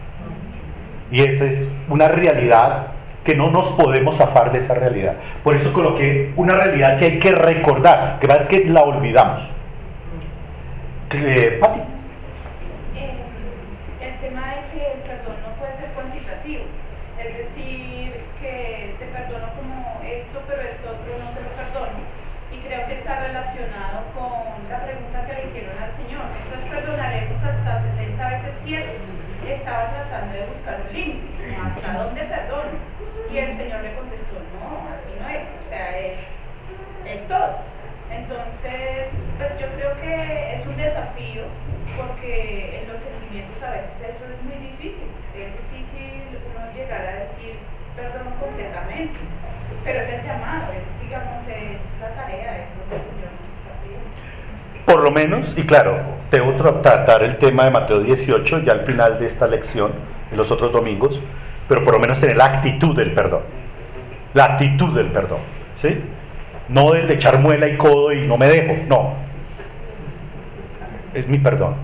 Y 1.12 1.24
esa 1.24 1.46
es 1.46 1.68
una 1.90 2.08
realidad 2.08 2.88
que 3.24 3.36
no 3.36 3.50
nos 3.50 3.68
podemos 3.72 4.18
zafar 4.18 4.52
de 4.52 4.60
esa 4.60 4.74
realidad. 4.74 5.16
Por 5.44 5.56
eso 5.56 5.74
coloqué 5.74 6.32
una 6.36 6.56
realidad 6.56 6.98
que 6.98 7.06
hay 7.06 7.20
que 7.20 7.32
recordar, 7.32 8.20
que 8.20 8.28
pasa 8.28 8.42
es 8.42 8.48
que 8.48 8.66
la 8.66 8.82
olvidamos. 8.82 9.44
Eh, 11.12 11.58
Pati, 11.60 11.80
Eh, 12.96 13.18
el 14.00 14.14
tema 14.22 14.46
de 14.54 14.62
que 14.70 14.94
el 14.94 15.00
perdón 15.10 15.42
no 15.42 15.50
puede 15.58 15.74
ser 15.74 15.90
cuantitativo. 15.98 16.64
Es 17.18 17.34
decir, 17.34 18.14
que 18.40 18.94
te 19.00 19.06
perdono 19.06 19.50
como 19.58 20.02
esto, 20.06 20.38
pero 20.48 20.62
esto 20.62 20.86
otro 20.86 21.18
no 21.18 21.34
te 21.34 21.42
lo 21.42 21.50
perdono. 21.58 21.98
Y 22.54 22.58
creo 22.62 22.86
que 22.86 22.94
está 23.02 23.26
relacionado 23.26 24.06
con 24.14 24.70
la 24.70 24.86
pregunta 24.86 25.26
que 25.26 25.34
le 25.34 25.50
hicieron 25.50 25.82
al 25.82 25.92
Señor. 25.98 26.30
Entonces 26.46 26.70
perdonaremos 26.70 27.42
hasta 27.42 27.82
60 27.98 28.30
veces 28.30 28.54
7. 28.64 28.86
Estaba 29.50 29.90
tratando 29.90 30.34
de 30.38 30.46
buscar 30.46 30.78
un 30.78 30.94
límite. 30.94 31.58
¿Hasta 31.58 31.90
dónde 32.06 32.22
perdono? 32.22 32.78
Y 33.34 33.38
el 33.38 33.58
Señor 33.58 33.82
le 33.82 33.94
contestó, 33.98 34.38
no, 34.54 34.94
así 34.94 35.10
no 35.18 35.26
es. 35.26 35.42
O 35.42 35.70
sea, 35.70 35.90
es, 35.98 36.22
es 37.06 37.28
todo. 37.28 37.66
Entonces, 38.10 39.10
pues 39.38 39.52
yo 39.60 39.68
creo 39.76 39.99
es 40.14 40.68
un 40.68 40.78
desafío 40.78 41.44
porque 41.98 42.82
en 42.82 42.88
los 42.94 42.98
sentimientos 43.04 43.62
a 43.64 43.72
veces 43.72 44.16
eso 44.16 44.24
es 44.26 44.40
muy 44.44 44.58
difícil. 44.72 45.10
Es 45.36 45.52
difícil 45.70 46.40
uno 46.50 46.66
llegar 46.76 47.02
a 47.02 47.14
decir 47.28 47.56
perdón 47.96 48.34
completamente, 48.40 49.20
pero 49.84 50.00
es 50.02 50.10
el 50.10 50.24
llamado, 50.26 50.72
es, 50.74 50.86
digamos, 51.04 51.44
es 51.48 51.80
la 52.00 52.10
tarea, 52.16 52.58
es 52.64 52.68
lo 52.78 52.84
que 52.90 52.96
el 52.96 53.02
Señor 53.12 53.32
nos 53.36 53.50
está 53.60 53.72
pidiendo. 53.84 54.86
Por 54.86 55.02
lo 55.04 55.12
menos, 55.12 55.54
y 55.58 55.64
claro, 55.64 56.00
debo 56.32 56.54
tra- 56.56 56.82
tratar 56.82 57.24
el 57.24 57.38
tema 57.38 57.66
de 57.66 57.72
Mateo 57.72 58.00
18 58.00 58.60
ya 58.64 58.72
al 58.74 58.86
final 58.86 59.20
de 59.20 59.26
esta 59.26 59.48
lección, 59.48 59.92
en 60.32 60.38
los 60.38 60.52
otros 60.52 60.72
domingos, 60.72 61.22
pero 61.68 61.84
por 61.84 61.94
lo 61.94 62.00
menos 62.00 62.20
tener 62.20 62.38
la 62.38 62.46
actitud 62.46 62.96
del 62.96 63.12
perdón. 63.14 63.42
La 64.34 64.46
actitud 64.46 64.96
del 64.96 65.08
perdón, 65.08 65.40
¿sí? 65.76 66.02
No 66.70 66.92
del 66.92 67.10
echar 67.12 67.40
muela 67.40 67.68
y 67.68 67.76
codo 67.78 68.14
y 68.14 68.28
no 68.28 68.38
me 68.38 68.48
dejo, 68.48 68.76
no. 68.88 69.14
Es 71.14 71.28
mi 71.28 71.40
perdón. 71.40 71.76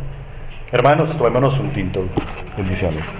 Hermanos, 0.71 1.17
tomémonos 1.17 1.59
un 1.59 1.71
tinto. 1.71 2.05
Bendiciones. 2.57 3.19